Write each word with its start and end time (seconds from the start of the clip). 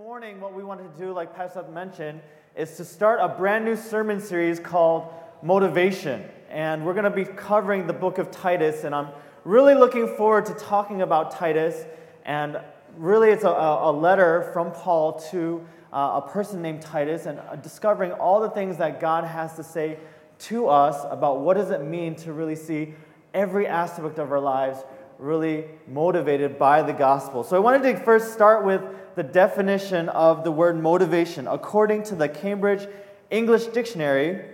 morning, 0.00 0.40
what 0.40 0.54
we 0.54 0.64
wanted 0.64 0.90
to 0.90 0.98
do, 0.98 1.12
like 1.12 1.36
Pastor 1.36 1.62
mentioned, 1.64 2.22
is 2.56 2.74
to 2.78 2.86
start 2.86 3.20
a 3.20 3.28
brand 3.28 3.66
new 3.66 3.76
sermon 3.76 4.18
series 4.18 4.58
called 4.58 5.12
Motivation. 5.42 6.24
And 6.48 6.86
we're 6.86 6.94
going 6.94 7.04
to 7.04 7.10
be 7.10 7.26
covering 7.26 7.86
the 7.86 7.92
book 7.92 8.16
of 8.16 8.30
Titus, 8.30 8.84
and 8.84 8.94
I'm 8.94 9.08
really 9.44 9.74
looking 9.74 10.16
forward 10.16 10.46
to 10.46 10.54
talking 10.54 11.02
about 11.02 11.32
Titus. 11.32 11.84
And 12.24 12.58
really, 12.96 13.28
it's 13.28 13.44
a, 13.44 13.48
a 13.48 13.92
letter 13.92 14.48
from 14.54 14.72
Paul 14.72 15.20
to 15.32 15.66
uh, 15.92 16.22
a 16.24 16.28
person 16.30 16.62
named 16.62 16.80
Titus, 16.80 17.26
and 17.26 17.38
uh, 17.38 17.56
discovering 17.56 18.12
all 18.12 18.40
the 18.40 18.50
things 18.50 18.78
that 18.78 19.00
God 19.00 19.24
has 19.24 19.54
to 19.56 19.62
say 19.62 19.98
to 20.38 20.66
us 20.68 21.04
about 21.10 21.40
what 21.40 21.58
does 21.58 21.70
it 21.70 21.82
mean 21.82 22.14
to 22.16 22.32
really 22.32 22.56
see 22.56 22.94
every 23.34 23.66
aspect 23.66 24.18
of 24.18 24.32
our 24.32 24.40
lives 24.40 24.82
really 25.18 25.66
motivated 25.86 26.58
by 26.58 26.80
the 26.80 26.94
gospel. 26.94 27.44
So 27.44 27.54
I 27.54 27.58
wanted 27.58 27.82
to 27.82 28.02
first 28.02 28.32
start 28.32 28.64
with 28.64 28.82
the 29.14 29.22
definition 29.22 30.08
of 30.08 30.44
the 30.44 30.50
word 30.50 30.80
motivation. 30.80 31.46
According 31.46 32.04
to 32.04 32.14
the 32.14 32.28
Cambridge 32.28 32.88
English 33.30 33.66
Dictionary, 33.66 34.44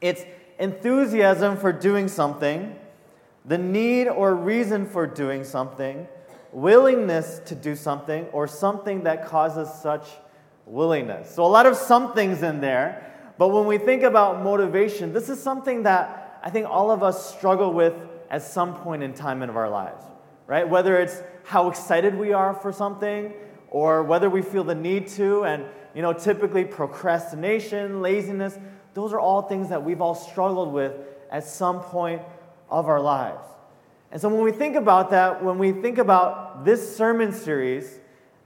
it's 0.00 0.24
enthusiasm 0.58 1.56
for 1.56 1.72
doing 1.72 2.08
something, 2.08 2.76
the 3.44 3.58
need 3.58 4.08
or 4.08 4.34
reason 4.34 4.86
for 4.86 5.06
doing 5.06 5.44
something, 5.44 6.06
willingness 6.52 7.40
to 7.46 7.54
do 7.54 7.74
something, 7.74 8.26
or 8.32 8.46
something 8.46 9.04
that 9.04 9.26
causes 9.26 9.72
such 9.80 10.06
willingness. 10.66 11.34
So 11.34 11.44
a 11.44 11.46
lot 11.46 11.66
of 11.66 11.76
somethings 11.76 12.42
in 12.42 12.60
there. 12.60 13.08
But 13.38 13.48
when 13.48 13.66
we 13.66 13.78
think 13.78 14.02
about 14.02 14.42
motivation, 14.42 15.12
this 15.12 15.28
is 15.28 15.42
something 15.42 15.84
that 15.84 16.40
I 16.42 16.50
think 16.50 16.66
all 16.68 16.90
of 16.90 17.02
us 17.02 17.34
struggle 17.34 17.72
with 17.72 17.94
at 18.30 18.42
some 18.42 18.74
point 18.76 19.02
in 19.02 19.14
time 19.14 19.42
in 19.42 19.50
our 19.50 19.68
lives, 19.68 20.04
right? 20.46 20.68
Whether 20.68 21.00
it's 21.00 21.22
how 21.44 21.68
excited 21.68 22.14
we 22.16 22.32
are 22.32 22.54
for 22.54 22.72
something, 22.72 23.32
or 23.72 24.02
whether 24.02 24.28
we 24.28 24.42
feel 24.42 24.62
the 24.62 24.74
need 24.74 25.08
to, 25.08 25.44
and 25.44 25.64
you 25.94 26.02
know, 26.02 26.12
typically 26.12 26.62
procrastination, 26.62 28.02
laziness, 28.02 28.58
those 28.92 29.14
are 29.14 29.18
all 29.18 29.40
things 29.40 29.70
that 29.70 29.82
we've 29.82 30.02
all 30.02 30.14
struggled 30.14 30.74
with 30.74 30.92
at 31.30 31.42
some 31.42 31.80
point 31.80 32.20
of 32.68 32.86
our 32.86 33.00
lives. 33.00 33.42
And 34.10 34.20
so 34.20 34.28
when 34.28 34.42
we 34.42 34.52
think 34.52 34.76
about 34.76 35.10
that, 35.12 35.42
when 35.42 35.58
we 35.58 35.72
think 35.72 35.96
about 35.96 36.66
this 36.66 36.94
sermon 36.96 37.32
series, 37.32 37.98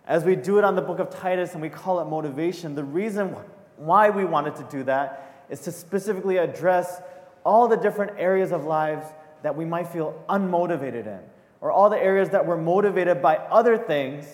as 0.07 0.23
we 0.23 0.37
do 0.37 0.59
it 0.59 0.65
on 0.65 0.77
the 0.77 0.83
book 0.83 1.01
of 1.01 1.11
Titus 1.11 1.55
and 1.55 1.61
we 1.61 1.71
call 1.71 2.01
it 2.01 2.05
motivation, 2.05 2.77
the 2.77 2.85
reason 2.85 3.37
why 3.77 4.11
we 4.11 4.25
wanted 4.25 4.55
to 4.57 4.63
do 4.71 4.85
that 4.85 5.45
is 5.51 5.59
to 5.63 5.73
specifically 5.73 6.37
address 6.37 7.03
all 7.45 7.67
the 7.67 7.77
different 7.77 8.13
areas 8.17 8.53
of 8.53 8.65
lives 8.65 9.09
that 9.43 9.57
we 9.57 9.65
might 9.65 9.89
feel 9.89 10.23
unmotivated 10.29 11.09
in, 11.09 11.19
or 11.61 11.73
all 11.73 11.91
the 11.91 11.99
areas 11.99 12.31
that 12.31 12.47
we're 12.47 12.57
motivated 12.57 13.21
by 13.21 13.37
other 13.37 13.77
things 13.77 14.25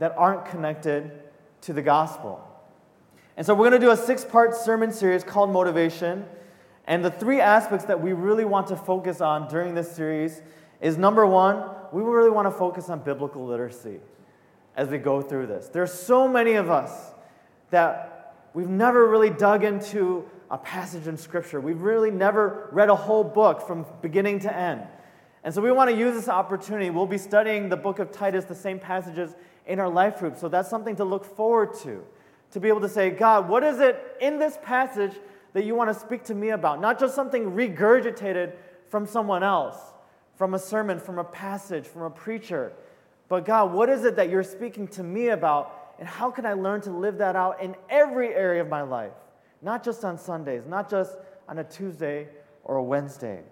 that 0.00 0.14
aren't 0.16 0.44
connected 0.46 1.12
to 1.60 1.72
the 1.72 1.82
gospel. 1.82 2.44
And 3.36 3.46
so 3.46 3.54
we're 3.54 3.70
going 3.70 3.80
to 3.80 3.86
do 3.86 3.92
a 3.92 3.96
six 3.96 4.24
part 4.24 4.56
sermon 4.56 4.92
series 4.92 5.22
called 5.22 5.50
Motivation. 5.50 6.24
And 6.86 7.04
the 7.04 7.10
three 7.10 7.40
aspects 7.40 7.84
that 7.84 8.02
we 8.02 8.12
really 8.12 8.44
want 8.44 8.66
to 8.68 8.76
focus 8.76 9.20
on 9.20 9.46
during 9.48 9.74
this 9.74 9.92
series 9.92 10.42
is 10.80 10.96
number 10.96 11.26
one, 11.26 11.64
we 11.92 12.02
really 12.02 12.30
want 12.30 12.46
to 12.46 12.50
focus 12.50 12.88
on 12.88 13.00
biblical 13.00 13.46
literacy 13.46 14.00
as 14.74 14.88
we 14.88 14.98
go 14.98 15.20
through 15.20 15.46
this. 15.46 15.68
There's 15.68 15.92
so 15.92 16.26
many 16.26 16.54
of 16.54 16.70
us 16.70 17.12
that 17.70 18.34
we've 18.54 18.68
never 18.68 19.08
really 19.08 19.30
dug 19.30 19.64
into 19.64 20.28
a 20.50 20.56
passage 20.58 21.06
in 21.06 21.16
Scripture. 21.16 21.60
We've 21.60 21.80
really 21.80 22.10
never 22.10 22.68
read 22.72 22.88
a 22.88 22.96
whole 22.96 23.22
book 23.22 23.66
from 23.66 23.84
beginning 24.00 24.40
to 24.40 24.56
end. 24.56 24.82
And 25.44 25.54
so 25.54 25.60
we 25.60 25.70
want 25.72 25.90
to 25.90 25.96
use 25.96 26.14
this 26.14 26.28
opportunity. 26.28 26.90
We'll 26.90 27.06
be 27.06 27.18
studying 27.18 27.68
the 27.68 27.76
book 27.76 27.98
of 27.98 28.10
Titus, 28.10 28.46
the 28.46 28.54
same 28.54 28.78
passages 28.78 29.34
in 29.70 29.78
our 29.78 29.88
life 29.88 30.18
group. 30.18 30.36
So 30.36 30.48
that's 30.48 30.68
something 30.68 30.96
to 30.96 31.04
look 31.04 31.24
forward 31.24 31.74
to. 31.82 32.02
To 32.52 32.60
be 32.60 32.68
able 32.68 32.80
to 32.80 32.88
say, 32.88 33.10
God, 33.10 33.48
what 33.48 33.62
is 33.62 33.78
it 33.78 34.16
in 34.20 34.40
this 34.40 34.58
passage 34.64 35.12
that 35.52 35.64
you 35.64 35.76
want 35.76 35.88
to 35.88 35.94
speak 35.94 36.24
to 36.24 36.34
me 36.34 36.50
about? 36.50 36.80
Not 36.80 36.98
just 36.98 37.14
something 37.14 37.52
regurgitated 37.52 38.54
from 38.88 39.06
someone 39.06 39.44
else, 39.44 39.76
from 40.34 40.54
a 40.54 40.58
sermon, 40.58 40.98
from 40.98 41.18
a 41.18 41.24
passage, 41.24 41.86
from 41.86 42.02
a 42.02 42.10
preacher. 42.10 42.72
But 43.28 43.44
God, 43.44 43.72
what 43.72 43.88
is 43.88 44.04
it 44.04 44.16
that 44.16 44.28
you're 44.28 44.42
speaking 44.42 44.88
to 44.88 45.04
me 45.04 45.28
about? 45.28 45.94
And 46.00 46.08
how 46.08 46.32
can 46.32 46.44
I 46.44 46.54
learn 46.54 46.80
to 46.82 46.90
live 46.90 47.18
that 47.18 47.36
out 47.36 47.62
in 47.62 47.76
every 47.88 48.34
area 48.34 48.60
of 48.60 48.68
my 48.68 48.82
life? 48.82 49.12
Not 49.62 49.84
just 49.84 50.04
on 50.04 50.18
Sundays, 50.18 50.66
not 50.66 50.90
just 50.90 51.16
on 51.48 51.58
a 51.58 51.64
Tuesday 51.64 52.26
or 52.64 52.76
a 52.76 52.82
Wednesday. 52.82 53.42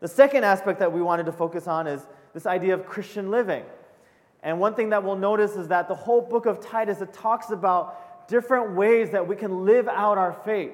The 0.00 0.08
second 0.08 0.42
aspect 0.42 0.80
that 0.80 0.92
we 0.92 1.00
wanted 1.00 1.26
to 1.26 1.32
focus 1.32 1.68
on 1.68 1.86
is 1.86 2.04
this 2.34 2.46
idea 2.46 2.74
of 2.74 2.86
Christian 2.86 3.30
living. 3.30 3.62
And 4.42 4.58
one 4.58 4.74
thing 4.74 4.90
that 4.90 5.04
we'll 5.04 5.16
notice 5.16 5.52
is 5.52 5.68
that 5.68 5.88
the 5.88 5.94
whole 5.94 6.20
book 6.20 6.46
of 6.46 6.60
Titus 6.60 7.00
it 7.00 7.12
talks 7.12 7.50
about 7.50 8.28
different 8.28 8.74
ways 8.74 9.10
that 9.10 9.26
we 9.26 9.36
can 9.36 9.64
live 9.64 9.88
out 9.88 10.18
our 10.18 10.32
faith. 10.44 10.72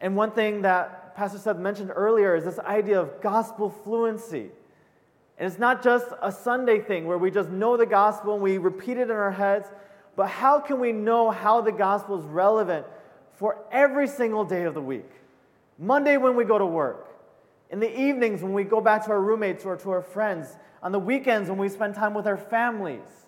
And 0.00 0.16
one 0.16 0.30
thing 0.30 0.62
that 0.62 1.14
Pastor 1.16 1.38
Seth 1.38 1.56
mentioned 1.56 1.90
earlier 1.94 2.34
is 2.34 2.44
this 2.44 2.58
idea 2.58 3.00
of 3.00 3.20
gospel 3.20 3.70
fluency. 3.70 4.50
And 5.38 5.46
it's 5.50 5.58
not 5.58 5.82
just 5.82 6.06
a 6.22 6.32
Sunday 6.32 6.80
thing 6.80 7.06
where 7.06 7.18
we 7.18 7.30
just 7.30 7.50
know 7.50 7.76
the 7.76 7.86
gospel 7.86 8.34
and 8.34 8.42
we 8.42 8.58
repeat 8.58 8.96
it 8.96 9.02
in 9.02 9.10
our 9.10 9.32
heads, 9.32 9.68
but 10.14 10.28
how 10.28 10.60
can 10.60 10.80
we 10.80 10.92
know 10.92 11.30
how 11.30 11.60
the 11.60 11.72
gospel 11.72 12.18
is 12.18 12.24
relevant 12.24 12.86
for 13.34 13.58
every 13.70 14.08
single 14.08 14.44
day 14.44 14.64
of 14.64 14.72
the 14.72 14.80
week? 14.80 15.10
Monday 15.78 16.16
when 16.16 16.36
we 16.36 16.44
go 16.44 16.56
to 16.56 16.64
work, 16.64 17.06
in 17.70 17.80
the 17.80 18.00
evenings 18.00 18.42
when 18.42 18.52
we 18.52 18.64
go 18.64 18.80
back 18.80 19.04
to 19.04 19.10
our 19.10 19.20
roommates 19.20 19.64
or 19.64 19.76
to 19.76 19.90
our 19.90 20.02
friends, 20.02 20.56
on 20.86 20.92
the 20.92 21.00
weekends 21.00 21.48
when 21.48 21.58
we 21.58 21.68
spend 21.68 21.96
time 21.96 22.14
with 22.14 22.28
our 22.28 22.36
families. 22.36 23.26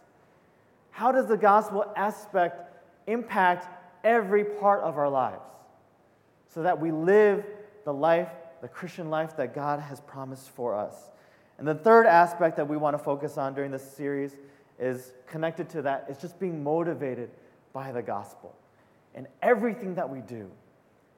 How 0.93 1.11
does 1.11 1.27
the 1.27 1.37
gospel 1.37 1.93
aspect 1.97 2.73
impact 3.09 3.67
every 4.05 4.45
part 4.45 4.85
of 4.85 4.97
our 4.97 5.09
lives 5.09 5.43
so 6.55 6.63
that 6.63 6.81
we 6.81 6.93
live 6.93 7.45
the 7.85 7.93
life, 7.93 8.29
the 8.63 8.69
Christian 8.69 9.11
life 9.11 9.37
that 9.39 9.57
God 9.57 9.81
has 9.81 10.01
promised 10.03 10.51
for 10.51 10.73
us? 10.73 11.11
And 11.59 11.67
the 11.67 11.75
third 11.75 12.07
aspect 12.07 12.59
that 12.59 12.69
we 12.69 12.77
want 12.77 12.97
to 12.97 13.03
focus 13.03 13.37
on 13.37 13.57
during 13.57 13.73
this 13.73 13.83
series 13.83 14.37
is 14.79 15.11
connected 15.27 15.69
to 15.71 15.83
that. 15.83 16.07
It's 16.09 16.21
just 16.23 16.39
being 16.39 16.63
motivated 16.63 17.29
by 17.73 17.91
the 17.91 18.03
gospel. 18.03 18.55
In 19.17 19.27
everything 19.43 19.97
that 19.97 20.09
we 20.09 20.21
do, 20.21 20.49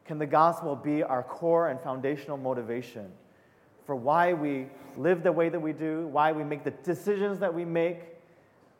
can 0.07 0.19
the 0.19 0.25
gospel 0.25 0.75
be 0.75 1.03
our 1.03 1.23
core 1.23 1.69
and 1.69 1.79
foundational 1.79 2.39
motivation 2.39 3.13
for 3.91 3.97
why 3.97 4.33
we 4.33 4.69
live 4.97 5.25
the 5.25 5.33
way 5.33 5.49
that 5.49 5.59
we 5.59 5.73
do, 5.73 6.07
why 6.13 6.31
we 6.31 6.45
make 6.45 6.63
the 6.63 6.71
decisions 6.71 7.41
that 7.41 7.53
we 7.53 7.65
make, 7.65 8.03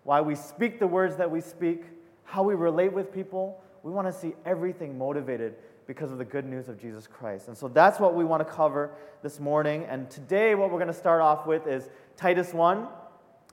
why 0.05 0.21
we 0.21 0.37
speak 0.37 0.79
the 0.79 0.87
words 0.87 1.17
that 1.17 1.29
we 1.29 1.41
speak, 1.41 1.83
how 2.23 2.45
we 2.45 2.55
relate 2.55 2.93
with 2.93 3.13
people. 3.13 3.61
We 3.83 3.91
want 3.91 4.07
to 4.07 4.13
see 4.13 4.35
everything 4.47 4.97
motivated 4.97 5.57
because 5.89 6.13
of 6.13 6.19
the 6.19 6.25
good 6.25 6.45
news 6.45 6.69
of 6.69 6.81
Jesus 6.81 7.09
Christ. 7.09 7.49
And 7.49 7.59
so 7.59 7.67
that's 7.67 7.99
what 7.99 8.15
we 8.15 8.25
want 8.25 8.47
to 8.47 8.55
cover 8.55 8.93
this 9.21 9.41
morning. 9.41 9.85
And 9.91 10.09
today, 10.09 10.55
what 10.55 10.71
we're 10.71 10.79
going 10.79 10.87
to 10.87 10.95
start 10.95 11.21
off 11.21 11.45
with 11.45 11.67
is 11.67 11.89
Titus 12.17 12.55
1. 12.55 12.87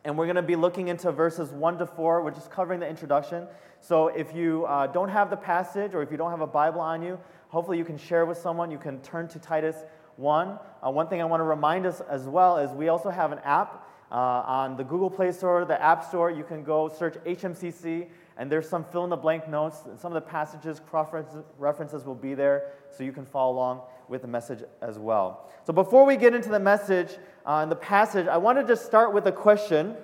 And 0.06 0.16
we're 0.16 0.28
going 0.28 0.36
to 0.36 0.44
be 0.44 0.56
looking 0.56 0.90
into 0.90 1.12
verses 1.12 1.50
1 1.50 1.80
to 1.80 1.88
4, 1.88 2.22
which 2.22 2.38
is 2.38 2.48
covering 2.50 2.82
the 2.82 2.88
introduction. 2.88 3.48
So 3.82 4.10
if 4.10 4.32
you 4.32 4.66
uh, 4.66 4.86
don't 4.86 5.10
have 5.10 5.32
the 5.32 5.38
passage 5.38 5.96
or 5.96 6.04
if 6.04 6.12
you 6.12 6.18
don't 6.18 6.30
have 6.30 6.42
a 6.42 6.46
Bible 6.46 6.82
on 6.82 7.02
you, 7.02 7.20
hopefully 7.50 7.80
you 7.80 7.86
can 7.86 7.98
share 7.98 8.28
with 8.28 8.38
someone. 8.38 8.70
You 8.70 8.78
can 8.78 9.02
turn 9.02 9.28
to 9.30 9.40
Titus 9.40 9.78
1. 10.18 10.60
Uh, 10.86 10.92
one 10.92 11.08
thing 11.08 11.22
I 11.22 11.26
want 11.26 11.40
to 11.40 11.46
remind 11.46 11.86
us 11.86 12.02
as 12.02 12.24
well 12.24 12.58
is 12.58 12.72
we 12.72 12.90
also 12.90 13.10
have 13.10 13.32
an 13.32 13.40
app 13.40 13.88
uh, 14.12 14.16
on 14.16 14.78
the 14.78 14.84
Google 14.84 15.10
Play 15.10 15.32
Store, 15.32 15.66
the 15.66 15.82
App 15.82 16.04
Store. 16.04 16.32
You 16.32 16.44
can 16.44 16.64
go 16.64 16.90
search 16.90 17.16
HMCC, 17.26 18.08
and 18.38 18.52
there's 18.52 18.68
some 18.68 18.84
fill 18.86 19.04
in 19.04 19.10
the 19.10 19.16
blank 19.16 19.48
notes. 19.48 19.78
Some 19.98 20.16
of 20.16 20.24
the 20.24 20.30
passages, 20.30 20.82
cross 20.90 21.10
references 21.58 22.06
will 22.06 22.16
be 22.16 22.34
there, 22.34 22.72
so 22.90 23.04
you 23.04 23.12
can 23.12 23.26
follow 23.26 23.54
along 23.54 23.82
with 24.08 24.22
the 24.22 24.28
message 24.28 24.64
as 24.82 24.98
well. 24.98 25.50
So 25.66 25.74
before 25.74 26.06
we 26.06 26.16
get 26.16 26.34
into 26.34 26.50
the 26.50 26.60
message 26.60 27.18
uh, 27.46 27.60
and 27.62 27.72
the 27.72 27.76
passage, 27.76 28.28
I 28.28 28.38
want 28.38 28.58
to 28.60 28.66
just 28.66 28.86
start 28.86 29.14
with 29.14 29.28
a 29.28 29.32
question. 29.32 29.96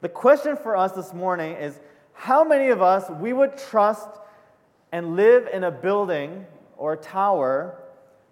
The 0.00 0.08
question 0.08 0.56
for 0.56 0.76
us 0.76 0.92
this 0.92 1.12
morning 1.12 1.54
is 1.56 1.78
how 2.14 2.44
many 2.44 2.68
of 2.68 2.80
us 2.80 3.10
we 3.10 3.32
would 3.32 3.58
trust 3.58 4.08
and 4.92 5.16
live 5.16 5.48
in 5.52 5.64
a 5.64 5.70
building 5.70 6.46
or 6.78 6.94
a 6.94 6.96
tower 6.96 7.78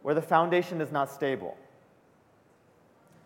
where 0.04 0.14
the 0.14 0.20
foundation 0.20 0.82
is 0.82 0.92
not 0.92 1.10
stable? 1.10 1.56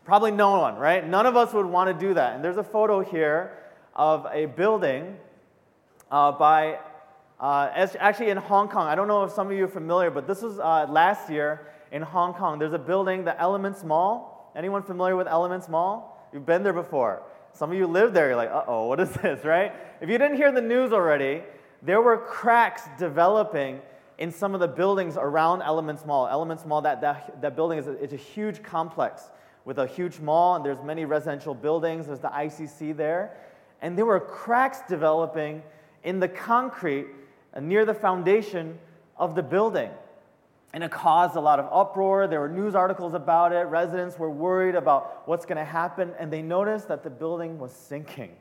Probably 0.04 0.30
no 0.30 0.60
one, 0.60 0.76
right? 0.76 1.04
None 1.04 1.26
of 1.26 1.36
us 1.36 1.52
would 1.52 1.66
want 1.66 1.88
to 1.88 2.06
do 2.06 2.14
that. 2.14 2.36
And 2.36 2.44
there's 2.44 2.56
a 2.56 2.62
photo 2.62 3.00
here 3.00 3.58
of 3.96 4.28
a 4.32 4.46
building 4.46 5.16
uh, 6.08 6.30
by, 6.30 6.78
uh, 7.40 7.88
actually 7.98 8.30
in 8.30 8.36
Hong 8.36 8.68
Kong. 8.68 8.86
I 8.86 8.94
don't 8.94 9.08
know 9.08 9.24
if 9.24 9.32
some 9.32 9.50
of 9.50 9.56
you 9.56 9.64
are 9.64 9.68
familiar, 9.68 10.08
but 10.08 10.28
this 10.28 10.40
was 10.40 10.60
uh, 10.60 10.86
last 10.88 11.28
year 11.28 11.66
in 11.90 12.00
Hong 12.00 12.32
Kong. 12.32 12.60
There's 12.60 12.72
a 12.72 12.78
building, 12.78 13.24
the 13.24 13.36
Elements 13.40 13.82
Mall. 13.82 14.52
Anyone 14.54 14.84
familiar 14.84 15.16
with 15.16 15.26
Elements 15.26 15.68
Mall? 15.68 16.28
You've 16.32 16.46
been 16.46 16.62
there 16.62 16.72
before. 16.72 17.24
Some 17.54 17.72
of 17.72 17.76
you 17.76 17.88
live 17.88 18.12
there. 18.12 18.28
You're 18.28 18.36
like, 18.36 18.52
uh 18.52 18.62
oh, 18.68 18.86
what 18.86 19.00
is 19.00 19.10
this, 19.14 19.44
right? 19.44 19.72
If 20.00 20.08
you 20.08 20.16
didn't 20.16 20.36
hear 20.36 20.52
the 20.52 20.62
news 20.62 20.92
already, 20.92 21.42
there 21.82 22.00
were 22.00 22.18
cracks 22.18 22.82
developing 23.00 23.80
in 24.18 24.32
some 24.32 24.54
of 24.54 24.60
the 24.60 24.68
buildings 24.68 25.16
around 25.16 25.62
Elements 25.62 26.04
Mall. 26.04 26.26
Elements 26.26 26.66
Mall, 26.66 26.82
that, 26.82 27.00
that, 27.00 27.40
that 27.40 27.54
building 27.54 27.78
is 27.78 27.86
a, 27.86 27.92
it's 27.92 28.12
a 28.12 28.16
huge 28.16 28.62
complex 28.62 29.30
with 29.64 29.78
a 29.78 29.86
huge 29.86 30.18
mall, 30.18 30.56
and 30.56 30.64
there's 30.64 30.82
many 30.82 31.04
residential 31.04 31.54
buildings. 31.54 32.06
There's 32.06 32.20
the 32.20 32.28
ICC 32.28 32.96
there. 32.96 33.36
and 33.80 33.96
there 33.96 34.06
were 34.06 34.18
cracks 34.18 34.80
developing 34.88 35.62
in 36.02 36.20
the 36.20 36.28
concrete 36.28 37.06
near 37.60 37.84
the 37.84 37.94
foundation 37.94 38.78
of 39.16 39.34
the 39.34 39.42
building. 39.42 39.90
And 40.72 40.84
it 40.84 40.90
caused 40.90 41.36
a 41.36 41.40
lot 41.40 41.58
of 41.58 41.68
uproar. 41.72 42.26
There 42.26 42.40
were 42.40 42.48
news 42.48 42.74
articles 42.74 43.14
about 43.14 43.52
it. 43.52 43.66
Residents 43.66 44.18
were 44.18 44.30
worried 44.30 44.74
about 44.74 45.26
what's 45.26 45.46
going 45.46 45.56
to 45.58 45.64
happen, 45.64 46.12
and 46.18 46.32
they 46.32 46.42
noticed 46.42 46.88
that 46.88 47.02
the 47.02 47.10
building 47.10 47.58
was 47.58 47.72
sinking. 47.72 48.32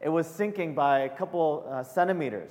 It 0.00 0.10
was 0.10 0.26
sinking 0.26 0.74
by 0.74 1.00
a 1.00 1.08
couple 1.08 1.66
uh, 1.68 1.82
centimeters. 1.82 2.50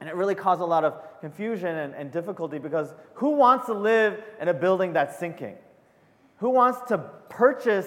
And 0.00 0.08
it 0.08 0.14
really 0.14 0.34
caused 0.34 0.62
a 0.62 0.66
lot 0.66 0.84
of 0.84 1.20
confusion 1.20 1.76
and, 1.76 1.94
and 1.94 2.10
difficulty 2.10 2.58
because 2.58 2.94
who 3.14 3.30
wants 3.30 3.66
to 3.66 3.74
live 3.74 4.22
in 4.40 4.48
a 4.48 4.54
building 4.54 4.94
that's 4.94 5.18
sinking? 5.18 5.56
Who 6.38 6.48
wants 6.48 6.80
to 6.88 6.98
purchase 7.28 7.86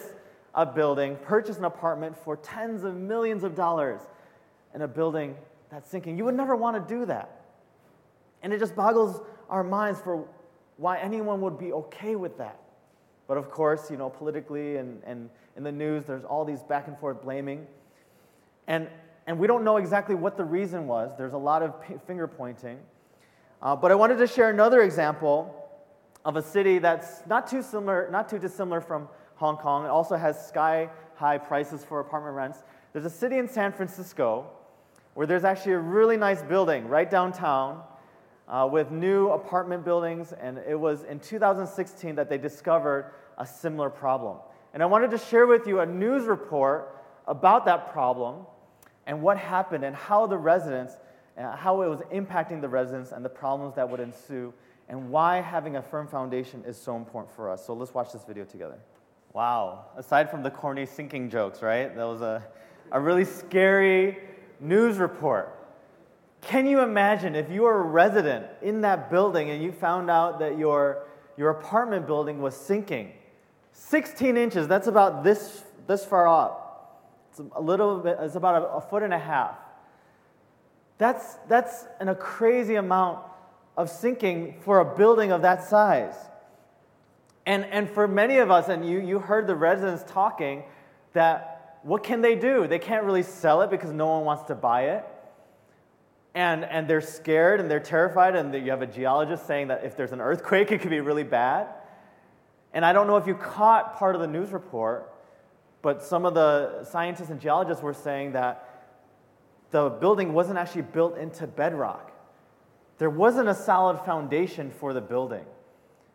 a 0.53 0.65
building, 0.65 1.17
purchase 1.23 1.57
an 1.57 1.65
apartment 1.65 2.15
for 2.15 2.37
tens 2.37 2.83
of 2.83 2.95
millions 2.95 3.43
of 3.43 3.55
dollars 3.55 3.99
in 4.75 4.83
a 4.83 4.87
building 4.87 5.35
that's 5.71 5.89
sinking? 5.89 6.17
You 6.17 6.25
would 6.25 6.35
never 6.35 6.55
want 6.55 6.87
to 6.87 6.93
do 6.93 7.05
that. 7.05 7.41
And 8.43 8.53
it 8.53 8.59
just 8.59 8.75
boggles 8.75 9.21
our 9.49 9.63
minds 9.63 9.99
for 9.99 10.27
why 10.77 10.99
anyone 10.99 11.41
would 11.41 11.57
be 11.57 11.73
okay 11.73 12.15
with 12.15 12.37
that. 12.37 12.59
But 13.27 13.37
of 13.37 13.49
course, 13.49 13.89
you 13.89 13.97
know, 13.97 14.09
politically 14.09 14.77
and, 14.77 15.01
and 15.05 15.29
in 15.55 15.63
the 15.63 15.71
news, 15.71 16.05
there's 16.05 16.23
all 16.25 16.45
these 16.45 16.61
back 16.61 16.87
and 16.87 16.97
forth 16.99 17.21
blaming. 17.21 17.65
And, 18.67 18.87
and 19.25 19.39
we 19.39 19.47
don't 19.47 19.63
know 19.63 19.77
exactly 19.77 20.15
what 20.15 20.37
the 20.37 20.43
reason 20.43 20.87
was. 20.87 21.11
There's 21.17 21.33
a 21.33 21.37
lot 21.37 21.63
of 21.63 21.73
finger 22.05 22.27
pointing. 22.27 22.79
Uh, 23.61 23.75
but 23.75 23.91
I 23.91 23.95
wanted 23.95 24.17
to 24.17 24.27
share 24.27 24.49
another 24.49 24.81
example 24.81 25.55
of 26.25 26.35
a 26.35 26.41
city 26.41 26.79
that's 26.79 27.25
not 27.27 27.47
too 27.47 27.61
similar, 27.61 28.09
not 28.11 28.29
too 28.29 28.39
dissimilar 28.39 28.81
from 28.81 29.07
Hong 29.35 29.57
Kong. 29.57 29.85
It 29.85 29.89
also 29.89 30.15
has 30.15 30.47
sky 30.47 30.89
high 31.15 31.37
prices 31.37 31.83
for 31.83 31.99
apartment 31.99 32.35
rents. 32.35 32.63
There's 32.91 33.05
a 33.05 33.09
city 33.09 33.37
in 33.37 33.47
San 33.47 33.71
Francisco 33.71 34.47
where 35.13 35.27
there's 35.27 35.43
actually 35.43 35.73
a 35.73 35.79
really 35.79 36.17
nice 36.17 36.41
building 36.41 36.87
right 36.87 37.09
downtown 37.09 37.81
uh, 38.47 38.67
with 38.69 38.91
new 38.91 39.29
apartment 39.29 39.85
buildings, 39.85 40.33
and 40.33 40.57
it 40.67 40.79
was 40.79 41.03
in 41.03 41.19
2016 41.19 42.15
that 42.15 42.29
they 42.29 42.37
discovered 42.37 43.11
a 43.37 43.45
similar 43.45 43.89
problem. 43.89 44.37
And 44.73 44.83
I 44.83 44.85
wanted 44.85 45.11
to 45.11 45.17
share 45.17 45.47
with 45.47 45.67
you 45.67 45.79
a 45.79 45.85
news 45.85 46.25
report 46.25 46.99
about 47.27 47.65
that 47.65 47.93
problem 47.93 48.45
and 49.05 49.21
what 49.21 49.37
happened 49.37 49.83
and 49.83 49.95
how 49.95 50.25
the 50.25 50.37
residents, 50.37 50.95
uh, 51.37 51.55
how 51.55 51.81
it 51.81 51.87
was 51.87 51.99
impacting 52.13 52.61
the 52.61 52.69
residents 52.69 53.11
and 53.11 53.23
the 53.23 53.29
problems 53.29 53.75
that 53.75 53.89
would 53.89 53.99
ensue, 53.99 54.53
and 54.89 55.09
why 55.09 55.41
having 55.41 55.77
a 55.77 55.81
firm 55.81 56.07
foundation 56.07 56.63
is 56.65 56.77
so 56.77 56.95
important 56.95 57.33
for 57.35 57.49
us. 57.49 57.65
So 57.65 57.73
let's 57.73 57.93
watch 57.93 58.13
this 58.13 58.23
video 58.23 58.45
together. 58.45 58.77
Wow, 59.33 59.85
aside 59.97 60.29
from 60.29 60.43
the 60.43 60.51
corny 60.51 60.85
sinking 60.85 61.29
jokes, 61.29 61.61
right? 61.61 61.95
That 61.95 62.05
was 62.05 62.21
a, 62.21 62.43
a 62.91 62.99
really 62.99 63.25
scary 63.25 64.19
news 64.59 64.97
report. 64.97 65.59
Can 66.41 66.67
you 66.67 66.81
imagine 66.81 67.35
if 67.35 67.49
you 67.49 67.63
were 67.63 67.79
a 67.79 67.83
resident 67.83 68.45
in 68.61 68.81
that 68.81 69.09
building 69.09 69.49
and 69.49 69.63
you 69.63 69.71
found 69.71 70.11
out 70.11 70.39
that 70.39 70.57
your, 70.57 71.07
your 71.37 71.49
apartment 71.49 72.05
building 72.05 72.41
was 72.41 72.55
sinking? 72.55 73.13
16 73.71 74.37
inches, 74.37 74.67
that's 74.67 74.87
about 74.87 75.23
this, 75.23 75.63
this 75.87 76.05
far 76.05 76.27
up. 76.27 76.62
It's 77.33 77.41
a 77.55 77.61
little 77.61 77.97
bit, 77.97 78.17
it's 78.21 78.35
about 78.35 78.61
a, 78.61 78.67
a 78.75 78.81
foot 78.81 79.01
and 79.01 79.11
a 79.11 79.17
half. 79.17 79.57
That's, 80.99 81.33
that's 81.47 81.85
an, 81.99 82.07
a 82.07 82.15
crazy 82.15 82.75
amount 82.75 83.19
of 83.75 83.89
sinking 83.89 84.59
for 84.61 84.79
a 84.79 84.95
building 84.95 85.31
of 85.31 85.41
that 85.41 85.63
size. 85.63 86.13
And, 87.47 87.65
and 87.65 87.89
for 87.89 88.07
many 88.07 88.37
of 88.37 88.51
us, 88.51 88.69
and 88.69 88.87
you, 88.87 88.99
you 88.99 89.17
heard 89.17 89.47
the 89.47 89.55
residents 89.55 90.03
talking, 90.07 90.61
that 91.13 91.79
what 91.81 92.03
can 92.03 92.21
they 92.21 92.35
do? 92.35 92.67
They 92.67 92.77
can't 92.77 93.03
really 93.03 93.23
sell 93.23 93.63
it 93.63 93.71
because 93.71 93.91
no 93.91 94.07
one 94.07 94.25
wants 94.25 94.43
to 94.43 94.55
buy 94.55 94.89
it. 94.91 95.05
And, 96.35 96.63
and 96.63 96.87
they're 96.87 97.01
scared 97.01 97.59
and 97.59 97.69
they're 97.69 97.79
terrified, 97.79 98.35
and 98.35 98.53
you 98.53 98.69
have 98.69 98.83
a 98.83 98.87
geologist 98.87 99.47
saying 99.47 99.69
that 99.69 99.83
if 99.83 99.97
there's 99.97 100.11
an 100.11 100.21
earthquake, 100.21 100.71
it 100.71 100.81
could 100.81 100.91
be 100.91 101.01
really 101.01 101.23
bad. 101.23 101.67
And 102.73 102.85
I 102.85 102.93
don't 102.93 103.07
know 103.07 103.17
if 103.17 103.25
you 103.25 103.33
caught 103.33 103.97
part 103.97 104.13
of 104.13 104.21
the 104.21 104.27
news 104.27 104.51
report, 104.51 105.12
but 105.83 106.01
some 106.01 106.25
of 106.25 106.33
the 106.33 106.83
scientists 106.85 107.29
and 107.29 107.39
geologists 107.39 107.83
were 107.83 107.93
saying 107.93 108.31
that 108.31 108.69
the 109.69 109.89
building 109.89 110.33
wasn't 110.33 110.57
actually 110.57 110.83
built 110.83 111.17
into 111.17 111.45
bedrock. 111.45 112.11
There 112.99 113.09
wasn't 113.09 113.49
a 113.49 113.53
solid 113.53 113.99
foundation 113.99 114.71
for 114.71 114.93
the 114.93 115.01
building. 115.01 115.45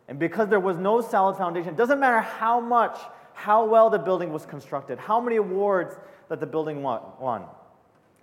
And 0.07 0.17
because 0.17 0.49
there 0.49 0.59
was 0.59 0.77
no 0.77 1.01
solid 1.01 1.37
foundation, 1.37 1.69
it 1.69 1.77
doesn't 1.77 1.99
matter 1.99 2.19
how 2.19 2.59
much, 2.59 2.97
how 3.33 3.63
well 3.65 3.91
the 3.91 3.99
building 3.99 4.33
was 4.33 4.43
constructed, 4.43 4.97
how 4.97 5.21
many 5.21 5.35
awards 5.35 5.95
that 6.29 6.39
the 6.39 6.47
building 6.47 6.81
won. 6.81 7.43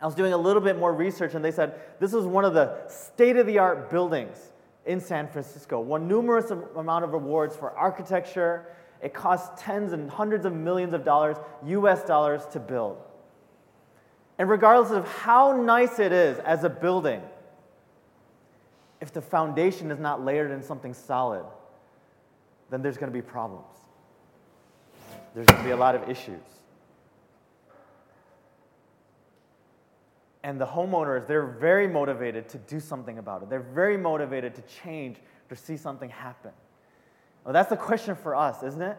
I 0.02 0.04
was 0.04 0.16
doing 0.16 0.32
a 0.32 0.36
little 0.36 0.60
bit 0.60 0.76
more 0.76 0.92
research, 0.92 1.34
and 1.34 1.44
they 1.44 1.52
said 1.52 1.78
this 2.00 2.12
was 2.12 2.26
one 2.26 2.44
of 2.44 2.54
the 2.54 2.88
state 2.88 3.36
of 3.36 3.46
the 3.46 3.58
art 3.58 3.88
buildings 3.88 4.36
in 4.84 5.00
San 5.00 5.28
Francisco, 5.28 5.78
won 5.78 6.08
numerous 6.08 6.50
amount 6.50 7.04
of 7.04 7.14
awards 7.14 7.54
for 7.54 7.70
architecture 7.70 8.66
it 9.02 9.14
costs 9.14 9.62
tens 9.62 9.92
and 9.92 10.10
hundreds 10.10 10.46
of 10.46 10.52
millions 10.52 10.94
of 10.94 11.04
dollars, 11.04 11.36
US 11.64 12.02
dollars, 12.04 12.46
to 12.52 12.60
build. 12.60 12.98
And 14.38 14.48
regardless 14.48 14.90
of 14.90 15.06
how 15.08 15.52
nice 15.52 15.98
it 15.98 16.12
is 16.12 16.38
as 16.40 16.64
a 16.64 16.68
building, 16.68 17.22
if 19.00 19.12
the 19.12 19.20
foundation 19.20 19.90
is 19.90 19.98
not 19.98 20.24
layered 20.24 20.50
in 20.50 20.62
something 20.62 20.94
solid, 20.94 21.44
then 22.70 22.82
there's 22.82 22.96
going 22.96 23.12
to 23.12 23.16
be 23.16 23.22
problems. 23.22 23.66
There's 25.34 25.46
going 25.46 25.60
to 25.60 25.64
be 25.64 25.72
a 25.72 25.76
lot 25.76 25.94
of 25.94 26.08
issues. 26.08 26.40
And 30.42 30.60
the 30.60 30.66
homeowners, 30.66 31.26
they're 31.26 31.46
very 31.46 31.88
motivated 31.88 32.48
to 32.50 32.58
do 32.58 32.78
something 32.78 33.18
about 33.18 33.42
it. 33.42 33.50
They're 33.50 33.60
very 33.60 33.96
motivated 33.96 34.54
to 34.54 34.62
change, 34.62 35.16
to 35.48 35.56
see 35.56 35.76
something 35.76 36.08
happen. 36.08 36.52
Well, 37.46 37.52
that's 37.52 37.70
the 37.70 37.76
question 37.76 38.16
for 38.16 38.34
us, 38.34 38.64
isn't 38.64 38.82
it? 38.82 38.98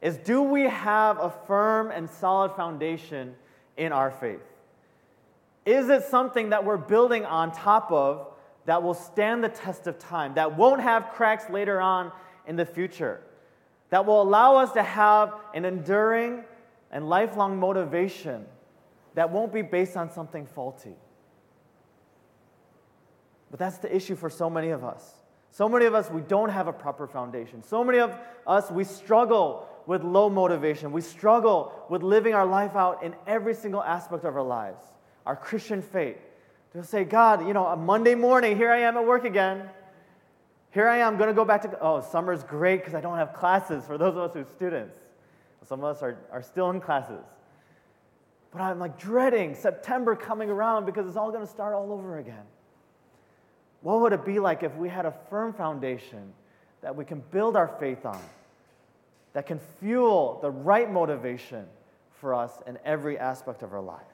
Is 0.00 0.16
do 0.16 0.40
we 0.40 0.62
have 0.62 1.18
a 1.18 1.28
firm 1.46 1.90
and 1.90 2.08
solid 2.08 2.52
foundation 2.52 3.34
in 3.76 3.92
our 3.92 4.10
faith? 4.10 4.40
Is 5.66 5.90
it 5.90 6.04
something 6.04 6.48
that 6.50 6.64
we're 6.64 6.78
building 6.78 7.26
on 7.26 7.52
top 7.52 7.92
of 7.92 8.28
that 8.64 8.82
will 8.82 8.94
stand 8.94 9.44
the 9.44 9.50
test 9.50 9.86
of 9.86 9.98
time, 9.98 10.32
that 10.34 10.56
won't 10.56 10.80
have 10.80 11.10
cracks 11.12 11.50
later 11.50 11.82
on 11.82 12.12
in 12.46 12.56
the 12.56 12.64
future, 12.64 13.20
that 13.90 14.06
will 14.06 14.22
allow 14.22 14.56
us 14.56 14.72
to 14.72 14.82
have 14.82 15.34
an 15.52 15.66
enduring 15.66 16.44
and 16.90 17.10
lifelong 17.10 17.58
motivation 17.58 18.46
that 19.14 19.30
won't 19.30 19.52
be 19.52 19.60
based 19.60 19.98
on 19.98 20.10
something 20.10 20.46
faulty? 20.46 20.94
But 23.50 23.60
that's 23.60 23.76
the 23.76 23.94
issue 23.94 24.16
for 24.16 24.30
so 24.30 24.48
many 24.48 24.70
of 24.70 24.82
us. 24.82 25.19
So 25.50 25.68
many 25.68 25.86
of 25.86 25.94
us, 25.94 26.10
we 26.10 26.20
don't 26.20 26.50
have 26.50 26.68
a 26.68 26.72
proper 26.72 27.06
foundation. 27.06 27.62
So 27.62 27.82
many 27.82 27.98
of 27.98 28.16
us, 28.46 28.70
we 28.70 28.84
struggle 28.84 29.66
with 29.86 30.04
low 30.04 30.30
motivation. 30.30 30.92
We 30.92 31.00
struggle 31.00 31.72
with 31.88 32.02
living 32.02 32.34
our 32.34 32.46
life 32.46 32.76
out 32.76 33.02
in 33.02 33.14
every 33.26 33.54
single 33.54 33.82
aspect 33.82 34.24
of 34.24 34.36
our 34.36 34.42
lives, 34.42 34.82
our 35.26 35.34
Christian 35.34 35.82
faith. 35.82 36.18
To 36.72 36.84
say, 36.84 37.02
God, 37.02 37.46
you 37.48 37.52
know, 37.52 37.66
a 37.66 37.76
Monday 37.76 38.14
morning, 38.14 38.56
here 38.56 38.70
I 38.70 38.80
am 38.80 38.96
at 38.96 39.04
work 39.04 39.24
again. 39.24 39.68
Here 40.72 40.86
I 40.86 40.98
am, 40.98 41.16
going 41.16 41.26
to 41.26 41.34
go 41.34 41.44
back 41.44 41.62
to, 41.62 41.78
oh, 41.80 42.00
summer's 42.00 42.44
great 42.44 42.76
because 42.76 42.94
I 42.94 43.00
don't 43.00 43.16
have 43.16 43.34
classes 43.34 43.84
for 43.84 43.98
those 43.98 44.14
of 44.14 44.18
us 44.18 44.34
who 44.34 44.40
are 44.40 44.44
students. 44.44 44.96
Some 45.66 45.80
of 45.80 45.96
us 45.96 46.02
are, 46.02 46.16
are 46.30 46.42
still 46.42 46.70
in 46.70 46.80
classes. 46.80 47.24
But 48.52 48.60
I'm 48.60 48.78
like 48.78 48.98
dreading 48.98 49.56
September 49.56 50.14
coming 50.14 50.48
around 50.48 50.86
because 50.86 51.08
it's 51.08 51.16
all 51.16 51.30
going 51.30 51.44
to 51.44 51.50
start 51.50 51.74
all 51.74 51.92
over 51.92 52.18
again. 52.18 52.44
What 53.82 54.00
would 54.00 54.12
it 54.12 54.24
be 54.24 54.38
like 54.40 54.62
if 54.62 54.74
we 54.76 54.88
had 54.88 55.06
a 55.06 55.14
firm 55.30 55.52
foundation 55.54 56.32
that 56.82 56.94
we 56.94 57.04
can 57.04 57.22
build 57.30 57.56
our 57.56 57.68
faith 57.80 58.04
on, 58.04 58.20
that 59.32 59.46
can 59.46 59.60
fuel 59.80 60.38
the 60.42 60.50
right 60.50 60.90
motivation 60.90 61.66
for 62.20 62.34
us 62.34 62.52
in 62.66 62.78
every 62.84 63.18
aspect 63.18 63.62
of 63.62 63.72
our 63.72 63.80
lives? 63.80 64.04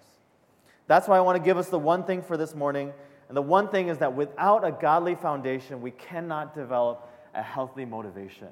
That's 0.87 1.09
why 1.09 1.17
I 1.17 1.21
want 1.21 1.37
to 1.37 1.43
give 1.45 1.59
us 1.59 1.69
the 1.69 1.79
one 1.79 2.05
thing 2.05 2.23
for 2.23 2.37
this 2.37 2.55
morning. 2.55 2.93
And 3.29 3.37
the 3.37 3.43
one 3.43 3.69
thing 3.69 3.89
is 3.89 3.99
that 3.99 4.15
without 4.15 4.65
a 4.65 4.71
godly 4.71 5.17
foundation, 5.17 5.81
we 5.81 5.91
cannot 5.91 6.55
develop 6.55 7.11
a 7.35 7.43
healthy 7.43 7.85
motivation. 7.85 8.49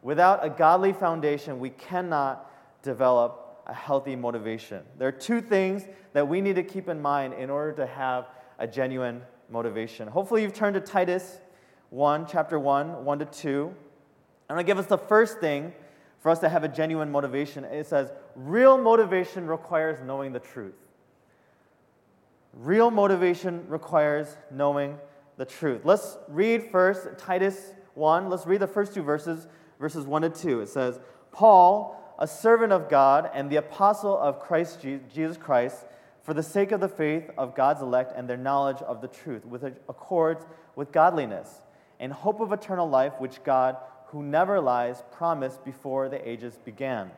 Without 0.00 0.44
a 0.44 0.50
godly 0.50 0.92
foundation, 0.92 1.58
we 1.58 1.70
cannot 1.70 2.48
develop 2.82 3.62
a 3.66 3.74
healthy 3.74 4.14
motivation. 4.14 4.82
There 4.98 5.08
are 5.08 5.12
two 5.12 5.40
things 5.40 5.84
that 6.12 6.26
we 6.26 6.40
need 6.40 6.56
to 6.56 6.62
keep 6.62 6.88
in 6.88 7.00
mind 7.00 7.34
in 7.34 7.50
order 7.50 7.72
to 7.72 7.86
have 7.86 8.26
a 8.58 8.66
genuine 8.66 9.22
motivation. 9.52 10.08
Hopefully, 10.08 10.42
you've 10.42 10.54
turned 10.54 10.74
to 10.74 10.80
Titus 10.80 11.38
1, 11.90 12.26
chapter 12.26 12.58
1, 12.58 13.04
1 13.04 13.18
to 13.18 13.24
2. 13.26 13.74
I'm 14.48 14.56
going 14.56 14.64
to 14.64 14.66
give 14.66 14.78
us 14.78 14.86
the 14.86 14.98
first 14.98 15.38
thing 15.38 15.72
for 16.20 16.30
us 16.30 16.38
to 16.38 16.48
have 16.48 16.64
a 16.64 16.68
genuine 16.68 17.10
motivation. 17.10 17.64
It 17.64 17.86
says, 17.86 18.12
real 18.34 18.78
motivation 18.78 19.46
requires 19.46 19.98
knowing 20.04 20.32
the 20.32 20.40
truth. 20.40 20.74
Real 22.54 22.90
motivation 22.90 23.66
requires 23.68 24.36
knowing 24.50 24.98
the 25.36 25.44
truth. 25.44 25.82
Let's 25.84 26.18
read 26.28 26.70
first 26.70 27.18
Titus 27.18 27.72
1. 27.94 28.28
Let's 28.28 28.46
read 28.46 28.60
the 28.60 28.66
first 28.66 28.94
two 28.94 29.02
verses, 29.02 29.48
verses 29.80 30.06
1 30.06 30.22
to 30.22 30.30
2. 30.30 30.60
It 30.60 30.68
says, 30.68 31.00
Paul, 31.32 32.14
a 32.18 32.26
servant 32.26 32.72
of 32.72 32.88
God 32.88 33.30
and 33.34 33.50
the 33.50 33.56
apostle 33.56 34.16
of 34.18 34.38
Christ 34.38 34.80
Jesus 34.80 35.36
Christ, 35.36 35.86
for 36.22 36.34
the 36.34 36.42
sake 36.42 36.72
of 36.72 36.80
the 36.80 36.88
faith 36.88 37.30
of 37.36 37.54
God's 37.54 37.82
elect 37.82 38.12
and 38.16 38.28
their 38.28 38.36
knowledge 38.36 38.80
of 38.82 39.00
the 39.00 39.08
truth, 39.08 39.44
with 39.44 39.64
accords 39.64 40.46
with 40.76 40.92
godliness, 40.92 41.62
and 42.00 42.12
hope 42.12 42.40
of 42.40 42.52
eternal 42.52 42.88
life, 42.88 43.12
which 43.18 43.42
God, 43.44 43.76
who 44.06 44.22
never 44.22 44.60
lies, 44.60 45.02
promised 45.12 45.64
before 45.64 46.08
the 46.08 46.28
ages 46.28 46.58
began. 46.64 47.10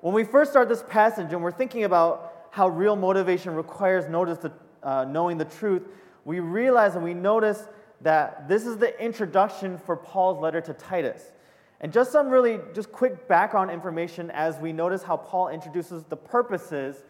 When 0.00 0.14
we 0.14 0.24
first 0.24 0.50
start 0.50 0.68
this 0.68 0.82
passage 0.88 1.32
and 1.32 1.42
we're 1.42 1.50
thinking 1.52 1.84
about 1.84 2.48
how 2.50 2.68
real 2.68 2.96
motivation 2.96 3.54
requires 3.54 4.08
notice 4.08 4.38
uh, 4.82 5.04
knowing 5.04 5.38
the 5.38 5.44
truth, 5.44 5.82
we 6.24 6.40
realize 6.40 6.94
and 6.94 7.04
we 7.04 7.14
notice 7.14 7.66
that 8.00 8.48
this 8.48 8.64
is 8.64 8.76
the 8.76 9.00
introduction 9.02 9.76
for 9.78 9.96
Paul's 9.96 10.40
letter 10.40 10.60
to 10.60 10.72
Titus. 10.72 11.32
And 11.80 11.92
just 11.92 12.12
some 12.12 12.28
really 12.28 12.58
just 12.74 12.92
quick 12.92 13.28
background 13.28 13.70
information 13.70 14.30
as 14.30 14.58
we 14.58 14.72
notice 14.72 15.02
how 15.02 15.16
Paul 15.16 15.48
introduces 15.48 16.04
the 16.04 16.16
purposes 16.16 17.04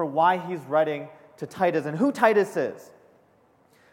for 0.00 0.06
why 0.06 0.38
he's 0.38 0.60
writing 0.60 1.06
to 1.36 1.46
Titus 1.46 1.84
and 1.84 1.94
who 1.94 2.10
Titus 2.10 2.56
is. 2.56 2.90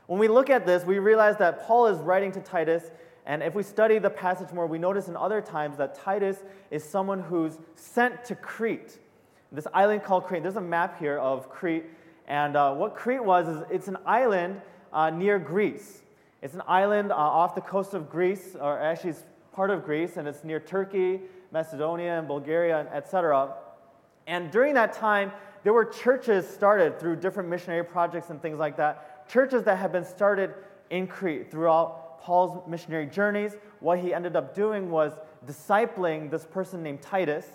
When 0.05 0.19
we 0.19 0.29
look 0.29 0.49
at 0.49 0.65
this, 0.65 0.85
we 0.85 0.99
realize 0.99 1.35
that 1.39 1.67
Paul 1.67 1.87
is 1.87 1.99
writing 1.99 2.31
to 2.31 2.39
Titus, 2.39 2.91
and 3.25 3.43
if 3.43 3.53
we 3.53 3.61
study 3.61 3.99
the 3.99 4.09
passage 4.09 4.53
more, 4.53 4.67
we 4.67 4.79
notice 4.79 5.09
in 5.09 5.17
other 5.17 5.41
times 5.41 5.75
that 5.79 5.95
Titus 5.95 6.37
is 6.71 6.81
someone 6.81 7.19
who's 7.19 7.57
sent 7.75 8.23
to 8.23 8.35
Crete, 8.35 8.99
this 9.51 9.67
island 9.73 10.01
called 10.05 10.23
Crete. 10.27 10.43
There's 10.43 10.55
a 10.55 10.61
map 10.61 10.97
here 10.97 11.17
of 11.17 11.49
Crete, 11.49 11.83
and 12.25 12.55
uh, 12.55 12.73
what 12.73 12.95
Crete 12.95 13.21
was 13.21 13.49
is 13.49 13.65
it's 13.69 13.89
an 13.89 13.97
island 14.05 14.61
uh, 14.93 15.09
near 15.09 15.37
Greece. 15.37 16.03
It's 16.41 16.53
an 16.53 16.63
island 16.69 17.11
uh, 17.11 17.15
off 17.15 17.53
the 17.53 17.59
coast 17.59 17.93
of 17.93 18.09
Greece, 18.09 18.55
or 18.57 18.79
actually 18.79 19.09
it's 19.09 19.23
part 19.51 19.71
of 19.71 19.83
Greece, 19.83 20.15
and 20.15 20.25
it's 20.25 20.45
near 20.45 20.61
Turkey, 20.61 21.19
Macedonia, 21.51 22.17
and 22.17 22.29
Bulgaria, 22.29 22.87
etc. 22.93 23.55
And 24.25 24.51
during 24.51 24.73
that 24.75 24.93
time, 24.93 25.33
there 25.63 25.73
were 25.73 25.85
churches 25.85 26.47
started 26.47 26.99
through 26.99 27.17
different 27.17 27.49
missionary 27.49 27.83
projects 27.83 28.29
and 28.29 28.41
things 28.41 28.59
like 28.59 28.77
that. 28.77 29.27
Churches 29.29 29.63
that 29.63 29.77
had 29.77 29.91
been 29.91 30.05
started 30.05 30.53
in 30.89 31.07
Crete 31.07 31.51
throughout 31.51 32.21
Paul's 32.21 32.67
missionary 32.67 33.05
journeys. 33.05 33.57
What 33.79 33.99
he 33.99 34.13
ended 34.13 34.35
up 34.35 34.55
doing 34.55 34.89
was 34.89 35.13
discipling 35.45 36.29
this 36.29 36.45
person 36.45 36.83
named 36.83 37.01
Titus. 37.01 37.45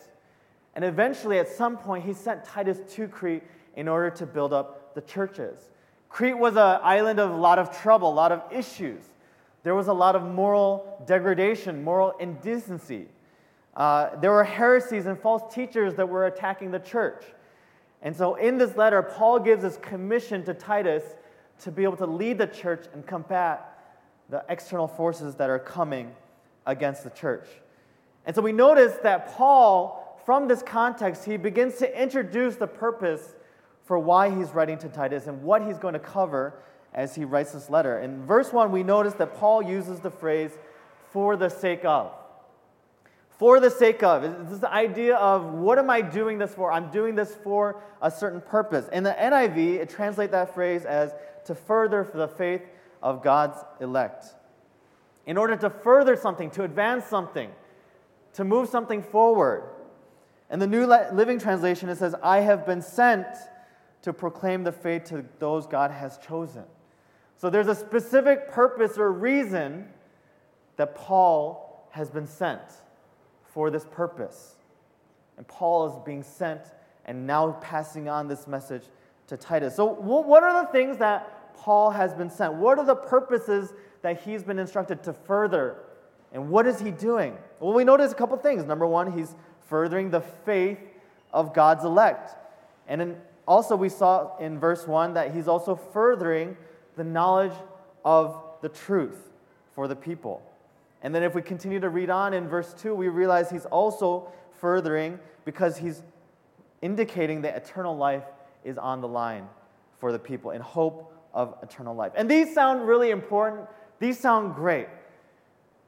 And 0.75 0.85
eventually, 0.85 1.39
at 1.39 1.49
some 1.49 1.77
point, 1.77 2.05
he 2.05 2.13
sent 2.13 2.45
Titus 2.45 2.79
to 2.95 3.09
Crete 3.09 3.43
in 3.77 3.89
order 3.89 4.11
to 4.11 4.27
build 4.27 4.53
up 4.53 4.95
the 4.95 5.03
churches. 5.03 5.71
Crete 6.09 6.37
was 6.37 6.57
an 6.57 6.79
island 6.83 7.19
of 7.19 7.31
a 7.31 7.37
lot 7.37 7.59
of 7.59 7.79
trouble, 7.81 8.11
a 8.11 8.15
lot 8.15 8.33
of 8.33 8.43
issues. 8.53 9.03
There 9.63 9.75
was 9.75 9.89
a 9.89 9.93
lot 9.93 10.17
of 10.17 10.25
moral 10.25 11.03
degradation, 11.07 11.85
moral 11.85 12.13
indecency. 12.19 13.07
Uh, 13.75 14.17
there 14.17 14.31
were 14.31 14.45
heresies 14.45 15.07
and 15.07 15.19
false 15.19 15.55
teachers 15.55 15.95
that 15.95 16.09
were 16.09 16.27
attacking 16.27 16.71
the 16.71 16.81
church. 16.81 17.25
And 18.03 18.17
so, 18.17 18.35
in 18.35 18.59
this 18.59 18.77
letter, 18.77 19.03
Paul 19.03 19.39
gives 19.39 19.63
his 19.63 19.77
commission 19.77 20.45
to 20.45 20.55
Titus 20.55 21.05
to 21.61 21.71
be 21.71 21.85
able 21.85 21.97
to 21.99 22.07
lead 22.07 22.39
the 22.39 22.47
church 22.47 22.87
and 22.93 23.07
combat 23.07 23.79
the 24.29 24.45
external 24.49 24.89
forces 24.89 25.37
that 25.37 25.51
are 25.51 25.59
coming 25.59 26.13
against 26.67 27.05
the 27.05 27.11
church. 27.11 27.47
And 28.27 28.35
so, 28.35 28.43
we 28.43 28.53
notice 28.53 28.95
that 29.03 29.35
Paul, 29.35 30.21
from 30.25 30.49
this 30.49 30.63
context, 30.63 31.25
he 31.25 31.37
begins 31.37 31.77
to 31.77 32.03
introduce 32.03 32.57
the 32.57 32.67
purpose 32.67 33.35
for 33.85 33.99
why 33.99 34.35
he's 34.35 34.51
writing 34.51 34.79
to 34.79 34.89
Titus 34.89 35.27
and 35.27 35.43
what 35.43 35.63
he's 35.63 35.79
going 35.79 35.95
to 35.95 36.01
cover 36.01 36.55
as 36.95 37.15
he 37.15 37.25
writes 37.25 37.53
this 37.53 37.71
letter. 37.71 38.01
In 38.01 38.27
verse 38.27 38.53
1, 38.53 38.71
we 38.73 38.83
notice 38.83 39.15
that 39.15 39.37
Paul 39.37 39.63
uses 39.63 40.01
the 40.01 40.11
phrase, 40.11 40.51
for 41.13 41.37
the 41.37 41.49
sake 41.49 41.85
of. 41.85 42.13
For 43.39 43.59
the 43.61 43.71
sake 43.71 44.03
of. 44.03 44.51
This 44.51 44.63
idea 44.63 45.17
of 45.17 45.53
what 45.53 45.79
am 45.79 45.91
I 45.91 46.01
doing 46.01 46.39
this 46.39 46.55
for? 46.55 46.71
I'm 46.71 46.91
doing 46.91 47.15
this 47.15 47.35
for 47.43 47.83
a 48.01 48.11
certain 48.11 48.41
purpose. 48.41 48.89
In 48.93 49.03
the 49.03 49.13
NIV, 49.13 49.81
it 49.81 49.91
translates 49.91 50.33
that 50.33 50.55
phrase 50.55 50.85
as 50.85 51.13
to 51.47 51.55
further 51.55 52.09
the 52.13 52.29
faith 52.29 52.63
of 53.03 53.23
God's 53.23 53.59
elect. 53.81 54.27
In 55.27 55.37
order 55.37 55.57
to 55.57 55.71
further 55.71 56.17
something, 56.17 56.51
to 56.51 56.63
advance 56.63 57.07
something, 57.07 57.51
to 58.35 58.45
move 58.45 58.69
something 58.69 59.03
forward. 59.03 59.65
In 60.51 60.59
the 60.59 60.67
New 60.67 60.87
Living 60.87 61.39
Translation, 61.39 61.89
it 61.89 61.97
says, 61.97 62.15
I 62.23 62.41
have 62.41 62.67
been 62.67 62.83
sent 62.83 63.27
to 64.03 64.13
proclaim 64.13 64.65
the 64.65 64.73
faith 64.73 65.05
to 65.05 65.25
those 65.39 65.67
God 65.67 65.91
has 65.91 66.19
chosen. 66.19 66.65
So 67.37 67.51
there's 67.51 67.69
a 67.69 67.75
specific 67.75 68.51
purpose 68.51 68.99
or 68.99 69.11
reason 69.11 69.89
that 70.77 70.95
Paul 70.95 71.89
has 71.91 72.11
been 72.11 72.27
sent 72.27 72.61
for 73.53 73.71
this 73.71 73.87
purpose. 73.91 74.57
And 75.37 75.47
Paul 75.47 75.89
is 75.89 75.99
being 76.05 76.23
sent 76.23 76.63
and 77.05 77.27
now 77.27 77.53
passing 77.61 78.09
on 78.09 78.29
this 78.29 78.47
message 78.47 78.85
to 79.29 79.37
Titus. 79.37 79.77
So, 79.77 79.87
what 79.87 80.43
are 80.43 80.65
the 80.65 80.73
things 80.73 80.99
that 80.99 81.57
Paul 81.57 81.91
has 81.91 82.15
been 82.15 82.31
sent? 82.31 82.55
What 82.55 82.79
are 82.79 82.85
the 82.85 82.97
purposes 82.97 83.73
that 84.03 84.23
he's 84.23 84.43
been 84.43 84.59
instructed 84.59 85.03
to 85.05 85.13
further? 85.13 85.77
And 86.33 86.49
what 86.49 86.67
is 86.67 86.81
he 86.81 86.91
doing? 86.91 87.37
Well, 87.61 87.73
we 87.73 87.85
notice 87.85 88.13
a 88.13 88.15
couple 88.15 88.37
things. 88.39 88.65
Number 88.65 88.87
one, 88.87 89.13
he's 89.17 89.35
furthering 89.69 90.11
the 90.11 90.21
faith 90.21 90.79
of 91.33 91.55
God's 91.55 91.85
elect. 91.85 92.35
And 92.89 93.17
also, 93.47 93.77
we 93.77 93.89
saw 93.89 94.37
in 94.39 94.59
verse 94.59 94.87
1 94.87 95.15
that 95.15 95.35
he's 95.35 95.49
also 95.49 95.75
furthering 95.75 96.57
the 96.97 97.05
knowledge 97.05 97.53
of 98.05 98.43
the 98.61 98.69
truth 98.69 99.31
for 99.75 99.89
the 99.89 99.97
people. 99.97 100.43
And 101.03 101.15
then, 101.15 101.23
if 101.23 101.35
we 101.35 101.43
continue 101.43 101.81
to 101.81 101.89
read 101.89 102.11
on 102.11 102.33
in 102.33 102.49
verse 102.49 102.75
2, 102.75 102.95
we 102.95 103.09
realize 103.09 103.51
he's 103.51 103.67
also 103.67 104.33
furthering 104.61 105.19
because 105.45 105.77
he's 105.77 106.03
indicating 106.81 107.43
that 107.43 107.57
eternal 107.57 107.97
life 107.97 108.25
is 108.65 108.79
on 108.79 109.01
the 109.01 109.09
line 109.09 109.49
for 109.99 110.13
the 110.13 110.19
people 110.19 110.53
in 110.53 110.61
hope 110.61 111.13
of 111.35 111.57
eternal 111.63 111.95
life. 111.95 112.13
And 112.15 112.31
these 112.31 112.55
sound 112.55 112.87
really 112.87 113.11
important, 113.11 113.67
these 113.99 114.19
sound 114.19 114.55
great. 114.55 114.89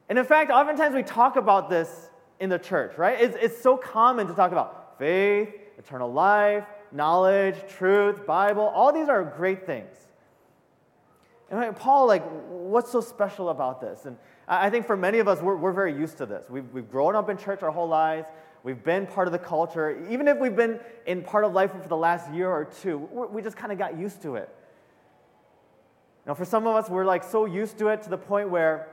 And 0.09 0.19
in 0.19 0.25
fact, 0.25 0.51
oftentimes 0.51 0.95
we 0.95 1.03
talk 1.03 1.37
about 1.37 1.71
this 1.71 2.11
in 2.41 2.51
the 2.51 2.59
church, 2.59 2.99
right? 2.99 3.21
It's, 3.21 3.37
it's 3.41 3.61
so 3.61 3.77
common 3.77 4.27
to 4.27 4.35
talk 4.35 4.53
about 4.53 4.99
faith, 4.99 5.49
eternal 5.79 6.13
life, 6.13 6.65
knowledge, 6.93 7.57
truth, 7.69 8.27
Bible, 8.27 8.63
all 8.63 8.93
these 8.93 9.09
are 9.09 9.25
great 9.25 9.67
things. 9.67 9.97
And 11.51 11.77
Paul, 11.77 12.07
like, 12.07 12.25
what's 12.49 12.91
so 12.91 13.01
special 13.01 13.51
about 13.51 13.81
this? 13.81 14.07
And 14.07 14.17
I 14.47 14.71
think 14.71 14.87
for 14.87 14.97
many 14.97 15.19
of 15.19 15.29
us, 15.29 15.41
we're, 15.41 15.57
we're 15.57 15.73
very 15.73 15.97
used 15.97 16.19
to 16.19 16.27
this. 16.27 16.49
We've, 16.51 16.71
we've 16.73 16.91
grown 16.91 17.17
up 17.17 17.31
in 17.31 17.39
church 17.39 17.63
our 17.63 17.71
whole 17.71 17.89
lives. 17.89 18.27
We've 18.63 18.83
been 18.83 19.07
part 19.07 19.29
of 19.29 19.33
the 19.33 19.39
culture. 19.39 20.07
Even 20.11 20.29
if 20.29 20.39
we've 20.39 20.57
been 20.57 20.81
in 21.07 21.23
part 21.23 21.45
of 21.45 21.53
life 21.53 21.71
group 21.73 21.83
for 21.83 21.89
the 21.89 21.97
last 21.97 22.33
year 22.33 22.51
or 22.51 22.65
two, 22.65 22.99
we 22.99 23.43
just 23.43 23.57
kind 23.57 23.73
of 23.73 23.79
got 23.79 23.99
used 23.99 24.23
to 24.23 24.37
it. 24.37 24.49
Now, 26.27 26.35
for 26.35 26.45
some 26.45 26.67
of 26.67 26.75
us, 26.75 26.89
we're 26.89 27.05
like 27.05 27.23
so 27.23 27.45
used 27.45 27.79
to 27.79 27.89
it 27.89 28.03
to 28.03 28.11
the 28.11 28.19
point 28.19 28.49
where 28.49 28.89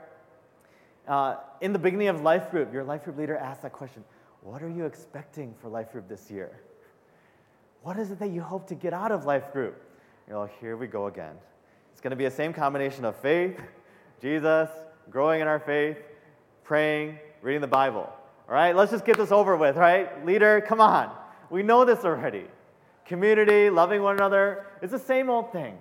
uh, 1.08 1.38
in 1.62 1.74
the 1.74 1.80
beginning 1.80 2.10
of 2.10 2.22
life 2.22 2.52
group, 2.52 2.74
your 2.74 2.84
life 2.84 3.04
group 3.04 3.18
leader 3.18 3.38
asks 3.38 3.64
that 3.64 3.72
question 3.72 4.04
What 4.42 4.62
are 4.62 4.70
you 4.70 4.86
expecting 4.86 5.54
for 5.62 5.70
life 5.70 5.92
group 5.92 6.08
this 6.10 6.30
year? 6.30 6.62
What 7.84 7.98
is 7.98 8.12
it 8.12 8.20
that 8.20 8.30
you 8.30 8.42
hope 8.42 8.68
to 8.68 8.76
get 8.76 8.94
out 8.94 9.12
of 9.12 9.26
life 9.26 9.52
group? 9.52 9.82
You're 10.28 10.38
like, 10.38 10.60
here 10.60 10.78
we 10.78 10.88
go 10.88 11.08
again. 11.08 11.36
It's 11.92 12.02
going 12.02 12.12
to 12.12 12.18
be 12.18 12.26
the 12.26 12.32
same 12.32 12.54
combination 12.54 13.06
of 13.06 13.16
faith, 13.16 13.60
Jesus, 14.22 14.70
growing 15.12 15.42
in 15.42 15.48
our 15.48 15.60
faith, 15.60 15.98
praying, 16.64 17.20
reading 17.42 17.62
the 17.62 17.68
Bible. 17.68 18.10
All 18.48 18.56
right, 18.56 18.76
let's 18.76 18.92
just 18.92 19.06
get 19.06 19.18
this 19.18 19.32
over 19.32 19.58
with, 19.58 19.76
right? 19.76 20.26
Leader, 20.26 20.62
come 20.66 20.80
on. 20.82 21.12
We 21.50 21.64
know 21.64 21.86
this 21.86 22.06
already. 22.06 22.46
Community, 23.06 23.70
loving 23.70 24.02
one 24.02 24.16
another, 24.16 24.66
it's 24.82 24.94
the 24.94 25.00
same 25.00 25.30
old 25.30 25.52
thing. 25.52 25.78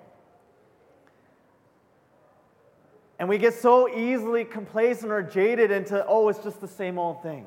And 3.20 3.28
we 3.28 3.38
get 3.38 3.54
so 3.54 3.88
easily 3.94 4.44
complacent 4.44 5.12
or 5.12 5.22
jaded 5.22 5.70
into, 5.70 6.04
oh, 6.06 6.28
it's 6.28 6.42
just 6.42 6.60
the 6.60 6.68
same 6.68 6.98
old 6.98 7.22
thing. 7.22 7.46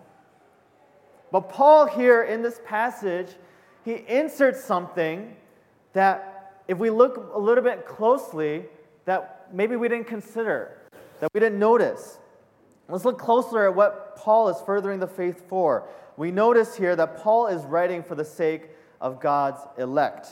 But 1.32 1.50
Paul, 1.50 1.88
here 1.88 2.24
in 2.24 2.44
this 2.44 2.62
passage, 2.66 3.28
he 3.84 4.06
inserts 4.08 4.64
something 4.64 5.36
that, 5.94 6.62
if 6.68 6.78
we 6.78 6.90
look 6.90 7.32
a 7.34 7.40
little 7.40 7.64
bit 7.64 7.88
closely, 7.88 8.66
that 9.06 9.50
maybe 9.52 9.76
we 9.76 9.90
didn't 9.90 10.08
consider, 10.08 10.78
that 11.24 11.34
we 11.34 11.40
didn't 11.40 11.58
notice. 11.58 12.20
Let's 12.90 13.06
look 13.06 13.18
closer 13.18 13.66
at 13.66 13.74
what 13.74 14.18
Paul 14.18 14.50
is 14.50 14.58
furthering 14.66 15.00
the 15.00 15.08
faith 15.08 15.48
for. 15.48 15.88
We 16.18 16.32
notice 16.32 16.76
here 16.76 16.98
that 16.98 17.16
Paul 17.16 17.48
is 17.48 17.64
writing 17.64 18.04
for 18.04 18.14
the 18.14 18.26
sake 18.26 18.68
of 19.00 19.22
God's 19.22 19.62
elect. 19.78 20.28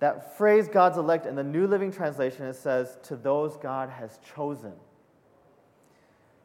That 0.00 0.36
phrase, 0.36 0.68
God's 0.68 0.98
elect, 0.98 1.24
in 1.24 1.36
the 1.36 1.42
New 1.42 1.66
Living 1.66 1.90
Translation, 1.90 2.44
it 2.44 2.56
says, 2.56 2.98
to 3.04 3.16
those 3.16 3.56
God 3.56 3.88
has 3.88 4.18
chosen. 4.34 4.74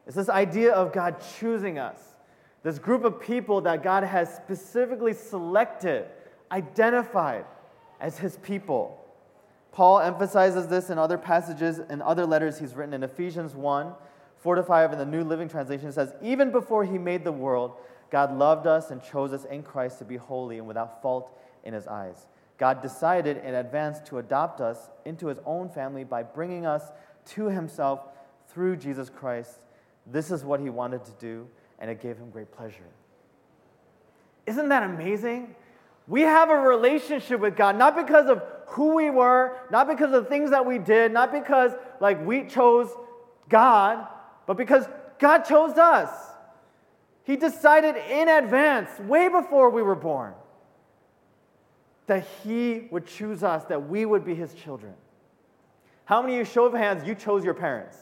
It's 0.07 0.15
this 0.15 0.29
idea 0.29 0.71
of 0.71 0.93
God 0.93 1.21
choosing 1.37 1.77
us 1.77 1.99
this 2.63 2.79
group 2.79 3.03
of 3.03 3.19
people 3.19 3.59
that 3.59 3.83
God 3.83 4.05
has 4.05 4.33
specifically 4.33 5.11
selected, 5.11 6.05
identified 6.49 7.43
as 7.99 8.17
his 8.17 8.37
people. 8.37 9.02
Paul 9.73 9.99
emphasizes 9.99 10.67
this 10.67 10.89
in 10.89 10.99
other 10.99 11.17
passages 11.17 11.79
and 11.79 12.01
other 12.01 12.25
letters 12.25 12.59
he's 12.59 12.75
written 12.75 12.93
in 12.93 13.03
Ephesians 13.03 13.53
1 13.55 13.93
4 14.37 14.55
to 14.55 14.63
5 14.63 14.91
in 14.91 14.99
the 14.99 15.05
New 15.05 15.23
Living 15.23 15.47
Translation. 15.47 15.87
It 15.87 15.93
says, 15.93 16.13
Even 16.21 16.51
before 16.51 16.83
he 16.83 16.97
made 16.97 17.23
the 17.23 17.31
world, 17.31 17.77
God 18.11 18.37
loved 18.37 18.67
us 18.67 18.91
and 18.91 19.01
chose 19.01 19.31
us 19.31 19.45
in 19.45 19.63
Christ 19.63 19.99
to 19.99 20.05
be 20.05 20.17
holy 20.17 20.57
and 20.57 20.67
without 20.67 21.01
fault 21.01 21.31
in 21.63 21.73
his 21.73 21.87
eyes. 21.87 22.27
God 22.57 22.81
decided 22.81 23.37
in 23.37 23.55
advance 23.55 23.99
to 24.09 24.19
adopt 24.19 24.59
us 24.59 24.89
into 25.05 25.27
his 25.27 25.39
own 25.45 25.69
family 25.69 26.03
by 26.03 26.23
bringing 26.23 26.65
us 26.65 26.91
to 27.27 27.45
himself 27.45 28.01
through 28.49 28.75
Jesus 28.75 29.09
Christ. 29.09 29.59
This 30.05 30.29
is 30.29 30.43
what 30.43 30.59
he 30.59 30.69
wanted 30.69 31.05
to 31.05 31.11
do, 31.13 31.47
and 31.79 31.89
it 31.89 32.01
gave 32.01 32.17
him 32.17 32.29
great 32.29 32.51
pleasure. 32.51 32.89
Isn't 34.45 34.69
that 34.69 34.83
amazing? 34.83 35.55
We 36.07 36.21
have 36.21 36.49
a 36.49 36.57
relationship 36.57 37.39
with 37.39 37.55
God, 37.55 37.77
not 37.77 37.95
because 37.95 38.27
of 38.27 38.43
who 38.67 38.95
we 38.95 39.09
were, 39.09 39.57
not 39.71 39.87
because 39.87 40.13
of 40.13 40.23
the 40.23 40.29
things 40.29 40.49
that 40.49 40.65
we 40.65 40.79
did, 40.79 41.11
not 41.11 41.31
because 41.31 41.71
like 41.99 42.25
we 42.25 42.45
chose 42.45 42.89
God, 43.49 44.07
but 44.45 44.57
because 44.57 44.85
God 45.19 45.43
chose 45.43 45.77
us. 45.77 46.09
He 47.23 47.37
decided 47.37 47.95
in 47.95 48.27
advance, 48.27 48.99
way 48.99 49.29
before 49.29 49.69
we 49.69 49.81
were 49.81 49.95
born, 49.95 50.33
that 52.07 52.25
He 52.43 52.87
would 52.91 53.07
choose 53.07 53.43
us, 53.43 53.63
that 53.65 53.87
we 53.87 54.05
would 54.05 54.25
be 54.25 54.35
His 54.35 54.53
children. 54.53 54.93
How 56.05 56.21
many 56.21 56.33
of 56.33 56.39
you, 56.39 56.45
show 56.45 56.65
of 56.65 56.73
hands, 56.73 57.07
you 57.07 57.15
chose 57.15 57.45
your 57.45 57.53
parents? 57.53 57.97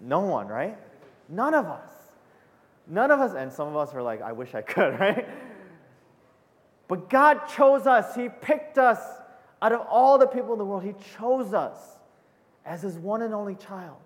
No 0.00 0.20
one, 0.20 0.48
right? 0.48 0.78
None 1.28 1.52
of 1.52 1.66
us. 1.66 1.90
None 2.86 3.10
of 3.10 3.20
us, 3.20 3.34
and 3.34 3.52
some 3.52 3.68
of 3.68 3.76
us 3.76 3.92
are 3.94 4.02
like, 4.02 4.22
I 4.22 4.32
wish 4.32 4.54
I 4.54 4.62
could, 4.62 4.98
right? 5.00 5.28
But 6.88 7.10
God 7.10 7.46
chose 7.48 7.86
us. 7.86 8.14
He 8.14 8.28
picked 8.28 8.78
us 8.78 9.00
out 9.60 9.72
of 9.72 9.80
all 9.88 10.18
the 10.18 10.26
people 10.26 10.52
in 10.52 10.58
the 10.58 10.64
world. 10.64 10.84
He 10.84 10.94
chose 11.16 11.52
us 11.52 11.78
as 12.64 12.82
His 12.82 12.96
one 12.96 13.22
and 13.22 13.34
only 13.34 13.54
child. 13.54 13.96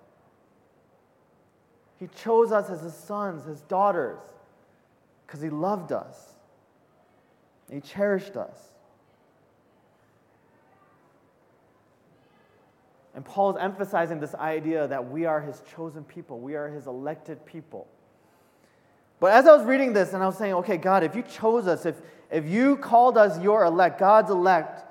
He 1.98 2.08
chose 2.08 2.52
us 2.52 2.70
as 2.70 2.80
His 2.80 2.94
sons, 2.94 3.44
His 3.44 3.60
daughters, 3.62 4.18
because 5.26 5.42
He 5.42 5.50
loved 5.50 5.92
us. 5.92 6.34
He 7.70 7.80
cherished 7.80 8.36
us. 8.36 8.70
And 13.14 13.24
Paul 13.24 13.50
is 13.50 13.56
emphasizing 13.60 14.20
this 14.20 14.34
idea 14.34 14.86
that 14.88 15.10
we 15.10 15.26
are 15.26 15.40
his 15.40 15.62
chosen 15.74 16.04
people, 16.04 16.38
we 16.38 16.54
are 16.54 16.68
his 16.68 16.86
elected 16.86 17.44
people. 17.44 17.86
But 19.18 19.32
as 19.32 19.46
I 19.46 19.54
was 19.54 19.66
reading 19.66 19.92
this 19.92 20.14
and 20.14 20.22
I 20.22 20.26
was 20.26 20.38
saying, 20.38 20.54
okay, 20.54 20.78
God, 20.78 21.04
if 21.04 21.14
you 21.14 21.22
chose 21.22 21.66
us, 21.66 21.84
if, 21.84 21.96
if 22.30 22.46
you 22.46 22.76
called 22.76 23.18
us 23.18 23.40
your 23.40 23.64
elect, 23.64 23.98
God's 23.98 24.30
elect, 24.30 24.84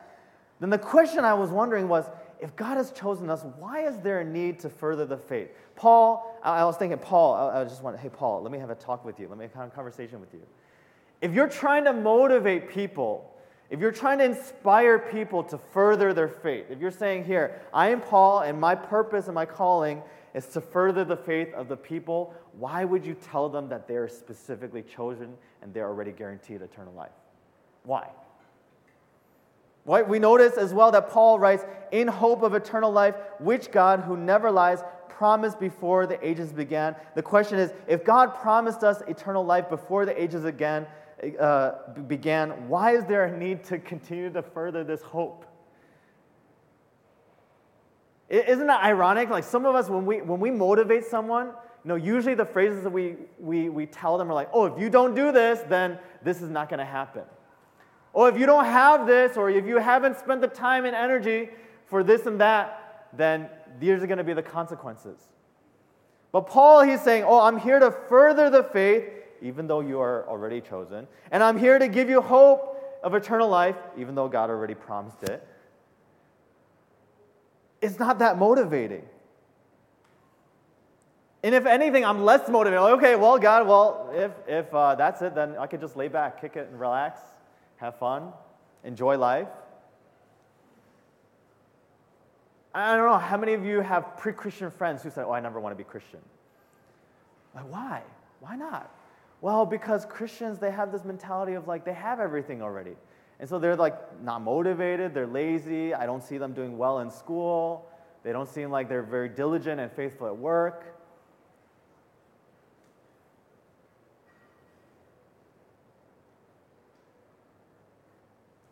then 0.60 0.70
the 0.70 0.78
question 0.78 1.20
I 1.24 1.34
was 1.34 1.50
wondering 1.50 1.88
was 1.88 2.06
if 2.40 2.56
God 2.56 2.78
has 2.78 2.92
chosen 2.92 3.30
us, 3.30 3.44
why 3.58 3.86
is 3.86 3.98
there 4.00 4.22
a 4.22 4.26
need 4.26 4.60
to 4.60 4.70
further 4.70 5.06
the 5.06 5.18
faith? 5.18 5.50
Paul, 5.76 6.38
I 6.44 6.64
was 6.66 6.78
thinking, 6.78 6.98
Paul, 6.98 7.50
I 7.50 7.64
just 7.64 7.84
want, 7.84 7.98
hey, 8.00 8.10
Paul, 8.10 8.42
let 8.42 8.52
me 8.52 8.60
have 8.60 8.70
a 8.70 8.76
talk 8.76 9.04
with 9.04 9.20
you. 9.20 9.28
Let 9.28 9.38
me 9.38 9.48
have 9.54 9.68
a 9.68 9.72
conversation 9.72 10.20
with 10.20 10.34
you. 10.34 10.42
If 11.22 11.34
you're 11.34 11.50
trying 11.50 11.86
to 11.86 11.94
motivate 11.94 12.70
people 12.70 13.30
if 13.70 13.80
you're 13.80 13.92
trying 13.92 14.18
to 14.18 14.26
inspire 14.26 14.98
people 14.98 15.44
to 15.44 15.58
further 15.58 16.12
their 16.12 16.28
faith, 16.28 16.66
if 16.72 16.80
you're 16.80 16.90
saying 16.90 17.26
here, 17.26 17.62
I 17.72 17.90
am 17.90 18.02
Paul 18.02 18.40
and 18.40 18.60
my 18.60 18.74
purpose 18.74 19.28
and 19.28 19.36
my 19.36 19.46
calling 19.46 20.02
is 20.34 20.48
to 20.48 20.62
further 20.62 21.06
the 21.06 21.18
faith 21.18 21.54
of 21.54 21.68
the 21.68 21.78
people, 21.78 22.34
why 22.54 22.84
would 22.84 23.06
you 23.06 23.14
tell 23.14 23.48
them 23.48 23.70
that 23.70 23.88
they're 23.88 24.08
specifically 24.08 24.82
chosen 24.82 25.36
and 25.62 25.74
they're 25.74 25.88
already 25.88 26.12
guaranteed 26.12 26.62
eternal 26.62 26.94
life? 26.94 27.12
Why? 27.90 28.08
Right? 29.84 30.08
We 30.08 30.20
notice 30.20 30.58
as 30.58 30.76
well 30.76 30.92
that 30.92 31.10
Paul 31.10 31.40
writes, 31.40 31.66
in 31.92 32.08
hope 32.08 32.44
of 32.44 32.54
eternal 32.54 32.92
life, 32.92 33.16
which 33.40 33.72
God, 33.72 34.02
who 34.02 34.16
never 34.16 34.52
lies, 34.52 34.84
promised 35.10 35.60
before 35.60 36.06
the 36.06 36.24
ages 36.26 36.54
began. 36.54 36.96
The 37.16 37.24
question 37.24 37.58
is 37.58 37.74
if 37.88 38.06
God 38.06 38.36
promised 38.36 38.84
us 38.84 39.02
eternal 39.08 39.44
life 39.44 39.70
before 39.70 40.06
the 40.06 40.22
ages 40.22 40.44
began, 40.44 40.86
uh, 41.40 41.72
began, 42.08 42.70
why 42.70 42.96
is 42.96 43.06
there 43.06 43.26
a 43.26 43.36
need 43.36 43.64
to 43.64 43.80
continue 43.80 44.32
to 44.34 44.44
further 44.44 44.84
this 44.84 45.02
hope? 45.02 45.48
Isn't 48.30 48.68
that 48.68 48.84
ironic? 48.84 49.32
Like 49.32 49.46
some 49.46 49.66
of 49.66 49.74
us, 49.74 49.90
when 49.90 50.06
we, 50.06 50.22
when 50.22 50.40
we 50.40 50.52
motivate 50.52 51.06
someone, 51.06 51.48
you 51.48 51.90
know, 51.90 51.96
usually 51.96 52.36
the 52.36 52.46
phrases 52.46 52.84
that 52.84 52.92
we, 52.92 53.16
we, 53.40 53.70
we 53.70 53.88
tell 53.88 54.20
them 54.20 54.30
are 54.30 54.36
like, 54.36 54.50
oh, 54.54 54.66
if 54.66 54.80
you 54.80 54.92
don't 54.92 55.16
do 55.16 55.32
this, 55.32 55.62
then 55.68 55.98
this 56.22 56.44
is 56.44 56.52
not 56.52 56.70
going 56.70 56.78
to 56.78 56.86
happen. 56.86 57.24
Or 58.14 58.30
if 58.30 58.38
you 58.40 58.46
don't 58.46 58.66
have 58.66 59.06
this, 59.06 59.38
or 59.38 59.50
if 59.50 59.66
you 59.66 59.78
haven't 59.78 60.18
spent 60.18 60.42
the 60.42 60.48
time 60.48 60.86
and 60.86 60.96
energy 60.96 61.50
for 61.86 62.04
this 62.04 62.26
and 62.26 62.40
that, 62.42 63.08
then 63.14 63.50
these 63.80 64.02
are 64.02 64.08
going 64.08 64.18
to 64.18 64.24
be 64.24 64.34
the 64.34 64.44
consequences. 64.44 65.20
But 66.32 66.42
Paul, 66.42 66.84
he's 66.84 67.02
saying, 67.02 67.24
oh, 67.24 67.42
I'm 67.42 67.58
here 67.58 67.80
to 67.80 67.92
further 67.92 68.50
the 68.50 68.64
faith 68.64 69.04
even 69.42 69.68
though 69.68 69.80
you 69.80 70.00
are 70.00 70.28
already 70.28 70.62
chosen. 70.62 71.08
And 71.32 71.44
I'm 71.44 71.58
here 71.58 71.80
to 71.80 71.88
give 71.88 72.10
you 72.10 72.22
hope 72.22 73.00
of 73.04 73.16
eternal 73.16 73.48
life, 73.48 73.76
even 73.98 74.16
though 74.16 74.28
God 74.28 74.50
already 74.50 74.76
promised 74.76 75.24
it. 75.24 75.46
It's 77.82 78.00
not 78.00 78.20
that 78.20 78.38
motivating. 78.38 79.04
And 81.44 81.56
if 81.56 81.66
anything, 81.66 82.04
I'm 82.04 82.26
less 82.26 82.50
motivated. 82.50 82.82
Like, 82.82 82.98
okay, 82.98 83.16
well, 83.16 83.40
God, 83.40 83.66
well, 83.66 84.10
if, 84.14 84.32
if 84.48 84.74
uh, 84.74 84.96
that's 84.96 85.22
it, 85.22 85.34
then 85.34 85.56
I 85.58 85.68
could 85.68 85.80
just 85.80 85.96
lay 85.96 86.10
back, 86.10 86.42
kick 86.42 86.58
it, 86.58 86.68
and 86.70 86.80
relax, 86.80 87.22
have 87.80 87.98
fun, 87.98 88.32
enjoy 88.84 89.18
life. 89.18 89.48
I 92.74 92.96
don't 92.96 93.06
know 93.06 93.18
how 93.18 93.38
many 93.38 93.54
of 93.54 93.66
you 93.66 93.82
have 93.82 94.18
pre 94.18 94.32
Christian 94.32 94.70
friends 94.70 95.02
who 95.02 95.10
say, 95.10 95.22
Oh, 95.22 95.32
I 95.32 95.40
never 95.40 95.60
want 95.60 95.74
to 95.74 95.78
be 95.78 95.84
Christian. 95.84 96.20
Like, 97.56 97.72
why? 97.72 98.04
Why 98.42 98.56
not? 98.56 98.92
Well, 99.42 99.66
because 99.66 100.06
Christians, 100.06 100.60
they 100.60 100.72
have 100.72 100.92
this 100.92 101.04
mentality 101.04 101.54
of 101.54 101.68
like 101.68 101.86
they 101.86 101.94
have 101.94 102.20
everything 102.20 102.62
already. 102.62 102.96
And 103.40 103.48
so 103.48 103.58
they're 103.58 103.76
like 103.76 104.22
not 104.22 104.42
motivated, 104.42 105.14
they're 105.14 105.28
lazy. 105.28 105.94
I 105.94 106.06
don't 106.06 106.24
see 106.24 106.38
them 106.38 106.54
doing 106.54 106.78
well 106.78 107.00
in 107.00 107.10
school. 107.10 107.90
They 108.24 108.34
don't 108.34 108.50
seem 108.50 108.70
like 108.70 108.90
they're 108.90 109.02
very 109.02 109.30
diligent 109.30 109.80
and 109.80 109.92
faithful 109.92 110.28
at 110.28 110.38
work. 110.38 110.99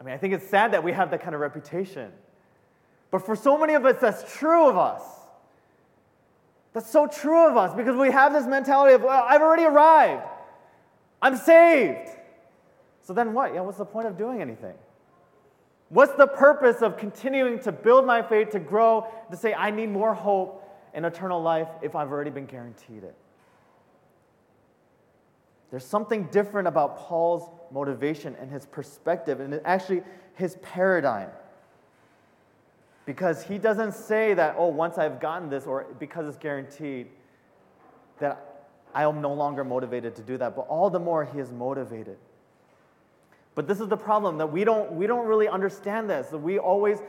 Mean, 0.07 0.15
I 0.15 0.17
think 0.17 0.33
it's 0.33 0.47
sad 0.47 0.71
that 0.71 0.83
we 0.83 0.93
have 0.93 1.11
that 1.11 1.21
kind 1.21 1.35
of 1.35 1.41
reputation. 1.41 2.11
But 3.11 3.25
for 3.25 3.35
so 3.35 3.57
many 3.57 3.73
of 3.73 3.85
us, 3.85 3.97
that's 4.01 4.37
true 4.37 4.69
of 4.69 4.77
us. 4.77 5.03
That's 6.73 6.89
so 6.89 7.07
true 7.07 7.47
of 7.47 7.57
us 7.57 7.75
because 7.75 7.95
we 7.95 8.11
have 8.11 8.33
this 8.33 8.45
mentality 8.45 8.93
of, 8.93 9.03
well, 9.03 9.25
I've 9.27 9.41
already 9.41 9.63
arrived. 9.63 10.23
I'm 11.21 11.35
saved. 11.35 12.09
So 13.03 13.13
then 13.13 13.33
what? 13.33 13.53
Yeah, 13.53 13.61
what's 13.61 13.77
the 13.77 13.85
point 13.85 14.07
of 14.07 14.17
doing 14.17 14.41
anything? 14.41 14.75
What's 15.89 16.13
the 16.13 16.27
purpose 16.27 16.81
of 16.81 16.97
continuing 16.97 17.59
to 17.61 17.71
build 17.71 18.05
my 18.05 18.21
faith, 18.21 18.51
to 18.51 18.59
grow, 18.59 19.07
to 19.31 19.37
say, 19.37 19.53
I 19.53 19.71
need 19.71 19.89
more 19.89 20.13
hope 20.13 20.63
and 20.93 21.05
eternal 21.05 21.41
life 21.41 21.69
if 21.81 21.95
I've 21.95 22.11
already 22.11 22.29
been 22.29 22.45
guaranteed 22.45 23.03
it? 23.03 23.15
There's 25.69 25.85
something 25.85 26.25
different 26.25 26.67
about 26.67 26.97
Paul's 26.97 27.49
motivation 27.71 28.35
and 28.39 28.49
his 28.49 28.65
perspective, 28.65 29.39
and 29.39 29.59
actually 29.65 30.03
his 30.35 30.57
paradigm. 30.61 31.29
Because 33.05 33.43
he 33.43 33.57
doesn't 33.57 33.93
say 33.93 34.33
that, 34.33 34.55
oh, 34.57 34.67
once 34.67 34.97
I've 34.97 35.19
gotten 35.19 35.49
this, 35.49 35.65
or 35.65 35.85
because 35.99 36.27
it's 36.27 36.37
guaranteed, 36.37 37.07
that 38.19 38.67
I 38.93 39.03
am 39.03 39.21
no 39.21 39.33
longer 39.33 39.63
motivated 39.63 40.15
to 40.15 40.21
do 40.21 40.37
that, 40.37 40.55
but 40.55 40.67
all 40.67 40.89
the 40.89 40.99
more 40.99 41.25
he 41.25 41.39
is 41.39 41.51
motivated. 41.51 42.17
But 43.55 43.67
this 43.67 43.79
is 43.79 43.87
the 43.87 43.97
problem 43.97 44.37
that 44.37 44.51
we 44.51 44.63
don't, 44.63 44.91
we 44.93 45.07
don't 45.07 45.25
really 45.25 45.47
understand 45.47 46.09
this. 46.09 46.31
We 46.31 46.59
always 46.59 46.99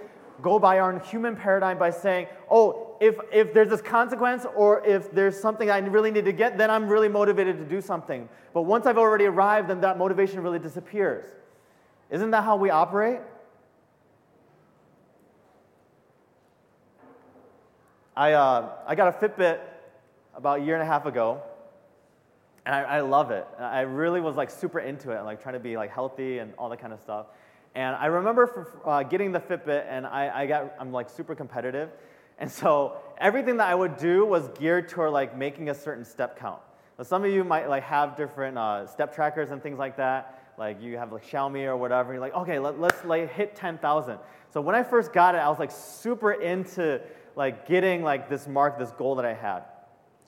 go 0.42 0.58
by 0.58 0.78
our 0.78 0.98
human 1.00 1.36
paradigm 1.36 1.78
by 1.78 1.90
saying, 1.90 2.26
oh, 2.50 2.96
if, 3.00 3.16
if 3.32 3.52
there's 3.54 3.68
this 3.68 3.80
consequence 3.80 4.46
or 4.56 4.84
if 4.84 5.10
there's 5.12 5.38
something 5.38 5.70
I 5.70 5.78
really 5.78 6.10
need 6.10 6.24
to 6.24 6.32
get, 6.32 6.58
then 6.58 6.70
I'm 6.70 6.88
really 6.88 7.08
motivated 7.08 7.58
to 7.58 7.64
do 7.64 7.80
something. 7.80 8.28
But 8.52 8.62
once 8.62 8.86
I've 8.86 8.98
already 8.98 9.26
arrived, 9.26 9.68
then 9.68 9.80
that 9.82 9.98
motivation 9.98 10.42
really 10.42 10.58
disappears. 10.58 11.26
Isn't 12.10 12.30
that 12.30 12.44
how 12.44 12.56
we 12.56 12.70
operate? 12.70 13.20
I, 18.16 18.32
uh, 18.32 18.70
I 18.86 18.94
got 18.96 19.14
a 19.14 19.28
Fitbit 19.28 19.60
about 20.34 20.60
a 20.60 20.64
year 20.64 20.74
and 20.74 20.82
a 20.82 20.86
half 20.86 21.06
ago, 21.06 21.40
and 22.66 22.74
I, 22.74 22.82
I 22.82 23.00
love 23.00 23.30
it. 23.30 23.46
I 23.58 23.82
really 23.82 24.20
was 24.20 24.34
like 24.34 24.50
super 24.50 24.80
into 24.80 25.12
it 25.12 25.22
like 25.22 25.40
trying 25.40 25.54
to 25.54 25.60
be 25.60 25.76
like 25.76 25.90
healthy 25.90 26.38
and 26.38 26.52
all 26.58 26.68
that 26.68 26.80
kind 26.80 26.92
of 26.92 27.00
stuff. 27.00 27.26
And 27.78 27.94
I 27.94 28.06
remember 28.06 28.48
for, 28.48 28.66
uh, 28.84 29.04
getting 29.04 29.30
the 29.30 29.38
Fitbit, 29.38 29.86
and 29.88 30.04
I, 30.04 30.42
I 30.42 30.46
got 30.46 30.74
I'm 30.80 30.90
like 30.90 31.08
super 31.08 31.36
competitive, 31.36 31.90
and 32.40 32.50
so 32.50 32.96
everything 33.18 33.58
that 33.58 33.68
I 33.68 33.74
would 33.76 33.96
do 33.96 34.26
was 34.26 34.48
geared 34.58 34.88
toward 34.88 35.12
like 35.12 35.38
making 35.38 35.68
a 35.68 35.74
certain 35.76 36.04
step 36.04 36.36
count. 36.36 36.60
Now, 36.98 37.04
some 37.04 37.24
of 37.24 37.30
you 37.30 37.44
might 37.44 37.68
like 37.68 37.84
have 37.84 38.16
different 38.16 38.58
uh, 38.58 38.88
step 38.88 39.14
trackers 39.14 39.52
and 39.52 39.62
things 39.62 39.78
like 39.78 39.96
that. 39.96 40.54
Like 40.58 40.82
you 40.82 40.96
have 40.96 41.12
like 41.12 41.24
Xiaomi 41.24 41.66
or 41.66 41.76
whatever. 41.76 42.12
You're 42.12 42.20
like, 42.20 42.34
okay, 42.34 42.58
let, 42.58 42.80
let's 42.80 43.04
like 43.04 43.32
hit 43.32 43.54
10,000. 43.54 44.18
So 44.52 44.60
when 44.60 44.74
I 44.74 44.82
first 44.82 45.12
got 45.12 45.36
it, 45.36 45.38
I 45.38 45.48
was 45.48 45.60
like 45.60 45.70
super 45.70 46.32
into 46.32 47.00
like 47.36 47.68
getting 47.68 48.02
like 48.02 48.28
this 48.28 48.48
mark, 48.48 48.76
this 48.80 48.90
goal 48.90 49.14
that 49.14 49.24
I 49.24 49.34
had. 49.34 49.62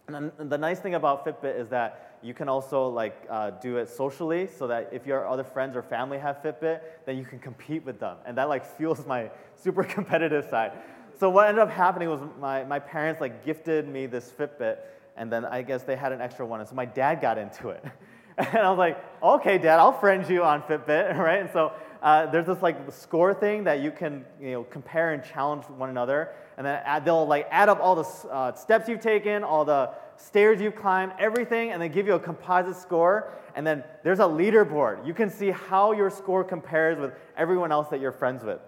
And 0.06 0.30
the 0.38 0.58
nice 0.58 0.78
thing 0.78 0.94
about 0.94 1.26
Fitbit 1.26 1.58
is 1.58 1.68
that 1.70 2.09
you 2.22 2.34
can 2.34 2.48
also 2.48 2.88
like 2.88 3.16
uh, 3.30 3.50
do 3.50 3.76
it 3.78 3.88
socially, 3.88 4.46
so 4.46 4.66
that 4.66 4.90
if 4.92 5.06
your 5.06 5.26
other 5.26 5.44
friends 5.44 5.76
or 5.76 5.82
family 5.82 6.18
have 6.18 6.42
Fitbit, 6.42 6.80
then 7.06 7.16
you 7.16 7.24
can 7.24 7.38
compete 7.38 7.84
with 7.84 7.98
them, 7.98 8.16
and 8.26 8.36
that 8.36 8.48
like 8.48 8.64
fuels 8.76 9.06
my 9.06 9.30
super 9.56 9.84
competitive 9.84 10.46
side. 10.50 10.72
So 11.18 11.28
what 11.28 11.48
ended 11.48 11.62
up 11.62 11.70
happening 11.70 12.08
was 12.08 12.20
my, 12.40 12.64
my 12.64 12.78
parents 12.78 13.20
like 13.20 13.44
gifted 13.44 13.86
me 13.86 14.06
this 14.06 14.30
Fitbit, 14.30 14.78
and 15.16 15.30
then 15.30 15.44
I 15.44 15.62
guess 15.62 15.82
they 15.82 15.96
had 15.96 16.12
an 16.12 16.20
extra 16.20 16.46
one, 16.46 16.60
and 16.60 16.68
so 16.68 16.74
my 16.74 16.86
dad 16.86 17.20
got 17.20 17.38
into 17.38 17.70
it. 17.70 17.84
And 18.38 18.56
I 18.56 18.70
was 18.70 18.78
like, 18.78 19.04
okay, 19.22 19.58
dad, 19.58 19.78
I'll 19.80 19.92
friend 19.92 20.26
you 20.26 20.44
on 20.44 20.62
Fitbit, 20.62 21.14
right? 21.18 21.40
And 21.40 21.50
so 21.52 21.72
uh, 22.02 22.24
there's 22.26 22.46
this 22.46 22.62
like 22.62 22.90
score 22.90 23.34
thing 23.34 23.64
that 23.64 23.80
you 23.80 23.90
can 23.90 24.24
you 24.40 24.52
know 24.52 24.64
compare 24.64 25.12
and 25.12 25.22
challenge 25.22 25.64
one 25.64 25.90
another, 25.90 26.30
and 26.56 26.66
then 26.66 26.80
add, 26.86 27.04
they'll 27.04 27.26
like 27.26 27.46
add 27.50 27.68
up 27.68 27.80
all 27.80 27.96
the 27.96 28.28
uh, 28.30 28.54
steps 28.54 28.88
you've 28.88 29.00
taken, 29.00 29.44
all 29.44 29.66
the 29.66 29.90
stairs 30.20 30.60
you 30.60 30.70
climb, 30.70 31.12
everything, 31.18 31.70
and 31.70 31.80
they 31.80 31.88
give 31.88 32.06
you 32.06 32.14
a 32.14 32.20
composite 32.20 32.76
score. 32.76 33.32
And 33.54 33.66
then 33.66 33.82
there's 34.04 34.20
a 34.20 34.24
leaderboard. 34.24 35.06
You 35.06 35.14
can 35.14 35.30
see 35.30 35.50
how 35.50 35.92
your 35.92 36.10
score 36.10 36.44
compares 36.44 36.98
with 36.98 37.12
everyone 37.36 37.72
else 37.72 37.88
that 37.88 38.00
you're 38.00 38.12
friends 38.12 38.44
with. 38.44 38.60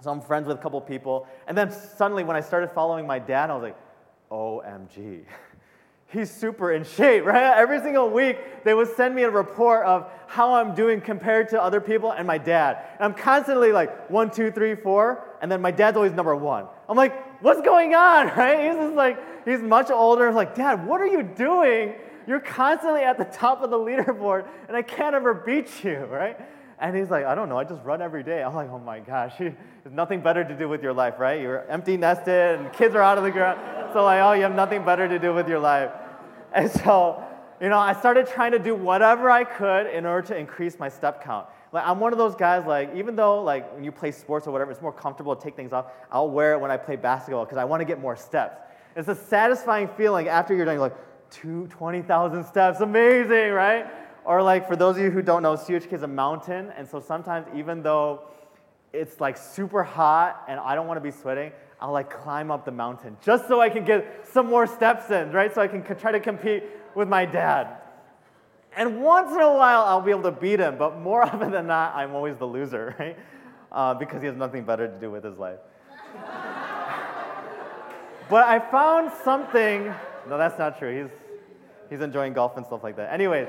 So 0.00 0.10
I'm 0.10 0.20
friends 0.20 0.46
with 0.46 0.58
a 0.58 0.60
couple 0.60 0.80
people, 0.80 1.26
and 1.46 1.56
then 1.56 1.70
suddenly 1.70 2.24
when 2.24 2.36
I 2.36 2.40
started 2.40 2.70
following 2.72 3.06
my 3.06 3.18
dad, 3.18 3.50
I 3.50 3.54
was 3.54 3.62
like, 3.62 3.76
OMG. 4.30 5.24
he's 6.14 6.30
super 6.30 6.72
in 6.72 6.84
shape, 6.84 7.24
right? 7.24 7.56
Every 7.58 7.80
single 7.80 8.08
week, 8.08 8.64
they 8.64 8.72
would 8.72 8.94
send 8.96 9.14
me 9.14 9.24
a 9.24 9.30
report 9.30 9.84
of 9.84 10.10
how 10.26 10.54
I'm 10.54 10.74
doing 10.74 11.00
compared 11.00 11.48
to 11.50 11.62
other 11.62 11.80
people 11.80 12.12
and 12.12 12.26
my 12.26 12.38
dad. 12.38 12.78
And 12.94 13.04
I'm 13.04 13.14
constantly 13.14 13.72
like 13.72 14.08
one, 14.10 14.30
two, 14.30 14.50
three, 14.50 14.74
four, 14.74 15.26
and 15.42 15.50
then 15.50 15.60
my 15.60 15.70
dad's 15.70 15.96
always 15.96 16.12
number 16.12 16.34
one. 16.34 16.66
I'm 16.88 16.96
like, 16.96 17.42
what's 17.42 17.60
going 17.60 17.94
on, 17.94 18.26
right? 18.36 18.70
He's 18.70 18.76
just 18.76 18.94
like, 18.94 19.18
he's 19.44 19.60
much 19.60 19.90
older. 19.90 20.28
I'm 20.28 20.34
like, 20.34 20.54
Dad, 20.54 20.86
what 20.86 21.00
are 21.00 21.06
you 21.06 21.22
doing? 21.22 21.94
You're 22.26 22.40
constantly 22.40 23.02
at 23.02 23.18
the 23.18 23.24
top 23.24 23.62
of 23.62 23.70
the 23.70 23.76
leaderboard, 23.76 24.46
and 24.68 24.76
I 24.76 24.82
can't 24.82 25.14
ever 25.14 25.34
beat 25.34 25.84
you, 25.84 25.98
right? 26.10 26.38
And 26.80 26.96
he's 26.96 27.10
like, 27.10 27.24
I 27.24 27.34
don't 27.34 27.48
know, 27.48 27.58
I 27.58 27.64
just 27.64 27.82
run 27.84 28.02
every 28.02 28.22
day. 28.22 28.42
I'm 28.42 28.54
like, 28.54 28.68
oh 28.70 28.78
my 28.78 29.00
gosh, 29.00 29.34
there's 29.38 29.54
nothing 29.90 30.20
better 30.20 30.44
to 30.44 30.54
do 30.56 30.68
with 30.68 30.82
your 30.82 30.92
life, 30.92 31.14
right? 31.18 31.40
You're 31.40 31.64
empty 31.70 31.96
nested, 31.96 32.60
and 32.60 32.72
kids 32.72 32.94
are 32.94 33.02
out 33.02 33.18
of 33.18 33.24
the 33.24 33.30
ground. 33.30 33.60
So, 33.94 34.02
like, 34.02 34.20
oh, 34.20 34.32
you 34.32 34.42
have 34.42 34.56
nothing 34.56 34.84
better 34.84 35.06
to 35.06 35.20
do 35.20 35.32
with 35.32 35.48
your 35.48 35.60
life. 35.60 35.92
And 36.52 36.68
so, 36.68 37.22
you 37.60 37.68
know, 37.68 37.78
I 37.78 37.92
started 37.92 38.26
trying 38.26 38.50
to 38.50 38.58
do 38.58 38.74
whatever 38.74 39.30
I 39.30 39.44
could 39.44 39.86
in 39.86 40.04
order 40.04 40.26
to 40.26 40.36
increase 40.36 40.80
my 40.80 40.88
step 40.88 41.22
count. 41.22 41.46
Like, 41.70 41.86
I'm 41.86 42.00
one 42.00 42.12
of 42.12 42.18
those 42.18 42.34
guys, 42.34 42.66
like, 42.66 42.92
even 42.96 43.14
though, 43.14 43.40
like, 43.40 43.72
when 43.72 43.84
you 43.84 43.92
play 43.92 44.10
sports 44.10 44.48
or 44.48 44.50
whatever, 44.50 44.72
it's 44.72 44.82
more 44.82 44.92
comfortable 44.92 45.36
to 45.36 45.40
take 45.40 45.54
things 45.54 45.72
off, 45.72 45.92
I'll 46.10 46.28
wear 46.28 46.54
it 46.54 46.60
when 46.60 46.72
I 46.72 46.76
play 46.76 46.96
basketball 46.96 47.44
because 47.44 47.56
I 47.56 47.62
want 47.62 47.82
to 47.82 47.84
get 47.84 48.00
more 48.00 48.16
steps. 48.16 48.58
It's 48.96 49.08
a 49.08 49.14
satisfying 49.14 49.88
feeling 49.96 50.28
after 50.28 50.54
you're 50.54 50.64
doing, 50.64 50.78
like, 50.78 50.96
two, 51.30 51.66
20,000 51.68 52.44
steps. 52.44 52.80
Amazing, 52.80 53.52
right? 53.52 53.86
Or, 54.24 54.42
like, 54.42 54.66
for 54.68 54.76
those 54.76 54.96
of 54.96 55.02
you 55.02 55.10
who 55.10 55.22
don't 55.22 55.42
know, 55.42 55.54
CHK 55.54 55.92
is 55.92 56.02
a 56.02 56.08
mountain. 56.08 56.72
And 56.76 56.88
so 56.88 57.00
sometimes, 57.00 57.46
even 57.54 57.82
though 57.82 58.22
it's, 58.92 59.20
like, 59.20 59.36
super 59.36 59.82
hot 59.82 60.44
and 60.48 60.60
I 60.60 60.74
don't 60.74 60.86
want 60.86 60.96
to 60.96 61.02
be 61.02 61.10
sweating, 61.10 61.52
I'll 61.80 61.92
like 61.92 62.08
climb 62.08 62.50
up 62.50 62.64
the 62.64 62.70
mountain 62.70 63.18
just 63.22 63.46
so 63.46 63.60
I 63.60 63.68
can 63.68 63.84
get 63.84 64.26
some 64.32 64.46
more 64.46 64.66
steps 64.66 65.10
in, 65.10 65.32
right? 65.32 65.54
So 65.54 65.60
I 65.60 65.68
can 65.68 65.82
try 65.96 66.12
to 66.12 66.20
compete 66.20 66.62
with 66.94 67.08
my 67.08 67.26
dad. 67.26 67.76
And 68.74 69.02
once 69.02 69.32
in 69.32 69.40
a 69.40 69.52
while, 69.52 69.82
I'll 69.82 70.00
be 70.00 70.10
able 70.10 70.22
to 70.22 70.32
beat 70.32 70.60
him, 70.60 70.78
but 70.78 70.98
more 70.98 71.22
often 71.26 71.50
than 71.50 71.66
not, 71.66 71.94
I'm 71.94 72.14
always 72.14 72.36
the 72.36 72.46
loser, 72.46 72.96
right? 72.98 73.18
Uh, 73.70 73.92
because 73.92 74.22
he 74.22 74.26
has 74.28 74.36
nothing 74.36 74.64
better 74.64 74.88
to 74.88 74.98
do 74.98 75.10
with 75.10 75.24
his 75.24 75.36
life. 75.38 75.58
But 78.34 78.48
I 78.48 78.58
found 78.58 79.12
something. 79.22 79.94
No, 80.28 80.36
that's 80.38 80.58
not 80.58 80.76
true. 80.76 81.04
He's, 81.04 81.12
he's 81.88 82.00
enjoying 82.00 82.32
golf 82.32 82.56
and 82.56 82.66
stuff 82.66 82.82
like 82.82 82.96
that. 82.96 83.12
Anyways, 83.12 83.46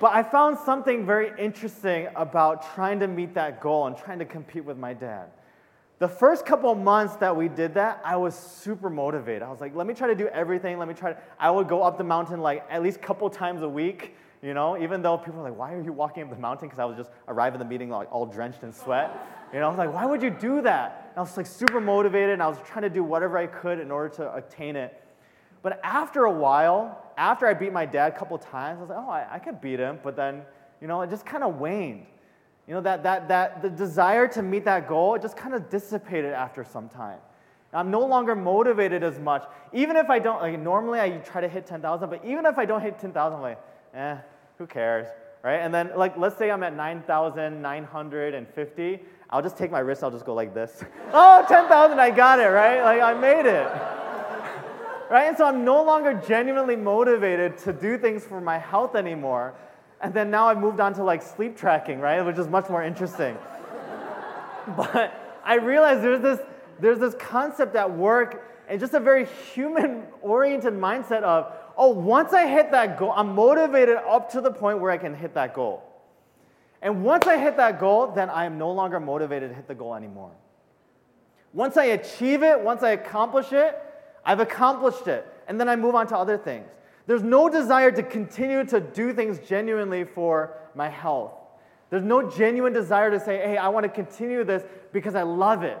but 0.00 0.14
I 0.14 0.22
found 0.22 0.56
something 0.64 1.04
very 1.04 1.30
interesting 1.38 2.08
about 2.16 2.74
trying 2.74 3.00
to 3.00 3.06
meet 3.06 3.34
that 3.34 3.60
goal 3.60 3.86
and 3.86 3.98
trying 3.98 4.18
to 4.20 4.24
compete 4.24 4.64
with 4.64 4.78
my 4.78 4.94
dad. 4.94 5.26
The 5.98 6.08
first 6.08 6.46
couple 6.46 6.74
months 6.74 7.16
that 7.16 7.36
we 7.36 7.48
did 7.50 7.74
that, 7.74 8.00
I 8.02 8.16
was 8.16 8.34
super 8.34 8.88
motivated. 8.88 9.42
I 9.42 9.50
was 9.50 9.60
like, 9.60 9.76
let 9.76 9.86
me 9.86 9.92
try 9.92 10.08
to 10.08 10.14
do 10.14 10.28
everything. 10.28 10.78
Let 10.78 10.88
me 10.88 10.94
try 10.94 11.12
to, 11.12 11.18
I 11.38 11.50
would 11.50 11.68
go 11.68 11.82
up 11.82 11.98
the 11.98 12.04
mountain 12.04 12.40
like 12.40 12.64
at 12.70 12.82
least 12.82 12.96
a 12.96 13.00
couple 13.00 13.28
times 13.28 13.60
a 13.60 13.68
week, 13.68 14.16
you 14.44 14.52
know, 14.52 14.76
even 14.76 15.00
though 15.00 15.16
people 15.16 15.40
were 15.40 15.48
like, 15.48 15.58
why 15.58 15.72
are 15.72 15.80
you 15.80 15.90
walking 15.90 16.22
up 16.22 16.28
the 16.28 16.36
mountain? 16.36 16.68
Because 16.68 16.78
I 16.78 16.84
was 16.84 16.98
just 16.98 17.10
arriving 17.28 17.58
at 17.58 17.64
the 17.64 17.70
meeting 17.70 17.88
like 17.88 18.12
all 18.12 18.26
drenched 18.26 18.62
in 18.62 18.74
sweat. 18.74 19.10
You 19.54 19.60
know, 19.60 19.66
I 19.66 19.68
was 19.70 19.78
like, 19.78 19.94
why 19.94 20.04
would 20.04 20.22
you 20.22 20.28
do 20.28 20.60
that? 20.60 21.08
And 21.12 21.18
I 21.18 21.20
was 21.22 21.34
like 21.38 21.46
super 21.46 21.80
motivated 21.80 22.30
and 22.30 22.42
I 22.42 22.48
was 22.48 22.58
trying 22.66 22.82
to 22.82 22.90
do 22.90 23.02
whatever 23.02 23.38
I 23.38 23.46
could 23.46 23.78
in 23.78 23.90
order 23.90 24.14
to 24.16 24.34
attain 24.34 24.76
it. 24.76 25.02
But 25.62 25.80
after 25.82 26.24
a 26.24 26.30
while, 26.30 27.02
after 27.16 27.46
I 27.46 27.54
beat 27.54 27.72
my 27.72 27.86
dad 27.86 28.12
a 28.12 28.18
couple 28.18 28.36
times, 28.36 28.78
I 28.78 28.80
was 28.82 28.90
like, 28.90 28.98
oh, 28.98 29.08
I, 29.08 29.26
I 29.30 29.38
could 29.38 29.62
beat 29.62 29.78
him. 29.78 29.98
But 30.02 30.14
then, 30.14 30.42
you 30.82 30.88
know, 30.88 31.00
it 31.00 31.08
just 31.08 31.24
kind 31.24 31.42
of 31.42 31.58
waned. 31.58 32.04
You 32.68 32.74
know, 32.74 32.80
that, 32.82 33.02
that, 33.02 33.28
that 33.28 33.62
the 33.62 33.70
desire 33.70 34.28
to 34.28 34.42
meet 34.42 34.66
that 34.66 34.86
goal, 34.86 35.14
it 35.14 35.22
just 35.22 35.38
kind 35.38 35.54
of 35.54 35.70
dissipated 35.70 36.34
after 36.34 36.64
some 36.64 36.90
time. 36.90 37.18
I'm 37.72 37.90
no 37.90 38.00
longer 38.00 38.34
motivated 38.34 39.02
as 39.02 39.18
much. 39.18 39.44
Even 39.72 39.96
if 39.96 40.10
I 40.10 40.18
don't, 40.18 40.42
like 40.42 40.58
normally 40.60 41.00
I 41.00 41.16
try 41.18 41.40
to 41.40 41.48
hit 41.48 41.66
10,000, 41.66 42.10
but 42.10 42.22
even 42.26 42.44
if 42.44 42.58
I 42.58 42.66
don't 42.66 42.82
hit 42.82 42.98
10,000, 42.98 43.36
I'm 43.36 43.42
like, 43.42 43.58
eh, 43.94 44.16
who 44.58 44.66
cares, 44.66 45.06
right? 45.42 45.58
And 45.58 45.74
then, 45.74 45.90
like, 45.96 46.16
let's 46.16 46.38
say 46.38 46.50
I'm 46.50 46.62
at 46.62 46.74
9,950, 46.74 49.00
I'll 49.30 49.42
just 49.42 49.56
take 49.56 49.70
my 49.70 49.78
wrist, 49.80 50.04
I'll 50.04 50.10
just 50.10 50.24
go 50.24 50.34
like 50.34 50.54
this. 50.54 50.84
oh, 51.12 51.44
10,000, 51.48 51.98
I 51.98 52.10
got 52.10 52.40
it, 52.40 52.48
right? 52.48 52.82
Like, 52.82 53.02
I 53.02 53.14
made 53.14 53.46
it. 53.46 53.66
right? 55.10 55.28
And 55.28 55.36
so 55.36 55.46
I'm 55.46 55.64
no 55.64 55.82
longer 55.82 56.20
genuinely 56.26 56.76
motivated 56.76 57.58
to 57.58 57.72
do 57.72 57.98
things 57.98 58.24
for 58.24 58.40
my 58.40 58.58
health 58.58 58.94
anymore. 58.94 59.54
And 60.00 60.12
then 60.12 60.30
now 60.30 60.48
I've 60.48 60.58
moved 60.58 60.80
on 60.80 60.94
to 60.94 61.04
like 61.04 61.22
sleep 61.22 61.56
tracking, 61.56 62.00
right? 62.00 62.20
Which 62.22 62.36
is 62.36 62.48
much 62.48 62.68
more 62.68 62.82
interesting. 62.82 63.36
but 64.76 65.40
I 65.44 65.56
realized 65.56 66.02
there's 66.02 66.20
this, 66.20 66.40
there's 66.80 66.98
this 66.98 67.14
concept 67.14 67.76
at 67.76 67.90
work 67.90 68.50
and 68.68 68.80
just 68.80 68.94
a 68.94 69.00
very 69.00 69.26
human 69.26 70.04
oriented 70.22 70.74
mindset 70.74 71.22
of, 71.22 71.52
oh, 71.76 71.90
once 71.90 72.32
I 72.32 72.46
hit 72.46 72.70
that 72.70 72.98
goal, 72.98 73.12
I'm 73.14 73.34
motivated 73.34 73.96
up 73.96 74.30
to 74.32 74.40
the 74.40 74.50
point 74.50 74.80
where 74.80 74.90
I 74.90 74.98
can 74.98 75.14
hit 75.14 75.34
that 75.34 75.54
goal. 75.54 75.82
And 76.82 77.02
once 77.02 77.26
I 77.26 77.38
hit 77.38 77.56
that 77.56 77.80
goal, 77.80 78.08
then 78.08 78.28
I 78.28 78.44
am 78.44 78.58
no 78.58 78.70
longer 78.70 79.00
motivated 79.00 79.50
to 79.50 79.56
hit 79.56 79.66
the 79.66 79.74
goal 79.74 79.94
anymore. 79.94 80.32
Once 81.52 81.76
I 81.76 81.84
achieve 81.84 82.42
it, 82.42 82.60
once 82.60 82.82
I 82.82 82.90
accomplish 82.90 83.52
it, 83.52 83.78
I've 84.24 84.40
accomplished 84.40 85.06
it. 85.06 85.26
And 85.46 85.58
then 85.58 85.68
I 85.68 85.76
move 85.76 85.94
on 85.94 86.06
to 86.08 86.16
other 86.16 86.36
things. 86.36 86.68
There's 87.06 87.22
no 87.22 87.48
desire 87.48 87.90
to 87.92 88.02
continue 88.02 88.64
to 88.66 88.80
do 88.80 89.12
things 89.12 89.38
genuinely 89.46 90.04
for 90.04 90.56
my 90.74 90.88
health. 90.88 91.32
There's 91.90 92.02
no 92.02 92.30
genuine 92.30 92.72
desire 92.72 93.10
to 93.10 93.20
say, 93.20 93.36
hey, 93.38 93.56
I 93.56 93.68
want 93.68 93.84
to 93.84 93.90
continue 93.90 94.42
this 94.42 94.64
because 94.92 95.14
I 95.14 95.22
love 95.22 95.62
it, 95.62 95.78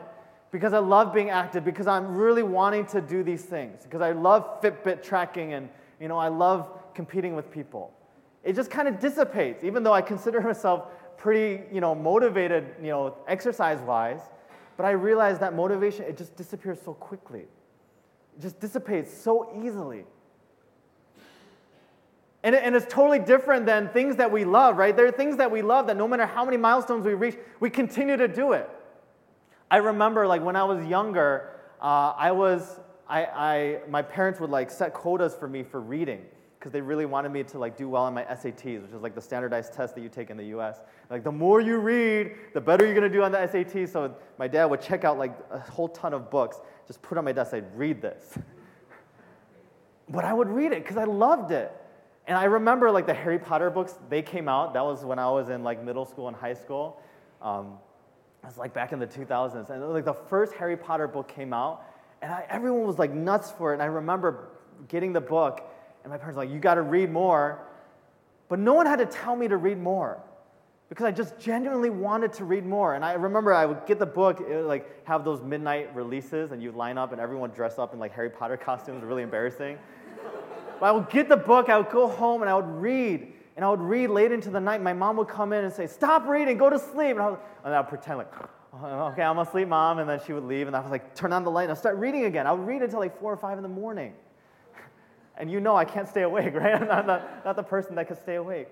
because 0.52 0.72
I 0.72 0.78
love 0.78 1.12
being 1.12 1.30
active, 1.30 1.64
because 1.64 1.86
I'm 1.86 2.14
really 2.14 2.42
wanting 2.42 2.86
to 2.86 3.00
do 3.00 3.22
these 3.22 3.42
things, 3.42 3.82
because 3.82 4.00
I 4.00 4.12
love 4.12 4.62
Fitbit 4.62 5.02
tracking 5.02 5.54
and 5.54 5.68
you 6.00 6.08
know, 6.08 6.18
I 6.18 6.28
love 6.28 6.70
competing 6.94 7.34
with 7.34 7.50
people. 7.50 7.92
It 8.42 8.54
just 8.54 8.70
kind 8.70 8.88
of 8.88 9.00
dissipates, 9.00 9.64
even 9.64 9.82
though 9.82 9.92
I 9.92 10.02
consider 10.02 10.40
myself 10.40 10.88
pretty, 11.16 11.62
you 11.72 11.80
know, 11.80 11.94
motivated, 11.94 12.74
you 12.80 12.88
know, 12.88 13.16
exercise-wise, 13.26 14.20
but 14.76 14.84
I 14.84 14.90
realize 14.90 15.38
that 15.38 15.54
motivation, 15.54 16.04
it 16.04 16.16
just 16.16 16.36
disappears 16.36 16.78
so 16.84 16.94
quickly. 16.94 17.40
It 18.36 18.42
just 18.42 18.60
dissipates 18.60 19.16
so 19.16 19.50
easily. 19.64 20.04
And, 22.42 22.54
and 22.54 22.76
it's 22.76 22.84
totally 22.92 23.20
different 23.20 23.64
than 23.64 23.88
things 23.88 24.16
that 24.16 24.30
we 24.30 24.44
love, 24.44 24.76
right? 24.76 24.94
There 24.94 25.06
are 25.06 25.12
things 25.12 25.38
that 25.38 25.50
we 25.50 25.62
love 25.62 25.86
that 25.86 25.96
no 25.96 26.06
matter 26.06 26.26
how 26.26 26.44
many 26.44 26.58
milestones 26.58 27.06
we 27.06 27.14
reach, 27.14 27.36
we 27.58 27.70
continue 27.70 28.18
to 28.18 28.28
do 28.28 28.52
it. 28.52 28.68
I 29.70 29.78
remember, 29.78 30.26
like, 30.26 30.42
when 30.42 30.56
I 30.56 30.64
was 30.64 30.84
younger, 30.84 31.48
uh, 31.80 32.12
I 32.16 32.32
was, 32.32 32.80
I, 33.08 33.24
I, 33.24 33.78
my 33.88 34.02
parents 34.02 34.40
would, 34.40 34.50
like, 34.50 34.70
set 34.70 34.94
quotas 34.94 35.34
for 35.34 35.48
me 35.48 35.62
for 35.62 35.80
reading 35.80 36.22
because 36.58 36.72
they 36.72 36.80
really 36.80 37.04
wanted 37.04 37.30
me 37.30 37.42
to, 37.42 37.58
like, 37.58 37.76
do 37.76 37.88
well 37.88 38.04
on 38.04 38.14
my 38.14 38.24
SATs, 38.24 38.82
which 38.82 38.92
is, 38.92 39.02
like, 39.02 39.14
the 39.14 39.20
standardized 39.20 39.74
test 39.74 39.94
that 39.94 40.00
you 40.00 40.08
take 40.08 40.30
in 40.30 40.36
the 40.36 40.46
US. 40.56 40.80
Like, 41.10 41.22
the 41.22 41.32
more 41.32 41.60
you 41.60 41.78
read, 41.78 42.32
the 42.54 42.60
better 42.60 42.86
you're 42.86 43.00
to 43.00 43.10
do 43.10 43.22
on 43.22 43.32
the 43.32 43.46
SAT. 43.46 43.88
So 43.88 44.14
my 44.38 44.48
dad 44.48 44.66
would 44.66 44.80
check 44.80 45.04
out, 45.04 45.18
like, 45.18 45.36
a 45.50 45.58
whole 45.58 45.88
ton 45.88 46.14
of 46.14 46.30
books, 46.30 46.58
just 46.86 47.02
put 47.02 47.18
on 47.18 47.24
my 47.24 47.32
desk, 47.32 47.52
I'd 47.52 47.76
read 47.76 48.00
this. 48.00 48.38
but 50.08 50.24
I 50.24 50.32
would 50.32 50.48
read 50.48 50.72
it 50.72 50.82
because 50.82 50.96
I 50.96 51.04
loved 51.04 51.52
it. 51.52 51.72
And 52.26 52.38
I 52.38 52.44
remember 52.44 52.90
like 52.90 53.06
the 53.06 53.14
Harry 53.14 53.38
Potter 53.38 53.70
books, 53.70 53.98
they 54.08 54.22
came 54.22 54.48
out. 54.48 54.74
That 54.74 54.84
was 54.84 55.04
when 55.04 55.18
I 55.18 55.30
was 55.30 55.50
in 55.50 55.62
like 55.62 55.82
middle 55.82 56.06
school 56.06 56.28
and 56.28 56.36
high 56.36 56.54
school. 56.54 57.00
Um, 57.42 57.78
it 58.42 58.46
was 58.46 58.56
like 58.56 58.72
back 58.72 58.92
in 58.92 58.98
the 58.98 59.06
2000s. 59.06 59.68
And 59.70 59.86
like 59.90 60.04
the 60.04 60.14
first 60.14 60.54
Harry 60.54 60.76
Potter 60.76 61.06
book 61.06 61.28
came 61.28 61.52
out, 61.52 61.84
and 62.24 62.32
I, 62.32 62.46
everyone 62.48 62.86
was 62.86 62.98
like 62.98 63.12
nuts 63.12 63.50
for 63.50 63.72
it. 63.72 63.74
And 63.74 63.82
I 63.82 63.86
remember 63.86 64.48
getting 64.88 65.12
the 65.12 65.20
book, 65.20 65.70
and 66.02 66.10
my 66.10 66.16
parents 66.16 66.36
were 66.36 66.44
like, 66.44 66.52
you 66.52 66.58
got 66.58 66.74
to 66.74 66.82
read 66.82 67.10
more. 67.10 67.58
But 68.48 68.58
no 68.58 68.72
one 68.72 68.86
had 68.86 68.98
to 69.00 69.06
tell 69.06 69.36
me 69.36 69.46
to 69.46 69.58
read 69.58 69.78
more 69.78 70.22
because 70.88 71.04
I 71.04 71.10
just 71.10 71.38
genuinely 71.38 71.90
wanted 71.90 72.32
to 72.34 72.44
read 72.44 72.64
more. 72.64 72.94
And 72.94 73.04
I 73.04 73.12
remember 73.12 73.52
I 73.52 73.66
would 73.66 73.84
get 73.86 73.98
the 73.98 74.06
book, 74.06 74.40
it 74.40 74.48
would 74.48 74.64
like 74.64 75.06
have 75.06 75.22
those 75.22 75.42
midnight 75.42 75.94
releases, 75.94 76.52
and 76.52 76.62
you'd 76.62 76.74
line 76.74 76.96
up, 76.96 77.12
and 77.12 77.20
everyone 77.20 77.50
dressed 77.50 77.78
up 77.78 77.92
in 77.92 78.00
like 78.00 78.14
Harry 78.14 78.30
Potter 78.30 78.56
costumes, 78.68 79.04
really 79.04 79.22
embarrassing. 79.22 79.78
But 80.80 80.86
I 80.86 80.92
would 80.92 81.10
get 81.10 81.28
the 81.28 81.36
book, 81.36 81.68
I 81.68 81.76
would 81.76 81.90
go 81.90 82.08
home, 82.08 82.40
and 82.40 82.50
I 82.50 82.54
would 82.54 82.80
read. 82.80 83.32
And 83.56 83.64
I 83.64 83.70
would 83.70 83.80
read 83.80 84.08
late 84.08 84.32
into 84.32 84.50
the 84.50 84.60
night. 84.60 84.82
My 84.82 84.94
mom 84.94 85.16
would 85.18 85.28
come 85.28 85.52
in 85.52 85.62
and 85.62 85.72
say, 85.72 85.86
Stop 85.86 86.26
reading, 86.26 86.56
go 86.56 86.70
to 86.70 86.78
sleep. 86.78 87.12
And 87.12 87.20
I 87.20 87.30
would, 87.30 87.38
and 87.64 87.74
I 87.74 87.80
would 87.80 87.88
pretend 87.88 88.18
like, 88.18 88.32
Uh, 88.82 89.06
okay, 89.06 89.22
I'm 89.22 89.38
asleep, 89.38 89.68
mom. 89.68 89.98
And 89.98 90.08
then 90.08 90.20
she 90.26 90.32
would 90.32 90.44
leave, 90.44 90.66
and 90.66 90.74
I 90.74 90.80
was 90.80 90.90
like, 90.90 91.14
Turn 91.14 91.32
on 91.32 91.44
the 91.44 91.50
light, 91.50 91.64
and 91.64 91.72
I'd 91.72 91.78
start 91.78 91.96
reading 91.96 92.24
again. 92.24 92.46
I'll 92.46 92.56
read 92.56 92.82
until 92.82 92.98
like 92.98 93.18
4 93.20 93.32
or 93.32 93.36
5 93.36 93.58
in 93.58 93.62
the 93.62 93.68
morning. 93.68 94.14
And 95.36 95.50
you 95.50 95.58
know 95.58 95.74
I 95.74 95.84
can't 95.84 96.08
stay 96.08 96.22
awake, 96.22 96.54
right? 96.54 96.80
I'm 96.80 96.86
not, 96.86 97.08
not, 97.08 97.44
not 97.44 97.56
the 97.56 97.62
person 97.64 97.96
that 97.96 98.06
could 98.06 98.18
stay 98.18 98.36
awake. 98.36 98.68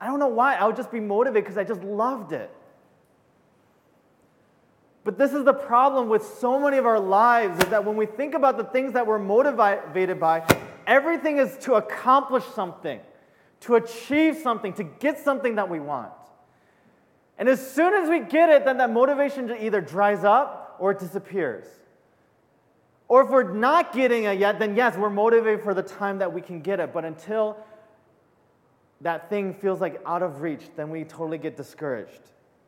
I 0.00 0.06
don't 0.06 0.20
know 0.20 0.28
why. 0.28 0.54
I 0.54 0.64
would 0.64 0.76
just 0.76 0.92
be 0.92 1.00
motivated 1.00 1.42
because 1.44 1.58
I 1.58 1.64
just 1.64 1.82
loved 1.82 2.32
it. 2.32 2.50
But 5.02 5.18
this 5.18 5.32
is 5.32 5.44
the 5.44 5.52
problem 5.52 6.08
with 6.08 6.24
so 6.24 6.58
many 6.58 6.78
of 6.78 6.86
our 6.86 7.00
lives 7.00 7.62
is 7.62 7.70
that 7.70 7.84
when 7.84 7.96
we 7.96 8.06
think 8.06 8.34
about 8.34 8.56
the 8.56 8.64
things 8.64 8.94
that 8.94 9.06
we're 9.06 9.18
motivated 9.18 10.20
by, 10.20 10.46
everything 10.86 11.38
is 11.38 11.58
to 11.58 11.74
accomplish 11.74 12.44
something, 12.54 13.00
to 13.60 13.74
achieve 13.74 14.36
something, 14.36 14.72
to 14.74 14.84
get 14.84 15.18
something 15.18 15.56
that 15.56 15.68
we 15.68 15.80
want. 15.80 16.12
And 17.38 17.48
as 17.48 17.74
soon 17.74 17.94
as 17.94 18.08
we 18.08 18.20
get 18.20 18.48
it, 18.48 18.64
then 18.64 18.78
that 18.78 18.90
motivation 18.90 19.50
either 19.60 19.80
dries 19.80 20.24
up 20.24 20.76
or 20.78 20.92
it 20.92 20.98
disappears. 20.98 21.66
Or 23.08 23.22
if 23.22 23.30
we're 23.30 23.52
not 23.52 23.92
getting 23.92 24.24
it 24.24 24.38
yet, 24.38 24.58
then 24.58 24.76
yes, 24.76 24.96
we're 24.96 25.10
motivated 25.10 25.62
for 25.62 25.74
the 25.74 25.82
time 25.82 26.18
that 26.18 26.32
we 26.32 26.40
can 26.40 26.60
get 26.60 26.80
it. 26.80 26.92
But 26.92 27.04
until 27.04 27.58
that 29.00 29.28
thing 29.28 29.54
feels 29.54 29.80
like 29.80 30.00
out 30.06 30.22
of 30.22 30.40
reach, 30.40 30.62
then 30.76 30.90
we 30.90 31.04
totally 31.04 31.38
get 31.38 31.56
discouraged 31.56 32.22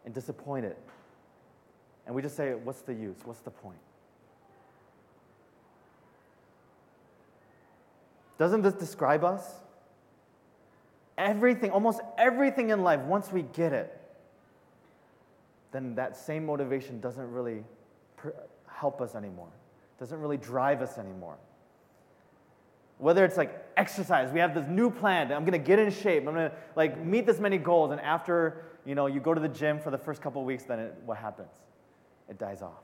and 0.05 0.13
disappointed. 0.13 0.77
And 2.05 2.15
we 2.15 2.23
just 2.23 2.37
say, 2.37 2.55
What's 2.55 2.83
the 2.83 2.95
use? 2.95 3.17
What's 3.25 3.41
the 3.41 3.51
point? 3.51 3.79
Doesn't 8.39 8.63
this 8.63 8.75
describe 8.75 9.25
us? 9.25 9.43
Everything, 11.17 11.71
almost 11.71 12.01
everything 12.19 12.69
in 12.69 12.83
life, 12.83 13.01
once 13.01 13.33
we 13.33 13.43
get 13.43 13.73
it, 13.73 13.99
then 15.77 15.95
that 15.97 16.17
same 16.17 16.47
motivation 16.47 17.01
doesn't 17.01 17.31
really 17.31 17.63
help 18.67 19.01
us 19.01 19.15
anymore, 19.15 19.53
doesn't 20.01 20.19
really 20.19 20.39
drive 20.39 20.83
us 20.83 20.99
anymore. 20.99 21.37
Whether 22.99 23.25
it's 23.25 23.37
like 23.37 23.65
exercise, 23.77 24.33
we 24.33 24.41
have 24.41 24.55
this 24.55 24.67
new 24.67 24.91
plan, 24.91 25.31
I'm 25.31 25.45
gonna 25.45 25.59
get 25.59 25.79
in 25.79 25.91
shape, 25.91 26.27
I'm 26.27 26.35
gonna 26.35 26.53
like 26.75 26.99
meet 27.05 27.27
this 27.27 27.39
many 27.39 27.59
goals, 27.59 27.91
and 27.91 28.01
after 28.01 28.65
you 28.87 28.95
know 28.95 29.07
you 29.07 29.21
go 29.21 29.35
to 29.35 29.41
the 29.41 29.49
gym 29.49 29.79
for 29.79 29.91
the 29.91 29.99
first 29.99 30.23
couple 30.23 30.43
weeks, 30.45 30.65
then 30.65 30.79
it, 30.79 30.95
what 31.05 31.19
happens? 31.19 31.53
it 32.29 32.39
dies 32.39 32.63
off. 32.63 32.83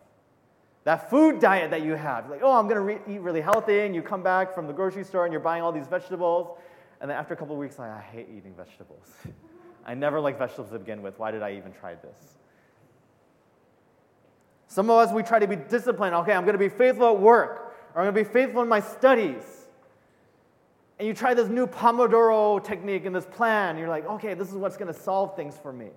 That 0.84 1.10
food 1.10 1.40
diet 1.40 1.70
that 1.70 1.82
you 1.82 1.94
have, 1.94 2.28
like, 2.28 2.40
oh, 2.42 2.56
I'm 2.58 2.68
to 2.68 2.80
re- 2.80 2.98
eat 3.08 3.20
really 3.20 3.40
healthy, 3.40 3.80
and 3.80 3.94
you 3.94 4.02
come 4.02 4.22
back 4.22 4.54
from 4.54 4.66
the 4.66 4.72
grocery 4.72 5.04
store 5.04 5.24
and 5.24 5.32
you're 5.32 5.40
buying 5.40 5.62
all 5.62 5.72
these 5.72 5.86
vegetables, 5.86 6.58
and 7.00 7.10
then 7.10 7.16
after 7.16 7.34
a 7.34 7.36
couple 7.36 7.56
weeks, 7.56 7.78
like, 7.78 7.90
I 7.90 8.00
hate 8.00 8.28
eating 8.36 8.54
vegetables. 8.56 9.06
I 9.86 9.94
never 9.94 10.20
liked 10.20 10.38
vegetables 10.38 10.70
to 10.70 10.78
begin 10.78 11.02
with. 11.02 11.18
Why 11.18 11.30
did 11.30 11.42
I 11.42 11.54
even 11.54 11.72
try 11.72 11.94
this? 11.94 12.38
Some 14.72 14.88
of 14.88 14.96
us, 14.96 15.12
we 15.12 15.22
try 15.22 15.38
to 15.38 15.46
be 15.46 15.56
disciplined. 15.56 16.14
Okay, 16.14 16.32
I'm 16.32 16.44
going 16.44 16.54
to 16.54 16.58
be 16.58 16.70
faithful 16.70 17.06
at 17.08 17.20
work, 17.20 17.74
or 17.94 18.00
I'm 18.00 18.10
going 18.10 18.24
to 18.24 18.30
be 18.30 18.32
faithful 18.32 18.62
in 18.62 18.68
my 18.68 18.80
studies. 18.80 19.44
And 20.98 21.06
you 21.06 21.12
try 21.12 21.34
this 21.34 21.48
new 21.48 21.66
Pomodoro 21.66 22.64
technique 22.64 23.04
and 23.04 23.14
this 23.14 23.26
plan. 23.26 23.76
You're 23.76 23.90
like, 23.90 24.06
okay, 24.06 24.32
this 24.32 24.48
is 24.48 24.54
what's 24.54 24.78
going 24.78 24.90
to 24.90 24.98
solve 24.98 25.36
things 25.36 25.58
for 25.62 25.74
me. 25.74 25.88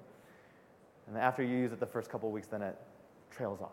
And 1.08 1.18
after 1.18 1.42
you 1.42 1.56
use 1.56 1.72
it 1.72 1.80
the 1.80 1.86
first 1.86 2.10
couple 2.10 2.30
weeks, 2.32 2.48
then 2.48 2.62
it 2.62 2.78
trails 3.32 3.62
off. 3.62 3.72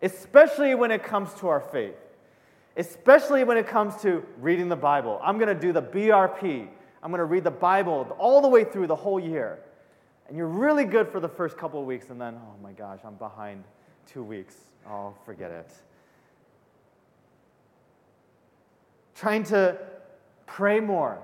Especially 0.00 0.76
when 0.76 0.92
it 0.92 1.02
comes 1.02 1.34
to 1.40 1.48
our 1.48 1.60
faith, 1.60 1.96
especially 2.76 3.42
when 3.42 3.56
it 3.56 3.66
comes 3.66 3.96
to 4.02 4.24
reading 4.40 4.68
the 4.68 4.76
Bible. 4.76 5.18
I'm 5.20 5.36
going 5.36 5.52
to 5.52 5.60
do 5.60 5.72
the 5.72 5.82
BRP. 5.82 6.68
I'm 7.02 7.10
going 7.10 7.18
to 7.18 7.24
read 7.24 7.42
the 7.42 7.50
Bible 7.50 8.14
all 8.20 8.40
the 8.40 8.48
way 8.48 8.62
through 8.62 8.86
the 8.86 8.94
whole 8.94 9.18
year. 9.18 9.58
And 10.32 10.38
you're 10.38 10.46
really 10.46 10.86
good 10.86 11.10
for 11.10 11.20
the 11.20 11.28
first 11.28 11.58
couple 11.58 11.78
of 11.78 11.84
weeks, 11.84 12.08
and 12.08 12.18
then, 12.18 12.40
oh 12.42 12.62
my 12.62 12.72
gosh, 12.72 13.00
I'm 13.04 13.16
behind 13.16 13.64
two 14.06 14.22
weeks. 14.22 14.56
Oh, 14.88 15.12
forget 15.26 15.50
it. 15.50 15.70
Trying 19.14 19.42
to 19.44 19.76
pray 20.46 20.80
more, 20.80 21.20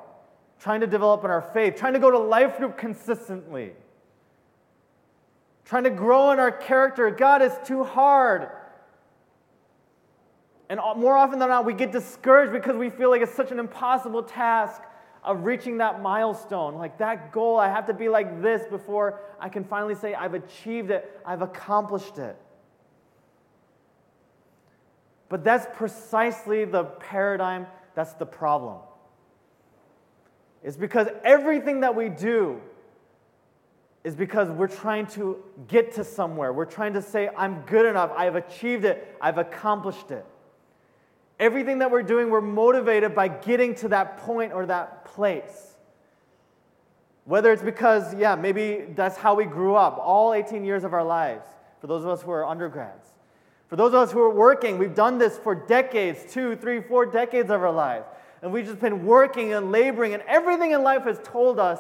trying 0.61 0.83
to 0.83 0.87
develop 0.87 1.25
in 1.25 1.31
our 1.31 1.41
faith, 1.41 1.77
trying 1.77 1.95
to 1.95 1.99
go 1.99 2.11
to 2.11 2.19
life 2.19 2.59
group 2.59 2.77
consistently 2.77 3.73
trying 5.65 5.85
to 5.85 5.91
grow 5.91 6.31
in 6.33 6.39
our 6.39 6.53
character. 6.53 7.11
God 7.11 7.41
is 7.41 7.53
too 7.65 7.85
hard. 7.85 8.51
And 10.71 10.79
more 10.97 11.17
often 11.17 11.39
than 11.39 11.49
not, 11.49 11.65
we 11.65 11.73
get 11.73 11.93
discouraged 11.93 12.53
because 12.53 12.77
we 12.77 12.91
feel 12.91 13.09
like 13.09 13.23
it's 13.23 13.35
such 13.35 13.53
an 13.53 13.59
impossible 13.59 14.23
task 14.23 14.83
of 15.29 15.45
reaching 15.45 15.77
that 15.77 16.01
milestone. 16.01 16.77
Like 16.77 16.97
that 16.99 17.33
goal, 17.33 17.59
I 17.59 17.69
have 17.69 17.87
to 17.87 17.93
be 17.93 18.09
like 18.09 18.41
this 18.41 18.67
before 18.67 19.21
I 19.39 19.51
can 19.51 19.63
finally 19.63 19.95
say, 19.95 20.15
I've 20.15 20.33
achieved 20.33 20.91
it, 20.91 21.21
I've 21.25 21.43
accomplished 21.43 22.17
it. 22.17 22.35
But 25.29 25.45
that's 25.45 25.67
precisely 25.77 26.65
the 26.65 26.85
paradigm, 26.85 27.67
that's 27.95 28.15
the 28.15 28.25
problem. 28.25 28.79
It's 30.65 30.79
because 30.79 31.09
everything 31.23 31.81
that 31.81 31.95
we 31.95 32.09
do 32.09 32.63
is 34.05 34.17
because 34.17 34.49
we're 34.49 34.67
trying 34.67 35.07
to 35.09 35.45
get 35.69 35.93
to 35.93 36.05
somewhere. 36.05 36.55
We're 36.55 36.65
trying 36.65 36.95
to 36.95 37.03
say, 37.03 37.29
I'm 37.37 37.61
good 37.67 37.85
enough, 37.85 38.13
I've 38.17 38.37
achieved 38.37 38.87
it, 38.87 39.15
I've 39.21 39.37
accomplished 39.37 40.11
it. 40.11 40.25
Everything 41.39 41.79
that 41.79 41.91
we're 41.91 42.03
doing, 42.03 42.31
we're 42.31 42.41
motivated 42.41 43.15
by 43.15 43.29
getting 43.29 43.75
to 43.77 43.89
that 43.89 44.19
point 44.19 44.53
or 44.53 44.67
that 44.67 45.05
place. 45.05 45.77
Whether 47.25 47.53
it's 47.53 47.63
because, 47.63 48.15
yeah, 48.15 48.35
maybe 48.35 48.87
that's 48.95 49.17
how 49.17 49.35
we 49.35 49.45
grew 49.45 49.75
up 49.77 49.99
all 49.99 50.33
18 50.33 50.65
years 50.65 50.83
of 50.83 50.95
our 50.95 51.05
lives, 51.05 51.47
for 51.81 51.87
those 51.87 52.03
of 52.03 52.11
us 52.11 52.23
who 52.23 52.31
are 52.31 52.45
undergrads. 52.45 53.07
For 53.69 53.77
those 53.77 53.89
of 53.89 53.97
us 53.97 54.13
who 54.13 54.21
are 54.21 54.31
working, 54.31 54.79
we've 54.79 54.95
done 54.95 55.19
this 55.19 55.37
for 55.37 55.55
decades 55.55 56.25
two, 56.33 56.57
three, 56.57 56.81
four 56.81 57.05
decades 57.05 57.51
of 57.51 57.63
our 57.63 57.71
lives. 57.71 58.07
And 58.41 58.53
we've 58.53 58.65
just 58.65 58.81
been 58.81 59.05
working 59.05 59.53
and 59.53 59.71
laboring, 59.71 60.15
and 60.15 60.23
everything 60.27 60.71
in 60.71 60.83
life 60.83 61.05
has 61.05 61.21
told 61.23 61.59
us 61.61 61.79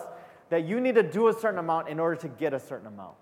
that 0.51 0.65
you 0.67 0.81
need 0.81 0.97
to 0.97 1.03
do 1.03 1.29
a 1.29 1.33
certain 1.33 1.59
amount 1.59 1.89
in 1.89 1.99
order 1.99 2.17
to 2.17 2.29
get 2.29 2.53
a 2.53 2.61
certain 2.61 2.87
amount. 2.87 3.17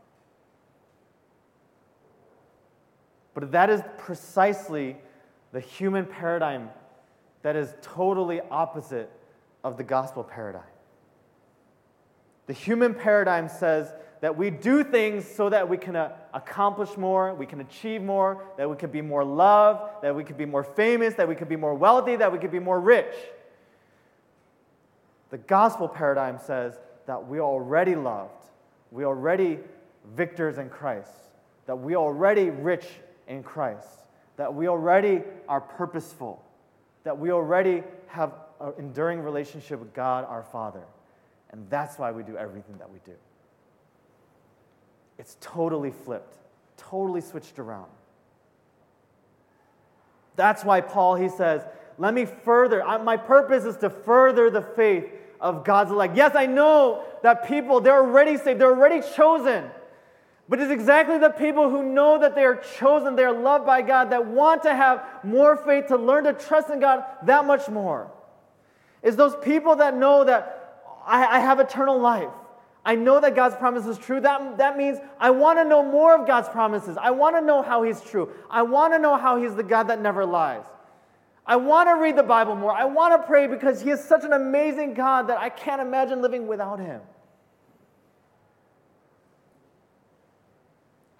But 3.35 3.53
that 3.53 3.70
is 3.70 3.83
precisely 3.99 4.96
the 5.57 5.62
human 5.62 6.05
paradigm 6.05 6.69
that 7.40 7.57
is 7.57 7.73
totally 7.81 8.42
opposite 8.51 9.11
of 9.64 9.79
the 9.79 9.83
gospel 9.83 10.23
paradigm. 10.23 10.61
The 12.47 12.53
human 12.53 12.92
paradigm 12.92 13.49
says 13.49 13.90
that 14.21 14.37
we 14.37 14.51
do 14.51 14.85
things 14.85 15.27
so 15.27 15.49
that 15.49 15.66
we 15.66 15.79
can 15.79 15.97
uh, 15.97 16.12
accomplish 16.35 16.99
more, 16.99 17.35
we 17.35 17.47
can 17.47 17.62
achieve 17.62 18.03
more, 18.03 18.45
that 18.59 18.69
we 18.69 18.77
can 18.77 18.90
be 18.90 19.01
more 19.01 19.25
loved, 19.25 20.03
that 20.03 20.14
we 20.14 20.25
can 20.25 20.37
be 20.37 20.45
more 20.45 20.62
famous, 20.62 21.14
that 21.14 21.27
we 21.27 21.35
can 21.35 21.49
be 21.49 21.57
more 21.57 21.75
wealthy, 21.75 22.16
that 22.16 22.31
we 22.31 22.38
can 22.38 22.51
be 22.51 22.59
more 22.59 22.79
rich. 22.79 23.14
The 25.31 25.38
gospel 25.38 25.88
paradigm 25.88 26.38
says 26.38 26.79
that 27.07 27.27
we 27.27 27.38
are 27.38 27.49
already 27.49 27.95
loved, 27.95 28.45
we 28.90 29.05
are 29.05 29.07
already 29.07 29.61
victors 30.14 30.59
in 30.59 30.69
Christ, 30.69 31.14
that 31.64 31.77
we 31.77 31.95
are 31.95 32.05
already 32.05 32.51
rich 32.51 32.85
in 33.27 33.42
Christ, 33.42 33.88
that 34.37 34.55
we 34.55 34.68
already 34.68 35.22
are 35.49 35.61
purposeful, 35.61 36.44
that 37.05 37.18
we 37.18 37.31
already 37.31 37.83
have 38.09 38.33
an 38.61 38.72
enduring 38.79 39.20
relationship 39.20 39.81
with 39.81 39.92
God 39.94 40.25
our 40.29 40.42
Father. 40.42 40.85
And 41.51 41.68
that's 41.70 41.99
why 41.99 42.12
we 42.12 42.22
do 42.22 42.37
everything 42.37 42.77
that 42.79 42.90
we 42.90 42.99
do. 43.05 43.12
It's 45.18 45.37
totally 45.40 45.90
flipped, 45.90 46.37
totally 46.77 47.20
switched 47.20 47.59
around. 47.59 47.90
That's 50.37 50.64
why 50.64 50.83
Paul, 50.83 51.14
he 51.14 51.31
says, 51.31 51.62
let 51.96 52.12
me 52.12 52.27
further, 52.27 52.85
my 53.03 53.16
purpose 53.16 53.64
is 53.64 53.77
to 53.79 53.88
further 53.88 54.51
the 54.51 54.61
faith 54.61 55.07
of 55.40 55.64
God's 55.64 55.90
elect. 55.90 56.14
Yes, 56.14 56.33
I 56.35 56.44
know 56.44 57.05
that 57.22 57.49
people, 57.49 57.81
they're 57.81 58.03
already 58.03 58.37
saved, 58.37 58.61
they're 58.61 58.68
already 58.75 59.01
chosen. 59.14 59.70
But 60.48 60.61
it's 60.61 60.70
exactly 60.70 61.18
the 61.18 61.30
people 61.30 61.70
who 61.70 61.82
know 61.82 62.18
that 62.20 62.35
they 62.37 62.44
are 62.44 62.62
chosen, 62.78 63.16
they 63.16 63.24
are 63.24 63.32
loved 63.32 63.66
by 63.66 63.82
God, 63.82 64.11
that 64.11 64.26
want 64.26 64.62
to 64.62 64.74
have 64.74 65.04
more 65.24 65.56
faith, 65.56 65.88
to 65.88 65.96
learn 65.96 66.24
to 66.24 66.32
trust 66.32 66.70
in 66.70 66.78
God 66.78 67.04
that 67.24 67.44
much 67.44 67.68
more. 67.68 68.11
It's 69.02 69.16
those 69.16 69.35
people 69.42 69.76
that 69.76 69.96
know 69.96 70.24
that 70.24 71.00
I, 71.04 71.37
I 71.37 71.38
have 71.40 71.59
eternal 71.59 71.98
life. 71.98 72.30
I 72.85 72.94
know 72.94 73.18
that 73.18 73.35
God's 73.35 73.56
promise 73.56 73.85
is 73.87 73.98
true. 73.98 74.20
That, 74.20 74.59
that 74.59 74.76
means 74.76 74.98
I 75.18 75.30
want 75.30 75.59
to 75.59 75.64
know 75.64 75.82
more 75.82 76.14
of 76.14 76.26
God's 76.26 76.48
promises. 76.48 76.96
I 76.96 77.11
want 77.11 77.35
to 77.35 77.40
know 77.40 77.62
how 77.62 77.82
He's 77.82 78.00
true. 78.00 78.30
I 78.48 78.62
want 78.62 78.92
to 78.94 79.00
know 79.00 79.16
how 79.16 79.42
He's 79.42 79.56
the 79.56 79.64
God 79.64 79.88
that 79.88 80.00
never 80.00 80.24
lies. 80.24 80.62
I 81.44 81.56
want 81.56 81.88
to 81.88 81.94
read 81.94 82.16
the 82.16 82.22
Bible 82.22 82.54
more. 82.54 82.72
I 82.72 82.85
want 82.85 83.20
to 83.20 83.26
pray 83.26 83.48
because 83.48 83.80
He 83.80 83.90
is 83.90 84.02
such 84.02 84.22
an 84.24 84.32
amazing 84.32 84.94
God 84.94 85.28
that 85.28 85.38
I 85.38 85.48
can't 85.48 85.80
imagine 85.80 86.22
living 86.22 86.46
without 86.46 86.78
Him. 86.78 87.00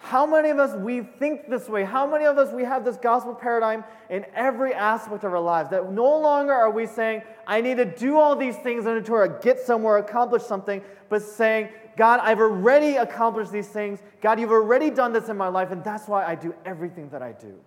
How 0.07 0.25
many 0.25 0.51
of 0.51 0.61
us 0.61 0.73
we 0.77 1.01
think 1.01 1.51
this 1.51 1.69
way? 1.69 1.83
How 1.83 2.09
many 2.09 2.27
of 2.27 2.39
us 2.39 2.53
we 2.53 2.63
have 2.63 2.85
this 2.85 2.97
gospel 2.97 3.35
paradigm 3.35 3.83
in 4.09 4.25
every 4.37 4.73
aspect 4.73 5.25
of 5.25 5.33
our 5.33 5.41
lives 5.41 5.71
that 5.71 5.91
no 5.91 6.17
longer 6.21 6.53
are 6.53 6.71
we 6.71 6.87
saying, 6.87 7.23
I 7.45 7.61
need 7.61 7.79
to 7.79 7.85
do 7.85 8.17
all 8.17 8.37
these 8.37 8.55
things 8.59 8.87
in 8.87 8.93
order 8.93 9.27
to 9.27 9.39
get 9.43 9.59
somewhere, 9.59 9.97
accomplish 9.97 10.45
something, 10.45 10.81
but 11.09 11.23
saying, 11.23 11.71
God, 11.97 12.21
I've 12.23 12.39
already 12.39 12.95
accomplished 12.95 13.51
these 13.51 13.67
things. 13.67 13.99
God, 14.21 14.39
you've 14.39 14.53
already 14.53 14.91
done 14.91 15.13
this 15.13 15.29
in 15.29 15.37
my 15.37 15.49
life, 15.49 15.73
and 15.73 15.83
that's 15.83 16.07
why 16.07 16.25
I 16.25 16.37
do 16.37 16.55
everything 16.65 17.09
that 17.09 17.21
I 17.21 17.33
do. 17.33 17.59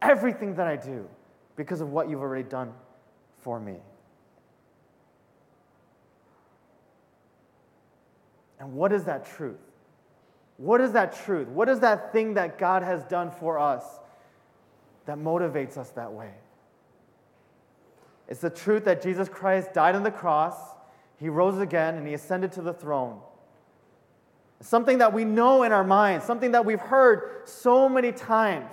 Everything 0.00 0.54
that 0.54 0.66
I 0.66 0.76
do 0.76 1.06
because 1.56 1.82
of 1.82 1.90
what 1.90 2.08
you've 2.08 2.22
already 2.22 2.48
done 2.48 2.72
for 3.42 3.60
me. 3.60 3.76
And 8.58 8.72
what 8.72 8.94
is 8.94 9.04
that 9.04 9.26
truth? 9.26 9.58
What 10.58 10.80
is 10.80 10.92
that 10.92 11.14
truth? 11.24 11.48
What 11.48 11.68
is 11.68 11.80
that 11.80 12.12
thing 12.12 12.34
that 12.34 12.58
God 12.58 12.82
has 12.82 13.04
done 13.04 13.30
for 13.30 13.58
us 13.58 13.84
that 15.04 15.18
motivates 15.18 15.76
us 15.76 15.90
that 15.90 16.12
way? 16.12 16.30
It's 18.28 18.40
the 18.40 18.50
truth 18.50 18.84
that 18.84 19.02
Jesus 19.02 19.28
Christ 19.28 19.72
died 19.72 19.94
on 19.94 20.02
the 20.02 20.10
cross, 20.10 20.56
he 21.18 21.28
rose 21.28 21.58
again, 21.58 21.94
and 21.94 22.06
he 22.06 22.14
ascended 22.14 22.52
to 22.52 22.62
the 22.62 22.72
throne. 22.72 23.20
something 24.62 24.98
that 24.98 25.12
we 25.12 25.22
know 25.22 25.64
in 25.64 25.72
our 25.72 25.84
minds, 25.84 26.24
something 26.24 26.52
that 26.52 26.64
we've 26.64 26.80
heard 26.80 27.46
so 27.46 27.90
many 27.90 28.10
times. 28.10 28.72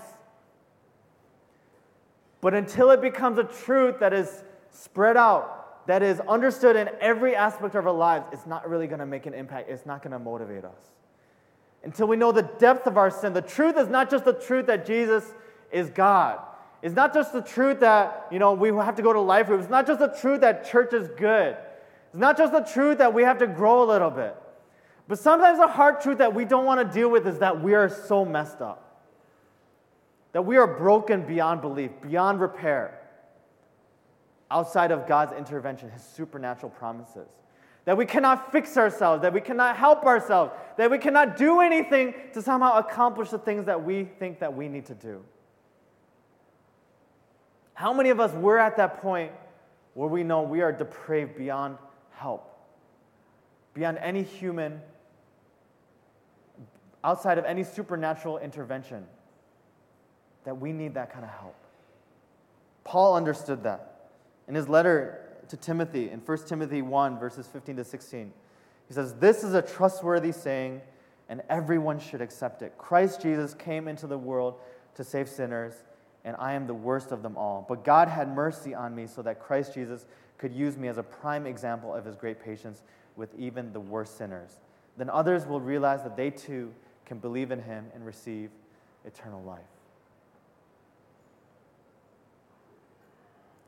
But 2.40 2.54
until 2.54 2.90
it 2.92 3.02
becomes 3.02 3.38
a 3.38 3.44
truth 3.44 4.00
that 4.00 4.14
is 4.14 4.46
spread 4.72 5.18
out, 5.18 5.86
that 5.88 6.02
is 6.02 6.22
understood 6.22 6.78
in 6.78 6.90
every 7.02 7.36
aspect 7.36 7.76
of 7.76 7.86
our 7.86 7.94
lives, 7.94 8.28
it's 8.32 8.46
not 8.46 8.70
really 8.70 8.88
going 8.88 9.00
to 9.00 9.06
make 9.06 9.26
an 9.26 9.34
impact. 9.34 9.70
It's 9.70 9.86
not 9.86 10.02
going 10.02 10.14
to 10.14 10.20
motivate 10.20 10.64
us 10.64 10.94
until 11.84 12.08
we 12.08 12.16
know 12.16 12.32
the 12.32 12.44
depth 12.44 12.88
of 12.88 12.98
our 12.98 13.12
sin. 13.12 13.34
The 13.34 13.42
truth 13.42 13.78
is 13.78 13.88
not 13.88 14.10
just 14.10 14.26
the 14.26 14.34
truth 14.34 14.68
that 14.68 14.86
Jesus 14.86 15.26
is 15.72 15.90
God. 15.90 16.40
It's 16.82 16.96
not 16.96 17.14
just 17.14 17.34
the 17.34 17.42
truth 17.42 17.80
that, 17.82 18.28
you 18.32 18.40
know, 18.40 18.54
we 18.54 18.70
have 18.70 18.96
to 18.96 19.02
go 19.02 19.14
to 19.14 19.20
life 19.20 19.48
groups. 19.48 19.64
It's 19.64 19.72
not 19.72 19.88
just 19.88 20.00
the 20.00 20.08
truth 20.08 20.42
that 20.42 20.70
church 20.70 20.94
is 20.94 21.08
good. 21.18 21.56
It's 22.10 22.20
not 22.20 22.38
just 22.38 22.52
the 22.54 22.62
truth 22.62 22.98
that 22.98 23.14
we 23.14 23.24
have 23.24 23.38
to 23.40 23.48
grow 23.48 23.84
a 23.84 23.88
little 23.88 24.12
bit. 24.12 24.36
But 25.08 25.20
sometimes 25.20 25.60
the 25.60 25.68
hard 25.68 26.02
truth 26.02 26.20
that 26.20 26.34
we 26.34 26.46
don't 26.46 26.66
want 26.66 26.86
to 26.86 26.94
deal 26.94 27.10
with 27.10 27.28
is 27.28 27.40
that 27.40 27.62
we 27.62 27.74
are 27.74 27.90
so 27.90 28.24
messed 28.24 28.62
up. 28.62 28.80
That 30.32 30.46
we 30.46 30.58
are 30.58 30.68
broken 30.68 31.26
beyond 31.26 31.62
belief, 31.62 31.92
beyond 32.02 32.40
repair, 32.40 33.00
outside 34.50 34.92
of 34.92 35.08
God's 35.08 35.34
intervention, 35.34 35.90
His 35.90 36.04
supernatural 36.04 36.72
promises 36.72 37.28
that 37.86 37.98
we 37.98 38.06
cannot 38.06 38.52
fix 38.52 38.78
ourselves, 38.78 39.22
that 39.22 39.34
we 39.34 39.42
cannot 39.42 39.76
help 39.76 40.06
ourselves, 40.06 40.52
that 40.78 40.90
we 40.90 40.98
cannot 40.98 41.36
do 41.36 41.60
anything 41.60 42.14
to 42.34 42.42
somehow 42.42 42.78
accomplish 42.78 43.30
the 43.30 43.38
things 43.38 43.66
that 43.66 43.84
we 43.84 44.06
think 44.06 44.40
that 44.40 44.54
we 44.54 44.68
need 44.70 44.86
to 44.86 44.96
do. 44.96 45.24
How 47.74 47.92
many 47.92 48.10
of 48.10 48.20
us 48.20 48.32
were 48.34 48.58
at 48.58 48.78
that 48.78 49.02
point 49.02 49.32
where 49.96 50.08
we 50.08 50.24
know 50.24 50.44
we 50.44 50.62
are 50.62 50.72
depraved 50.72 51.36
beyond 51.36 51.78
help, 52.12 52.58
beyond 53.74 53.98
any 53.98 54.24
human, 54.24 54.80
outside 57.04 57.38
of 57.38 57.46
any 57.46 57.64
supernatural 57.64 58.38
intervention, 58.38 59.06
that 60.46 60.58
we 60.58 60.72
need 60.72 60.94
that 60.94 61.12
kind 61.12 61.26
of 61.26 61.32
help? 61.32 61.56
Paul 62.84 63.16
understood 63.16 63.64
that. 63.64 64.10
In 64.48 64.56
his 64.56 64.70
letter 64.70 65.23
to 65.50 65.58
Timothy 65.58 66.10
in 66.10 66.20
1 66.20 66.38
Timothy 66.46 66.82
1, 66.82 67.20
verses 67.20 67.48
15 67.48 67.78
to 67.78 67.84
16. 67.84 68.34
He 68.88 68.94
says, 68.94 69.14
This 69.16 69.44
is 69.44 69.54
a 69.54 69.62
trustworthy 69.62 70.32
saying, 70.32 70.82
and 71.30 71.42
everyone 71.50 72.00
should 72.00 72.22
accept 72.22 72.62
it. 72.62 72.78
Christ 72.78 73.22
Jesus 73.22 73.54
came 73.54 73.88
into 73.88 74.08
the 74.08 74.18
world 74.18 74.56
to 74.96 75.04
save 75.04 75.30
sinners, 75.30 75.74
and 76.26 76.36
I 76.38 76.54
am 76.54 76.68
the 76.68 76.74
worst 76.74 77.12
of 77.12 77.24
them 77.24 77.38
all. 77.38 77.66
But 77.68 77.84
God 77.84 78.08
had 78.08 78.34
mercy 78.34 78.74
on 78.74 78.96
me 78.96 79.08
so 79.08 79.22
that 79.22 79.40
Christ 79.40 79.74
Jesus 79.74 80.06
could 80.38 80.54
use 80.54 80.78
me 80.78 80.88
as 80.88 80.98
a 80.98 81.04
prime 81.04 81.46
example 81.46 81.94
of 81.94 82.06
his 82.06 82.16
great 82.16 82.44
patience 82.44 82.84
with 83.16 83.34
even 83.38 83.72
the 83.74 83.80
worst 83.80 84.18
sinners. 84.18 84.60
Then 84.98 85.10
others 85.10 85.46
will 85.46 85.62
realize 85.62 86.04
that 86.04 86.18
they 86.18 86.30
too 86.30 86.74
can 87.06 87.18
believe 87.18 87.52
in 87.52 87.62
him 87.62 87.86
and 87.94 88.06
receive 88.06 88.50
eternal 89.06 89.42
life. 89.44 89.62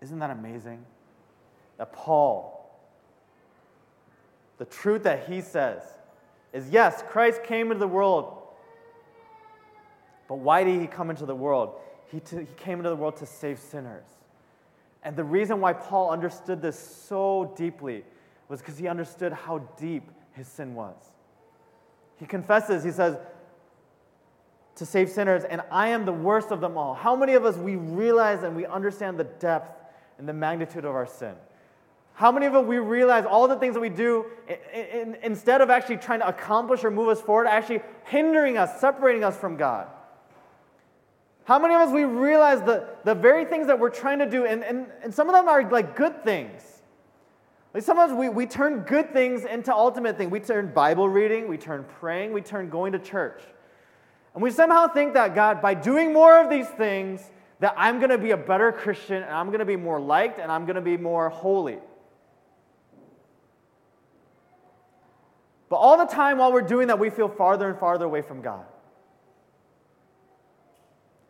Isn't 0.01 0.19
that 0.19 0.29
amazing? 0.29 0.85
That 1.77 1.93
Paul, 1.93 2.51
the 4.57 4.65
truth 4.65 5.03
that 5.03 5.27
he 5.27 5.41
says 5.41 5.81
is 6.53 6.69
yes, 6.69 7.03
Christ 7.07 7.43
came 7.43 7.67
into 7.67 7.79
the 7.79 7.87
world. 7.87 8.41
But 10.27 10.39
why 10.39 10.63
did 10.63 10.79
he 10.79 10.87
come 10.87 11.09
into 11.09 11.25
the 11.25 11.35
world? 11.35 11.75
He, 12.11 12.19
t- 12.19 12.37
he 12.37 12.47
came 12.57 12.79
into 12.79 12.89
the 12.89 12.95
world 12.95 13.17
to 13.17 13.25
save 13.25 13.59
sinners. 13.59 14.05
And 15.03 15.15
the 15.15 15.23
reason 15.23 15.59
why 15.59 15.73
Paul 15.73 16.09
understood 16.09 16.61
this 16.61 16.79
so 16.79 17.53
deeply 17.55 18.03
was 18.47 18.59
because 18.59 18.77
he 18.77 18.87
understood 18.87 19.33
how 19.33 19.59
deep 19.77 20.09
his 20.33 20.47
sin 20.47 20.73
was. 20.73 20.95
He 22.17 22.25
confesses, 22.25 22.83
he 22.83 22.91
says, 22.91 23.17
to 24.75 24.85
save 24.85 25.09
sinners, 25.09 25.43
and 25.43 25.61
I 25.71 25.89
am 25.89 26.05
the 26.05 26.13
worst 26.13 26.51
of 26.51 26.59
them 26.59 26.77
all. 26.77 26.93
How 26.93 27.15
many 27.15 27.33
of 27.33 27.45
us 27.45 27.55
we 27.55 27.75
realize 27.75 28.43
and 28.43 28.55
we 28.55 28.65
understand 28.65 29.17
the 29.17 29.23
depth 29.23 29.79
and 30.17 30.27
the 30.27 30.33
magnitude 30.33 30.85
of 30.85 30.95
our 30.95 31.05
sin? 31.05 31.35
How 32.15 32.31
many 32.31 32.45
of 32.45 32.55
us 32.55 32.65
we 32.65 32.77
realize 32.77 33.25
all 33.25 33.47
the 33.47 33.57
things 33.57 33.73
that 33.73 33.81
we 33.81 33.89
do, 33.89 34.25
in, 34.47 35.13
in, 35.13 35.17
instead 35.21 35.59
of 35.61 35.69
actually 35.69 35.97
trying 35.97 36.21
to 36.21 36.27
accomplish 36.27 36.83
or 36.83 36.89
move 36.89 37.09
us 37.09 37.21
forward, 37.21 37.47
actually 37.47 37.81
hindering 38.05 38.57
us, 38.57 38.79
separating 38.79 39.23
us 39.23 39.37
from 39.37 39.57
God? 39.57 39.87
How 41.43 41.59
many 41.59 41.75
of 41.75 41.81
us 41.81 41.93
we 41.93 42.05
realize 42.05 42.61
the, 42.61 42.87
the 43.03 43.13
very 43.13 43.45
things 43.45 43.67
that 43.67 43.77
we're 43.77 43.89
trying 43.89 44.19
to 44.19 44.29
do, 44.29 44.45
and, 44.45 44.63
and, 44.63 44.87
and 45.03 45.13
some 45.13 45.27
of 45.27 45.35
them 45.35 45.47
are 45.47 45.69
like 45.69 45.95
good 45.95 46.23
things. 46.23 46.63
Like 47.73 47.83
sometimes 47.83 48.13
we, 48.13 48.29
we 48.29 48.45
turn 48.45 48.79
good 48.79 49.11
things 49.11 49.43
into 49.43 49.73
ultimate 49.73 50.17
things. 50.17 50.31
We 50.31 50.39
turn 50.39 50.73
Bible 50.73 51.09
reading, 51.09 51.49
we 51.49 51.57
turn 51.57 51.85
praying, 51.99 52.31
we 52.31 52.41
turn 52.41 52.69
going 52.69 52.93
to 52.93 52.99
church. 52.99 53.43
And 54.33 54.41
we 54.41 54.51
somehow 54.51 54.87
think 54.87 55.13
that 55.15 55.35
God, 55.35 55.61
by 55.61 55.73
doing 55.73 56.13
more 56.13 56.41
of 56.41 56.49
these 56.49 56.67
things, 56.67 57.29
that 57.59 57.73
I'm 57.77 57.99
going 57.99 58.09
to 58.09 58.17
be 58.17 58.31
a 58.31 58.37
better 58.37 58.71
Christian 58.71 59.21
and 59.21 59.31
I'm 59.31 59.47
going 59.47 59.59
to 59.59 59.65
be 59.65 59.75
more 59.75 59.99
liked 59.99 60.39
and 60.39 60.51
I'm 60.51 60.65
going 60.65 60.75
to 60.75 60.81
be 60.81 60.97
more 60.97 61.29
holy. 61.29 61.79
But 65.75 65.79
all 65.79 65.97
the 65.97 66.05
time 66.05 66.37
while 66.37 66.53
we're 66.53 66.61
doing 66.61 66.87
that, 66.87 66.99
we 66.99 67.09
feel 67.09 67.27
farther 67.27 67.67
and 67.67 67.77
farther 67.77 68.05
away 68.05 68.21
from 68.21 68.41
God. 68.41 68.63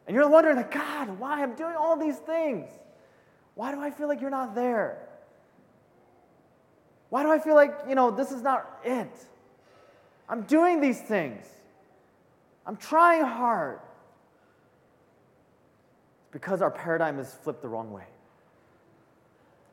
And 0.05 0.13
you're 0.13 0.29
wondering, 0.29 0.55
like, 0.55 0.71
God, 0.71 1.17
why 1.17 1.41
I'm 1.41 1.55
doing 1.55 1.75
all 1.75 1.97
these 1.97 2.17
things? 2.17 2.69
Why 3.55 3.73
do 3.73 3.81
I 3.81 3.89
feel 3.89 4.07
like 4.07 4.21
you're 4.21 4.29
not 4.29 4.53
there? 4.53 4.99
Why 7.09 7.23
do 7.23 7.31
I 7.31 7.39
feel 7.39 7.55
like, 7.55 7.73
you 7.89 7.95
know, 7.95 8.11
this 8.11 8.31
is 8.31 8.43
not 8.43 8.69
it? 8.83 9.09
I'm 10.29 10.43
doing 10.43 10.79
these 10.79 11.01
things. 11.01 11.47
I'm 12.67 12.77
trying 12.77 13.23
hard. 13.23 13.79
It's 16.19 16.29
because 16.31 16.61
our 16.61 16.69
paradigm 16.69 17.17
is 17.17 17.33
flipped 17.33 17.63
the 17.63 17.67
wrong 17.67 17.91
way. 17.91 18.05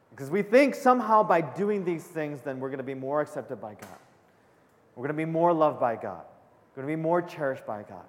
Because 0.08 0.30
we 0.30 0.40
think 0.40 0.74
somehow 0.74 1.22
by 1.22 1.42
doing 1.42 1.84
these 1.84 2.04
things, 2.04 2.40
then 2.40 2.58
we're 2.58 2.70
going 2.70 2.78
to 2.78 2.84
be 2.84 2.94
more 2.94 3.20
accepted 3.20 3.60
by 3.60 3.74
God. 3.74 3.98
We're 4.94 5.02
going 5.02 5.16
to 5.16 5.26
be 5.26 5.30
more 5.30 5.52
loved 5.52 5.80
by 5.80 5.96
God. 5.96 6.22
We're 6.74 6.82
going 6.82 6.94
to 6.94 6.96
be 6.98 7.02
more 7.02 7.22
cherished 7.22 7.66
by 7.66 7.82
God. 7.82 8.04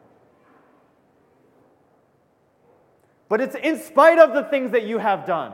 But 3.30 3.42
it's 3.42 3.56
in 3.56 3.80
spite 3.80 4.20
of 4.20 4.34
the 4.34 4.44
things 4.44 4.72
that 4.72 4.86
you 4.86 4.98
have 5.00 5.26
done, 5.26 5.54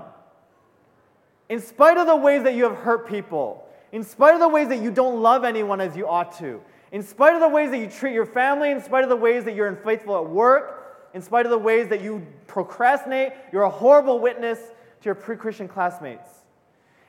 in 1.47 1.61
spite 1.61 1.97
of 1.97 2.07
the 2.07 2.15
ways 2.15 2.43
that 2.43 2.55
you 2.55 2.63
have 2.65 2.75
hurt 2.77 3.07
people, 3.07 3.65
in 3.91 4.03
spite 4.03 4.33
of 4.33 4.39
the 4.39 4.49
ways 4.49 4.67
that 4.67 4.81
you 4.81 4.91
don't 4.91 5.21
love 5.21 5.43
anyone 5.43 5.79
as 5.79 5.95
you 5.95 6.07
ought 6.07 6.37
to, 6.39 6.61
in 6.91 7.01
spite 7.01 7.35
of 7.35 7.41
the 7.41 7.47
ways 7.47 7.71
that 7.71 7.77
you 7.77 7.87
treat 7.87 8.13
your 8.13 8.25
family, 8.25 8.71
in 8.71 8.81
spite 8.81 9.03
of 9.03 9.09
the 9.09 9.15
ways 9.15 9.45
that 9.45 9.55
you're 9.55 9.67
unfaithful 9.67 10.17
at 10.17 10.29
work, 10.29 11.07
in 11.13 11.21
spite 11.21 11.45
of 11.45 11.51
the 11.51 11.57
ways 11.57 11.87
that 11.87 12.01
you 12.01 12.25
procrastinate, 12.47 13.33
you're 13.51 13.63
a 13.63 13.69
horrible 13.69 14.19
witness 14.19 14.59
to 14.59 15.05
your 15.05 15.15
pre 15.15 15.35
Christian 15.35 15.67
classmates. 15.67 16.27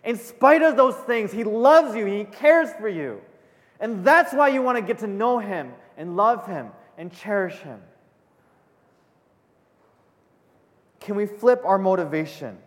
In 0.04 0.16
spite 0.16 0.62
of 0.62 0.76
those 0.76 0.94
things, 0.94 1.32
He 1.32 1.44
loves 1.44 1.96
you, 1.96 2.06
He 2.06 2.24
cares 2.24 2.70
for 2.78 2.88
you. 2.88 3.20
And 3.80 4.04
that's 4.04 4.32
why 4.32 4.48
you 4.48 4.62
want 4.62 4.76
to 4.76 4.82
get 4.82 4.98
to 4.98 5.06
know 5.06 5.38
Him 5.38 5.72
and 5.96 6.16
love 6.16 6.46
Him 6.46 6.68
and 6.98 7.12
cherish 7.12 7.56
Him. 7.56 7.80
Can 11.00 11.16
we 11.16 11.26
flip 11.26 11.62
our 11.64 11.78
motivation? 11.78 12.58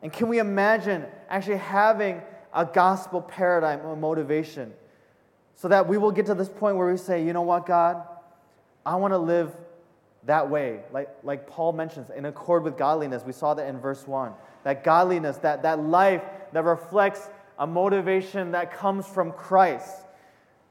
And 0.00 0.12
can 0.12 0.28
we 0.28 0.38
imagine 0.38 1.04
actually 1.28 1.56
having 1.56 2.22
a 2.52 2.64
gospel 2.64 3.20
paradigm 3.20 3.84
of 3.84 3.98
motivation 3.98 4.72
so 5.56 5.68
that 5.68 5.88
we 5.88 5.98
will 5.98 6.12
get 6.12 6.26
to 6.26 6.34
this 6.34 6.48
point 6.48 6.76
where 6.76 6.90
we 6.90 6.96
say, 6.96 7.24
you 7.24 7.32
know 7.32 7.42
what, 7.42 7.66
God, 7.66 8.02
I 8.84 8.96
want 8.96 9.12
to 9.12 9.18
live 9.18 9.54
that 10.24 10.48
way, 10.48 10.80
like, 10.92 11.08
like 11.24 11.48
Paul 11.48 11.72
mentions, 11.72 12.10
in 12.10 12.24
accord 12.26 12.62
with 12.62 12.76
godliness. 12.76 13.24
We 13.24 13.32
saw 13.32 13.54
that 13.54 13.66
in 13.66 13.78
verse 13.80 14.06
1. 14.06 14.32
That 14.64 14.84
godliness, 14.84 15.36
that, 15.38 15.62
that 15.62 15.80
life 15.80 16.22
that 16.52 16.64
reflects 16.64 17.28
a 17.62 17.66
motivation 17.66 18.50
that 18.50 18.76
comes 18.76 19.06
from 19.06 19.30
Christ. 19.30 19.94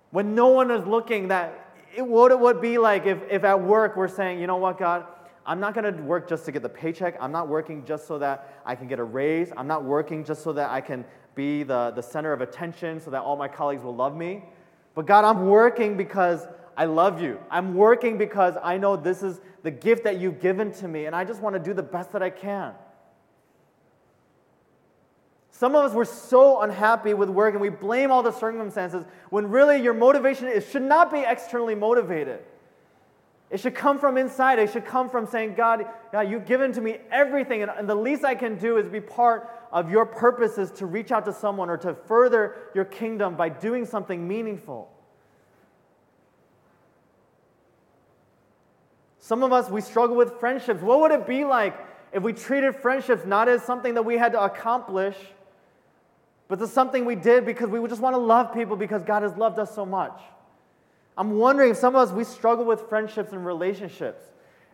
When 0.10 0.36
no 0.36 0.48
one 0.50 0.70
is 0.72 0.86
looking, 0.86 1.30
that 1.30 1.74
it, 1.96 2.06
what 2.06 2.34
it 2.34 2.40
would 2.40 2.60
be 2.60 2.78
like 2.78 3.06
if, 3.06 3.18
if 3.30 3.46
at 3.46 3.64
work 3.64 3.96
we're 3.96 4.10
saying, 4.10 4.42
you 4.42 4.46
know 4.46 4.58
what, 4.58 4.78
God, 4.78 5.06
I'm 5.46 5.62
not 5.62 5.74
going 5.74 5.96
to 5.96 6.02
work 6.04 6.28
just 6.28 6.44
to 6.46 6.52
get 6.52 6.64
the 6.64 6.70
paycheck. 6.70 7.16
I'm 7.22 7.32
not 7.32 7.48
working 7.48 7.86
just 7.86 8.08
so 8.08 8.20
that 8.20 8.62
I 8.66 8.76
can 8.76 8.90
get 8.90 9.00
a 9.00 9.06
raise. 9.06 9.54
I'm 9.56 9.68
not 9.68 9.86
working 9.86 10.26
just 10.26 10.44
so 10.44 10.52
that 10.52 10.70
I 10.70 10.82
can 10.82 11.06
be 11.34 11.64
the, 11.64 11.94
the 11.96 12.04
center 12.04 12.34
of 12.34 12.42
attention 12.42 13.00
so 13.00 13.10
that 13.12 13.22
all 13.22 13.38
my 13.38 13.48
colleagues 13.48 13.84
will 13.84 13.96
love 13.96 14.14
me. 14.14 14.44
But 14.94 15.06
God, 15.06 15.24
I'm 15.24 15.48
working 15.48 15.96
because 15.96 16.46
I 16.76 16.86
love 16.86 17.22
you. 17.22 17.40
I'm 17.50 17.74
working 17.74 18.18
because 18.18 18.56
I 18.62 18.78
know 18.78 18.98
this 18.98 19.24
is 19.24 19.40
the 19.64 19.72
gift 19.72 20.04
that 20.04 20.20
you've 20.20 20.42
given 20.42 20.74
to 20.74 20.90
me, 20.90 21.06
and 21.06 21.16
I 21.16 21.24
just 21.24 21.40
want 21.40 21.56
to 21.56 21.60
do 21.62 21.74
the 21.74 21.84
best 21.84 22.12
that 22.12 22.22
I 22.22 22.32
can. 22.32 22.74
Some 25.62 25.76
of 25.76 25.86
us 25.86 25.94
were 25.94 26.06
so 26.06 26.62
unhappy 26.62 27.14
with 27.14 27.30
work 27.30 27.54
and 27.54 27.62
we 27.62 27.70
blame 27.70 28.10
all 28.10 28.24
the 28.24 28.32
circumstances 28.32 29.06
when 29.30 29.52
really 29.52 29.80
your 29.80 29.94
motivation 29.94 30.48
is, 30.48 30.68
should 30.68 30.82
not 30.82 31.12
be 31.12 31.20
externally 31.20 31.76
motivated. 31.76 32.40
It 33.52 33.60
should 33.60 33.76
come 33.76 34.00
from 34.00 34.18
inside. 34.18 34.58
It 34.58 34.72
should 34.72 34.86
come 34.86 35.08
from 35.08 35.28
saying, 35.28 35.54
God, 35.54 35.86
God 36.12 36.22
you've 36.22 36.48
given 36.48 36.72
to 36.74 36.82
me 36.82 36.98
everything, 37.12 37.62
and, 37.62 37.70
and 37.70 37.88
the 37.88 37.94
least 37.94 38.26
I 38.26 38.34
can 38.34 38.58
do 38.58 38.78
is 38.78 38.90
be 38.90 39.02
part 39.02 39.52
of 39.72 39.92
your 39.92 40.04
purposes 40.04 40.72
to 40.80 40.88
reach 40.88 41.12
out 41.12 41.26
to 41.26 41.32
someone 41.32 41.70
or 41.70 41.78
to 41.78 41.94
further 41.94 42.56
your 42.74 42.86
kingdom 42.86 43.36
by 43.36 43.50
doing 43.50 43.86
something 43.86 44.28
meaningful. 44.28 44.92
Some 49.20 49.44
of 49.44 49.54
us, 49.54 49.70
we 49.70 49.82
struggle 49.82 50.16
with 50.16 50.40
friendships. 50.40 50.82
What 50.82 51.02
would 51.02 51.12
it 51.12 51.28
be 51.28 51.46
like 51.46 51.78
if 52.12 52.24
we 52.24 52.34
treated 52.34 52.78
friendships 52.78 53.28
not 53.28 53.48
as 53.48 53.62
something 53.62 53.94
that 53.94 54.06
we 54.06 54.18
had 54.18 54.32
to 54.32 54.42
accomplish, 54.42 55.16
but 56.52 56.62
as 56.62 56.70
something 56.70 57.06
we 57.06 57.16
did 57.16 57.46
because 57.46 57.70
we 57.70 57.80
just 57.88 58.02
want 58.02 58.14
to 58.14 58.20
love 58.20 58.54
people 58.54 58.76
because 58.76 59.04
God 59.04 59.24
has 59.24 59.38
loved 59.38 59.58
us 59.58 59.74
so 59.74 59.86
much? 59.86 60.20
I'm 61.18 61.38
wondering 61.38 61.72
if 61.72 61.78
some 61.78 61.96
of 61.96 62.10
us, 62.10 62.14
we 62.14 62.26
struggle 62.26 62.66
with 62.66 62.90
friendships 62.90 63.32
and 63.32 63.46
relationships. 63.46 64.22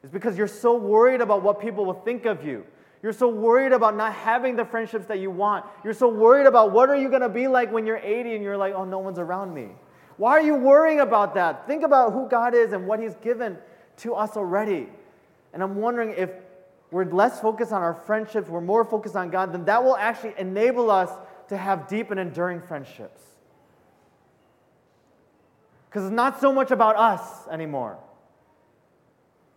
It's 0.01 0.11
because 0.11 0.39
you're 0.39 0.47
so 0.47 0.75
worried 0.75 1.21
about 1.21 1.43
what 1.43 1.61
people 1.61 1.85
will 1.85 2.01
think 2.01 2.25
of 2.25 2.43
you. 2.43 2.65
You're 3.03 3.13
so 3.13 3.27
worried 3.27 3.73
about 3.73 3.95
not 3.95 4.13
having 4.13 4.55
the 4.55 4.65
friendships 4.65 5.05
that 5.05 5.19
you 5.19 5.29
want. 5.29 5.65
You're 5.83 5.93
so 5.93 6.07
worried 6.07 6.47
about 6.47 6.71
what 6.71 6.89
are 6.89 6.97
you 6.97 7.09
going 7.09 7.21
to 7.21 7.29
be 7.29 7.47
like 7.47 7.71
when 7.71 7.85
you're 7.85 7.97
80 7.97 8.33
and 8.33 8.43
you're 8.43 8.57
like, 8.57 8.73
oh, 8.73 8.83
no 8.83 8.97
one's 8.97 9.19
around 9.19 9.53
me. 9.53 9.67
Why 10.17 10.31
are 10.31 10.41
you 10.41 10.55
worrying 10.55 11.01
about 11.01 11.35
that? 11.35 11.67
Think 11.67 11.83
about 11.83 12.11
who 12.11 12.27
God 12.27 12.55
is 12.55 12.73
and 12.73 12.87
what 12.87 12.99
He's 12.99 13.13
given 13.17 13.55
to 13.97 14.15
us 14.15 14.35
already. 14.35 14.87
And 15.53 15.61
I'm 15.61 15.75
wondering 15.75 16.15
if 16.17 16.31
we're 16.89 17.05
less 17.05 17.39
focused 17.39 17.71
on 17.71 17.83
our 17.83 17.93
friendships, 17.93 18.49
we're 18.49 18.61
more 18.61 18.83
focused 18.83 19.15
on 19.15 19.29
God, 19.29 19.53
then 19.53 19.65
that 19.65 19.83
will 19.83 19.95
actually 19.95 20.33
enable 20.39 20.89
us 20.89 21.11
to 21.49 21.57
have 21.57 21.87
deep 21.87 22.11
and 22.11 22.19
enduring 22.19 22.61
friendships. 22.61 23.21
Because 25.89 26.05
it's 26.05 26.13
not 26.13 26.41
so 26.41 26.51
much 26.51 26.71
about 26.71 26.95
us 26.95 27.47
anymore, 27.47 27.97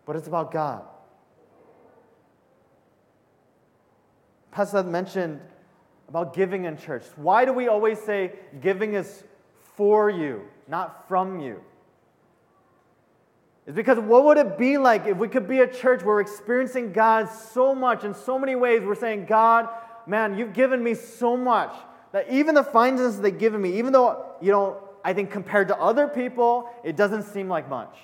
but 0.05 0.15
it's 0.15 0.27
about 0.27 0.51
God. 0.51 0.83
Pastor 4.51 4.83
mentioned 4.83 5.39
about 6.09 6.33
giving 6.33 6.65
in 6.65 6.77
church. 6.77 7.03
Why 7.15 7.45
do 7.45 7.53
we 7.53 7.67
always 7.67 7.99
say 7.99 8.33
giving 8.61 8.93
is 8.93 9.23
for 9.75 10.09
you, 10.09 10.41
not 10.67 11.07
from 11.07 11.39
you? 11.39 11.61
It's 13.65 13.75
because 13.75 13.99
what 13.99 14.25
would 14.25 14.37
it 14.37 14.57
be 14.57 14.77
like 14.77 15.05
if 15.05 15.17
we 15.17 15.27
could 15.27 15.47
be 15.47 15.59
a 15.59 15.67
church 15.67 16.03
where 16.03 16.15
we're 16.15 16.21
experiencing 16.21 16.91
God 16.91 17.29
so 17.29 17.75
much 17.75 18.03
in 18.03 18.13
so 18.13 18.39
many 18.39 18.55
ways? 18.55 18.81
We're 18.83 18.95
saying, 18.95 19.25
God, 19.25 19.69
man, 20.07 20.37
you've 20.37 20.53
given 20.53 20.83
me 20.83 20.93
so 20.93 21.35
much 21.37 21.73
that 22.11 22.29
even 22.29 22.55
the 22.55 22.63
finances 22.63 23.19
they've 23.19 23.37
given 23.37 23.61
me, 23.61 23.77
even 23.77 23.93
though, 23.93 24.25
you 24.41 24.51
know, 24.51 24.81
I 25.03 25.13
think 25.13 25.31
compared 25.31 25.67
to 25.69 25.77
other 25.77 26.07
people, 26.07 26.69
it 26.83 26.95
doesn't 26.95 27.23
seem 27.23 27.47
like 27.47 27.69
much. 27.69 27.95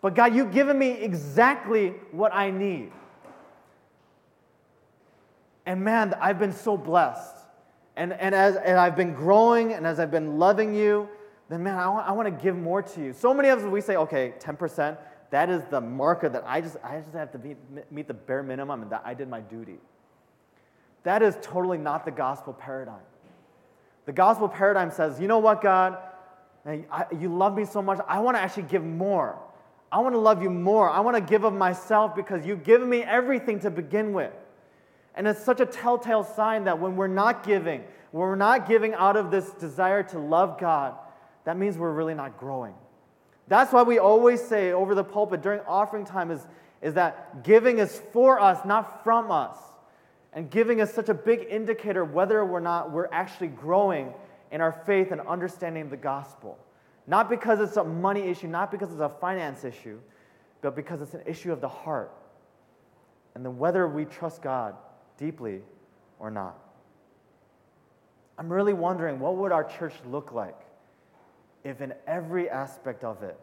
But 0.00 0.14
God, 0.14 0.34
you've 0.34 0.52
given 0.52 0.78
me 0.78 0.92
exactly 0.92 1.88
what 2.12 2.32
I 2.34 2.50
need. 2.50 2.92
And 5.66 5.82
man, 5.82 6.14
I've 6.20 6.38
been 6.38 6.52
so 6.52 6.76
blessed. 6.76 7.34
And, 7.96 8.12
and 8.12 8.34
as 8.34 8.56
and 8.56 8.78
I've 8.78 8.94
been 8.94 9.12
growing 9.12 9.72
and 9.72 9.84
as 9.86 9.98
I've 9.98 10.10
been 10.10 10.38
loving 10.38 10.74
you, 10.74 11.08
then 11.48 11.62
man, 11.62 11.76
I 11.76 11.88
want, 11.88 12.08
I 12.08 12.12
want 12.12 12.26
to 12.26 12.42
give 12.42 12.56
more 12.56 12.80
to 12.80 13.00
you. 13.02 13.12
So 13.12 13.34
many 13.34 13.48
of 13.48 13.58
us, 13.58 13.64
we 13.64 13.80
say, 13.80 13.96
okay, 13.96 14.34
10%, 14.38 14.96
that 15.30 15.50
is 15.50 15.62
the 15.70 15.80
marker 15.80 16.28
that 16.28 16.44
I 16.46 16.60
just, 16.60 16.76
I 16.84 17.00
just 17.00 17.14
have 17.14 17.32
to 17.32 17.38
meet, 17.38 17.56
meet 17.90 18.06
the 18.06 18.14
bare 18.14 18.42
minimum 18.42 18.82
and 18.82 18.92
that 18.92 19.02
I 19.04 19.14
did 19.14 19.28
my 19.28 19.40
duty. 19.40 19.78
That 21.04 21.22
is 21.22 21.36
totally 21.42 21.78
not 21.78 22.04
the 22.04 22.10
gospel 22.10 22.52
paradigm. 22.52 23.00
The 24.06 24.12
gospel 24.12 24.48
paradigm 24.48 24.90
says, 24.90 25.20
you 25.20 25.28
know 25.28 25.38
what, 25.38 25.62
God? 25.62 25.98
You 27.18 27.34
love 27.34 27.56
me 27.56 27.64
so 27.64 27.80
much. 27.80 28.00
I 28.08 28.20
want 28.20 28.36
to 28.36 28.40
actually 28.40 28.64
give 28.64 28.84
more. 28.84 29.38
I 29.90 30.00
want 30.00 30.14
to 30.14 30.18
love 30.18 30.42
you 30.42 30.50
more. 30.50 30.90
I 30.90 31.00
want 31.00 31.16
to 31.16 31.20
give 31.20 31.44
of 31.44 31.54
myself 31.54 32.14
because 32.14 32.44
you've 32.44 32.64
given 32.64 32.88
me 32.88 33.02
everything 33.02 33.60
to 33.60 33.70
begin 33.70 34.12
with. 34.12 34.32
And 35.14 35.26
it's 35.26 35.42
such 35.42 35.60
a 35.60 35.66
telltale 35.66 36.24
sign 36.24 36.64
that 36.64 36.78
when 36.78 36.96
we're 36.96 37.06
not 37.06 37.44
giving, 37.44 37.82
when 38.12 38.20
we're 38.20 38.36
not 38.36 38.68
giving 38.68 38.94
out 38.94 39.16
of 39.16 39.30
this 39.30 39.50
desire 39.50 40.02
to 40.04 40.18
love 40.18 40.58
God, 40.58 40.94
that 41.44 41.56
means 41.56 41.78
we're 41.78 41.92
really 41.92 42.14
not 42.14 42.38
growing. 42.38 42.74
That's 43.48 43.72
why 43.72 43.82
we 43.82 43.98
always 43.98 44.42
say 44.42 44.72
over 44.72 44.94
the 44.94 45.04
pulpit 45.04 45.42
during 45.42 45.60
offering 45.60 46.04
time 46.04 46.30
is, 46.30 46.46
is 46.82 46.94
that 46.94 47.42
giving 47.44 47.78
is 47.78 48.00
for 48.12 48.38
us, 48.38 48.64
not 48.64 49.02
from 49.02 49.30
us. 49.30 49.56
And 50.38 50.48
giving 50.48 50.80
us 50.80 50.94
such 50.94 51.08
a 51.08 51.14
big 51.14 51.48
indicator 51.50 52.04
whether 52.04 52.40
or 52.40 52.60
not 52.60 52.92
we're 52.92 53.08
actually 53.10 53.48
growing 53.48 54.14
in 54.52 54.60
our 54.60 54.70
faith 54.70 55.10
and 55.10 55.20
understanding 55.22 55.90
the 55.90 55.96
gospel. 55.96 56.56
Not 57.08 57.28
because 57.28 57.58
it's 57.58 57.76
a 57.76 57.82
money 57.82 58.20
issue, 58.20 58.46
not 58.46 58.70
because 58.70 58.92
it's 58.92 59.00
a 59.00 59.08
finance 59.08 59.64
issue, 59.64 59.98
but 60.60 60.76
because 60.76 61.02
it's 61.02 61.14
an 61.14 61.22
issue 61.26 61.50
of 61.50 61.60
the 61.60 61.68
heart. 61.68 62.12
And 63.34 63.44
then 63.44 63.58
whether 63.58 63.88
we 63.88 64.04
trust 64.04 64.40
God 64.40 64.76
deeply 65.16 65.60
or 66.20 66.30
not. 66.30 66.56
I'm 68.38 68.48
really 68.48 68.74
wondering 68.74 69.18
what 69.18 69.34
would 69.38 69.50
our 69.50 69.64
church 69.64 69.94
look 70.06 70.30
like 70.30 70.60
if 71.64 71.80
in 71.80 71.92
every 72.06 72.48
aspect 72.48 73.02
of 73.02 73.24
it, 73.24 73.36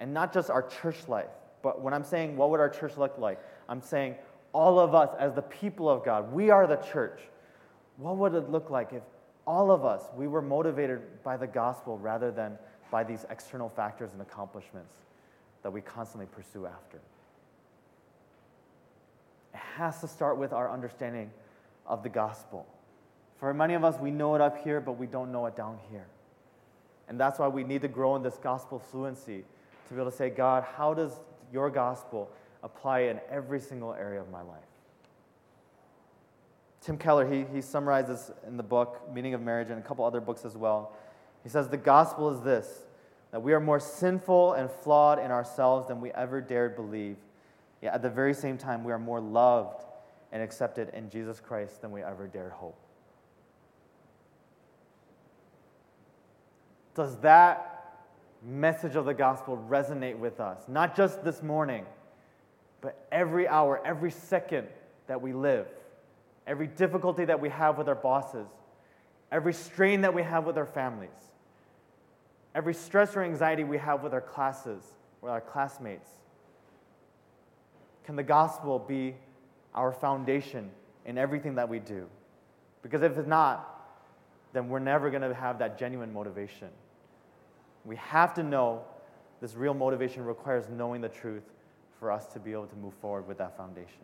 and 0.00 0.12
not 0.12 0.34
just 0.34 0.50
our 0.50 0.62
church 0.62 1.06
life, 1.06 1.30
but 1.62 1.80
when 1.80 1.94
I'm 1.94 2.02
saying 2.02 2.36
what 2.36 2.50
would 2.50 2.58
our 2.58 2.68
church 2.68 2.96
look 2.96 3.18
like, 3.18 3.38
I'm 3.68 3.80
saying 3.80 4.16
all 4.52 4.78
of 4.78 4.94
us 4.94 5.10
as 5.18 5.34
the 5.34 5.42
people 5.42 5.88
of 5.88 6.04
God, 6.04 6.32
we 6.32 6.50
are 6.50 6.66
the 6.66 6.76
church. 6.76 7.20
What 7.96 8.16
would 8.18 8.34
it 8.34 8.50
look 8.50 8.70
like 8.70 8.92
if 8.92 9.02
all 9.46 9.70
of 9.70 9.84
us, 9.84 10.02
we 10.16 10.28
were 10.28 10.42
motivated 10.42 11.00
by 11.24 11.36
the 11.36 11.46
gospel 11.46 11.98
rather 11.98 12.30
than 12.30 12.58
by 12.90 13.04
these 13.04 13.24
external 13.30 13.68
factors 13.68 14.12
and 14.12 14.20
accomplishments 14.20 14.94
that 15.62 15.70
we 15.70 15.80
constantly 15.80 16.26
pursue 16.26 16.66
after? 16.66 16.98
It 19.54 19.60
has 19.76 20.00
to 20.00 20.08
start 20.08 20.38
with 20.38 20.52
our 20.52 20.70
understanding 20.70 21.30
of 21.86 22.02
the 22.02 22.08
gospel. 22.08 22.66
For 23.38 23.52
many 23.52 23.74
of 23.74 23.84
us, 23.84 23.98
we 23.98 24.10
know 24.10 24.34
it 24.34 24.40
up 24.40 24.62
here, 24.62 24.80
but 24.80 24.92
we 24.92 25.06
don't 25.06 25.32
know 25.32 25.46
it 25.46 25.56
down 25.56 25.78
here. 25.90 26.06
And 27.08 27.18
that's 27.18 27.38
why 27.38 27.48
we 27.48 27.64
need 27.64 27.82
to 27.82 27.88
grow 27.88 28.16
in 28.16 28.22
this 28.22 28.36
gospel 28.36 28.78
fluency 28.78 29.44
to 29.88 29.94
be 29.94 30.00
able 30.00 30.10
to 30.10 30.16
say, 30.16 30.30
God, 30.30 30.64
how 30.76 30.94
does 30.94 31.12
your 31.52 31.68
gospel 31.68 32.30
apply 32.62 33.00
in 33.00 33.20
every 33.30 33.60
single 33.60 33.94
area 33.94 34.20
of 34.20 34.30
my 34.30 34.42
life? 34.42 34.60
Tim 36.80 36.98
Keller, 36.98 37.30
he, 37.30 37.44
he 37.52 37.60
summarizes 37.60 38.32
in 38.46 38.56
the 38.56 38.62
book, 38.62 39.00
Meaning 39.12 39.34
of 39.34 39.40
Marriage, 39.40 39.70
and 39.70 39.78
a 39.78 39.82
couple 39.82 40.04
other 40.04 40.20
books 40.20 40.44
as 40.44 40.56
well. 40.56 40.96
He 41.44 41.48
says, 41.48 41.68
The 41.68 41.76
gospel 41.76 42.30
is 42.30 42.40
this 42.40 42.86
that 43.30 43.40
we 43.40 43.54
are 43.54 43.60
more 43.60 43.80
sinful 43.80 44.52
and 44.52 44.70
flawed 44.70 45.18
in 45.18 45.30
ourselves 45.30 45.88
than 45.88 46.02
we 46.02 46.10
ever 46.12 46.40
dared 46.40 46.76
believe. 46.76 47.16
Yet 47.80 47.94
at 47.94 48.02
the 48.02 48.10
very 48.10 48.34
same 48.34 48.58
time, 48.58 48.84
we 48.84 48.92
are 48.92 48.98
more 48.98 49.20
loved 49.20 49.84
and 50.32 50.42
accepted 50.42 50.90
in 50.92 51.08
Jesus 51.08 51.40
Christ 51.40 51.80
than 51.80 51.90
we 51.90 52.02
ever 52.02 52.26
dared 52.26 52.52
hope. 52.52 52.76
Does 56.94 57.16
that 57.20 58.02
message 58.44 58.96
of 58.96 59.06
the 59.06 59.14
gospel 59.14 59.64
resonate 59.68 60.18
with 60.18 60.38
us? 60.40 60.58
Not 60.68 60.94
just 60.94 61.24
this 61.24 61.42
morning, 61.42 61.86
but 62.82 63.06
every 63.10 63.48
hour, 63.48 63.80
every 63.86 64.10
second 64.10 64.66
that 65.06 65.22
we 65.22 65.32
live, 65.32 65.66
every 66.46 66.66
difficulty 66.66 67.24
that 67.24 67.40
we 67.40 67.48
have 67.48 67.78
with 67.78 67.88
our 67.88 67.94
bosses, 67.94 68.48
every 69.30 69.54
strain 69.54 70.02
that 70.02 70.12
we 70.12 70.22
have 70.22 70.44
with 70.44 70.58
our 70.58 70.66
families, 70.66 71.10
every 72.54 72.74
stress 72.74 73.16
or 73.16 73.22
anxiety 73.22 73.64
we 73.64 73.78
have 73.78 74.02
with 74.02 74.12
our 74.12 74.20
classes, 74.20 74.82
with 75.22 75.30
our 75.30 75.40
classmates. 75.40 76.10
Can 78.04 78.16
the 78.16 78.22
gospel 78.24 78.80
be 78.80 79.14
our 79.74 79.92
foundation 79.92 80.68
in 81.06 81.16
everything 81.16 81.54
that 81.54 81.68
we 81.68 81.78
do? 81.78 82.06
Because 82.82 83.02
if 83.02 83.16
it's 83.16 83.28
not, 83.28 83.68
then 84.52 84.68
we're 84.68 84.80
never 84.80 85.08
going 85.08 85.22
to 85.22 85.32
have 85.32 85.60
that 85.60 85.78
genuine 85.78 86.12
motivation. 86.12 86.68
We 87.84 87.94
have 87.96 88.34
to 88.34 88.42
know 88.42 88.82
this 89.40 89.54
real 89.54 89.72
motivation 89.72 90.24
requires 90.24 90.68
knowing 90.68 91.00
the 91.00 91.08
truth 91.08 91.44
for 92.02 92.10
us 92.10 92.26
to 92.26 92.40
be 92.40 92.50
able 92.50 92.66
to 92.66 92.74
move 92.74 92.94
forward 92.94 93.28
with 93.28 93.38
that 93.38 93.56
foundation. 93.56 94.02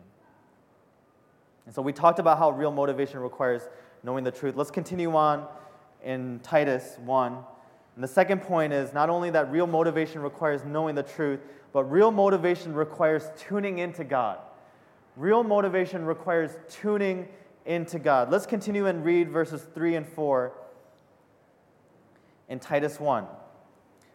And 1.65 1.75
so 1.75 1.81
we 1.81 1.91
talked 1.91 2.17
about 2.17 2.37
how 2.37 2.49
real 2.49 2.71
motivation 2.71 3.19
requires 3.19 3.67
knowing 4.03 4.23
the 4.23 4.31
truth. 4.31 4.55
Let's 4.55 4.71
continue 4.71 5.13
on 5.17 5.45
in 6.01 6.39
Titus 6.41 6.95
1 7.03 7.33
And 7.95 8.01
the 8.01 8.07
second 8.07 8.41
point 8.41 8.71
is 8.71 8.93
not 8.93 9.09
only 9.09 9.31
that 9.31 9.51
real 9.51 9.67
motivation 9.67 10.21
requires 10.21 10.63
knowing 10.63 10.95
the 10.95 11.03
truth, 11.03 11.41
but 11.73 11.91
real 11.91 12.09
motivation 12.09 12.73
requires 12.73 13.31
tuning 13.37 13.79
into 13.79 14.05
God. 14.05 14.37
Real 15.17 15.43
motivation 15.43 16.05
requires 16.05 16.51
tuning 16.69 17.27
into 17.65 17.99
God. 17.99 18.31
Let's 18.31 18.45
continue 18.45 18.85
and 18.85 19.03
read 19.03 19.29
verses 19.29 19.67
3 19.75 19.95
and 19.95 20.07
4 20.07 20.53
in 22.47 22.61
Titus 22.61 22.97
1. 22.97 23.25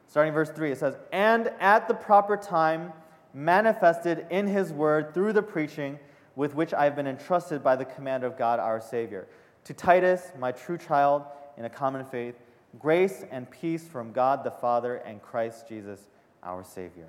Starting 0.09 0.33
verse 0.33 0.49
3, 0.49 0.73
it 0.73 0.79
says, 0.79 0.97
And 1.13 1.53
at 1.61 1.87
the 1.87 1.93
proper 1.93 2.39
time, 2.39 2.95
manifested 3.35 4.27
in 4.31 4.47
his 4.47 4.73
word 4.73 5.13
through 5.13 5.33
the 5.33 5.43
preaching 5.43 5.99
with 6.37 6.55
which 6.55 6.73
I 6.73 6.85
have 6.85 6.97
been 6.97 7.07
entrusted 7.07 7.63
by 7.63 7.77
the 7.77 7.85
command 7.85 8.25
of 8.25 8.39
God 8.39 8.61
our 8.61 8.81
Savior. 8.81 9.27
To 9.65 9.75
Titus, 9.75 10.33
my 10.39 10.53
true 10.53 10.79
child 10.79 11.25
in 11.57 11.65
a 11.65 11.71
common 11.71 12.05
faith, 12.05 12.37
grace 12.79 13.25
and 13.31 13.51
peace 13.51 13.87
from 13.87 14.13
God 14.13 14.45
the 14.45 14.51
Father 14.51 14.97
and 14.97 15.21
Christ 15.21 15.69
Jesus 15.69 16.01
our 16.43 16.65
Savior. 16.65 17.09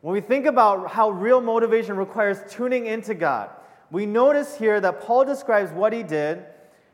When 0.00 0.12
we 0.12 0.20
think 0.20 0.46
about 0.46 0.90
how 0.90 1.10
real 1.10 1.40
motivation 1.40 1.96
requires 1.96 2.38
tuning 2.52 2.86
into 2.86 3.14
God, 3.14 3.50
we 3.90 4.06
notice 4.06 4.56
here 4.56 4.80
that 4.80 5.00
Paul 5.00 5.24
describes 5.24 5.72
what 5.72 5.92
he 5.92 6.02
did 6.02 6.44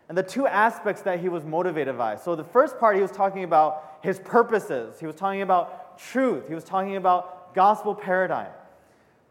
and 0.09 0.17
the 0.17 0.23
two 0.23 0.47
aspects 0.47 1.03
that 1.03 1.21
he 1.21 1.29
was 1.29 1.45
motivated 1.45 1.97
by. 1.97 2.17
So, 2.17 2.35
the 2.35 2.45
first 2.45 2.79
part, 2.79 2.97
he 2.97 3.03
was 3.03 3.11
talking 3.11 3.45
about 3.45 3.99
his 4.03 4.19
purposes, 4.21 4.99
he 5.01 5.07
was 5.07 5.15
talking 5.15 5.43
about 5.43 5.90
truth, 6.11 6.49
he 6.49 6.55
was 6.55 6.65
talking 6.65 6.97
about 6.97 7.55
gospel 7.55 7.95
paradigm. 7.95 8.51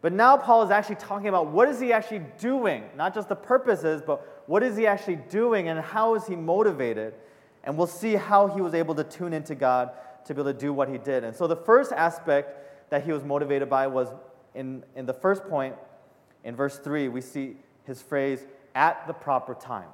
But 0.02 0.14
now 0.14 0.38
Paul 0.38 0.64
is 0.64 0.72
actually 0.72 0.96
talking 0.96 1.28
about 1.28 1.48
what 1.48 1.68
is 1.68 1.80
he 1.80 1.92
actually 1.92 2.22
doing, 2.40 2.84
not 2.96 3.14
just 3.14 3.28
the 3.28 3.36
purposes, 3.36 4.02
but 4.06 4.44
what 4.48 4.64
is 4.64 4.78
he 4.78 4.88
actually 4.88 5.18
doing 5.18 5.68
and 5.68 5.80
how 5.80 6.16
is 6.16 6.26
he 6.26 6.36
motivated? 6.36 7.14
And 7.64 7.78
we'll 7.78 7.88
see 7.88 8.16
how 8.16 8.48
he 8.48 8.62
was 8.62 8.74
able 8.74 8.96
to 8.96 9.04
tune 9.04 9.34
into 9.34 9.56
God 9.56 9.92
to 10.26 10.34
be 10.34 10.42
able 10.42 10.54
to 10.54 10.58
do 10.58 10.72
what 10.72 10.88
he 10.88 10.98
did. 10.98 11.24
And 11.24 11.36
so 11.36 11.48
the 11.48 11.56
first 11.56 11.92
aspect 11.92 12.90
that 12.92 13.04
he 13.04 13.12
was 13.12 13.24
motivated 13.24 13.70
by 13.70 13.88
was 13.88 14.10
in, 14.56 14.84
in 14.96 15.06
the 15.06 15.14
first 15.14 15.44
point, 15.46 15.76
in 16.44 16.56
verse 16.56 16.80
3, 16.80 17.10
we 17.10 17.22
see 17.22 17.58
his 17.86 18.02
phrase, 18.02 18.46
at 18.76 19.06
the 19.08 19.14
proper 19.14 19.54
time. 19.56 19.90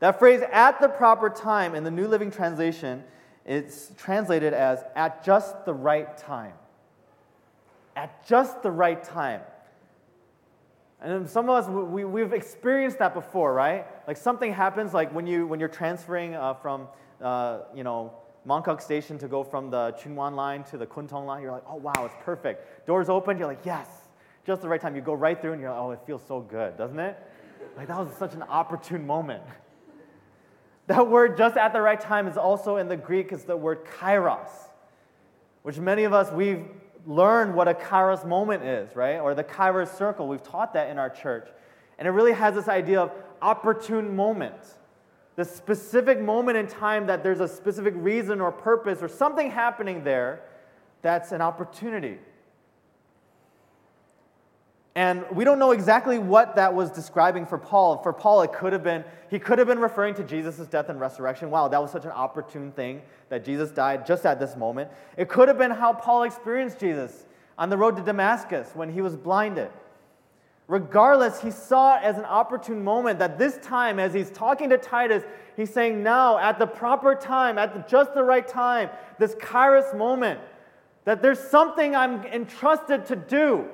That 0.00 0.18
phrase, 0.18 0.42
at 0.52 0.80
the 0.80 0.88
proper 0.88 1.30
time, 1.30 1.74
in 1.74 1.84
the 1.84 1.90
New 1.90 2.06
Living 2.06 2.30
Translation, 2.30 3.04
it's 3.44 3.92
translated 3.96 4.54
as 4.54 4.84
at 4.96 5.24
just 5.24 5.64
the 5.64 5.74
right 5.74 6.16
time 6.16 6.54
at 7.96 8.26
just 8.26 8.62
the 8.62 8.70
right 8.70 9.02
time. 9.02 9.40
And 11.00 11.28
some 11.28 11.50
of 11.50 11.56
us, 11.56 11.68
we, 11.68 12.04
we've 12.04 12.32
experienced 12.32 12.98
that 12.98 13.14
before, 13.14 13.52
right? 13.52 13.86
Like 14.06 14.16
something 14.16 14.52
happens, 14.52 14.94
like 14.94 15.12
when, 15.12 15.26
you, 15.26 15.46
when 15.46 15.60
you're 15.60 15.68
transferring 15.68 16.34
uh, 16.34 16.54
from, 16.54 16.88
uh, 17.20 17.60
you 17.74 17.84
know, 17.84 18.14
Mongkok 18.46 18.80
Station 18.80 19.18
to 19.18 19.28
go 19.28 19.42
from 19.44 19.70
the 19.70 19.92
Tsuen 19.92 20.14
Wan 20.14 20.34
line 20.34 20.64
to 20.64 20.78
the 20.78 20.86
Kwun 20.86 21.08
Tong 21.08 21.26
line, 21.26 21.42
you're 21.42 21.52
like, 21.52 21.64
oh, 21.68 21.76
wow, 21.76 21.92
it's 22.04 22.14
perfect. 22.22 22.86
Doors 22.86 23.08
open, 23.08 23.38
you're 23.38 23.46
like, 23.46 23.64
yes, 23.64 23.88
just 24.46 24.62
the 24.62 24.68
right 24.68 24.80
time. 24.80 24.96
You 24.96 25.02
go 25.02 25.14
right 25.14 25.40
through 25.40 25.52
and 25.52 25.60
you're 25.60 25.70
like, 25.70 25.80
oh, 25.80 25.90
it 25.92 26.00
feels 26.06 26.22
so 26.26 26.40
good, 26.40 26.76
doesn't 26.76 26.98
it? 26.98 27.18
Like 27.76 27.88
that 27.88 27.98
was 27.98 28.14
such 28.18 28.34
an 28.34 28.42
opportune 28.42 29.06
moment. 29.06 29.42
That 30.86 31.08
word 31.08 31.38
just 31.38 31.56
at 31.56 31.72
the 31.72 31.80
right 31.80 32.00
time 32.00 32.28
is 32.28 32.36
also 32.36 32.76
in 32.76 32.88
the 32.88 32.96
Greek, 32.96 33.32
is 33.32 33.44
the 33.44 33.56
word 33.56 33.84
kairos, 33.86 34.50
which 35.62 35.78
many 35.78 36.04
of 36.04 36.12
us, 36.12 36.30
we've 36.30 36.64
learned 37.06 37.54
what 37.54 37.68
a 37.68 37.74
kairos 37.74 38.26
moment 38.26 38.64
is, 38.64 38.94
right? 38.94 39.18
Or 39.18 39.34
the 39.34 39.44
kairos 39.44 39.96
circle. 39.96 40.28
We've 40.28 40.42
taught 40.42 40.74
that 40.74 40.90
in 40.90 40.98
our 40.98 41.10
church. 41.10 41.48
And 41.98 42.08
it 42.08 42.10
really 42.10 42.32
has 42.32 42.54
this 42.54 42.68
idea 42.68 43.00
of 43.00 43.12
opportune 43.40 44.14
moment. 44.14 44.76
The 45.36 45.44
specific 45.44 46.20
moment 46.20 46.58
in 46.58 46.66
time 46.66 47.06
that 47.06 47.22
there's 47.22 47.40
a 47.40 47.48
specific 47.48 47.94
reason 47.96 48.40
or 48.40 48.52
purpose 48.52 49.02
or 49.02 49.08
something 49.08 49.50
happening 49.50 50.04
there 50.04 50.42
that's 51.02 51.32
an 51.32 51.42
opportunity. 51.42 52.18
And 54.96 55.24
we 55.32 55.44
don't 55.44 55.58
know 55.58 55.72
exactly 55.72 56.18
what 56.18 56.54
that 56.54 56.72
was 56.72 56.90
describing 56.90 57.46
for 57.46 57.58
Paul. 57.58 58.00
For 58.02 58.12
Paul, 58.12 58.42
it 58.42 58.52
could 58.52 58.72
have 58.72 58.84
been, 58.84 59.04
he 59.28 59.40
could 59.40 59.58
have 59.58 59.66
been 59.66 59.80
referring 59.80 60.14
to 60.14 60.22
Jesus' 60.22 60.68
death 60.68 60.88
and 60.88 61.00
resurrection. 61.00 61.50
Wow, 61.50 61.66
that 61.68 61.82
was 61.82 61.90
such 61.90 62.04
an 62.04 62.12
opportune 62.12 62.70
thing 62.72 63.02
that 63.28 63.44
Jesus 63.44 63.72
died 63.72 64.06
just 64.06 64.24
at 64.24 64.38
this 64.38 64.56
moment. 64.56 64.90
It 65.16 65.28
could 65.28 65.48
have 65.48 65.58
been 65.58 65.72
how 65.72 65.92
Paul 65.92 66.22
experienced 66.22 66.78
Jesus 66.78 67.26
on 67.58 67.70
the 67.70 67.76
road 67.76 67.96
to 67.96 68.02
Damascus 68.02 68.70
when 68.74 68.92
he 68.92 69.00
was 69.00 69.16
blinded. 69.16 69.70
Regardless, 70.68 71.42
he 71.42 71.50
saw 71.50 71.96
it 71.96 72.04
as 72.04 72.16
an 72.16 72.24
opportune 72.24 72.82
moment 72.82 73.18
that 73.18 73.36
this 73.36 73.58
time, 73.58 73.98
as 73.98 74.14
he's 74.14 74.30
talking 74.30 74.70
to 74.70 74.78
Titus, 74.78 75.24
he's 75.56 75.72
saying, 75.72 76.02
Now, 76.02 76.38
at 76.38 76.58
the 76.58 76.66
proper 76.66 77.14
time, 77.14 77.58
at 77.58 77.74
the, 77.74 77.80
just 77.80 78.14
the 78.14 78.22
right 78.22 78.46
time, 78.46 78.88
this 79.18 79.34
kairos 79.34 79.94
moment, 79.94 80.40
that 81.04 81.20
there's 81.20 81.38
something 81.38 81.94
I'm 81.94 82.24
entrusted 82.26 83.04
to 83.06 83.16
do. 83.16 83.68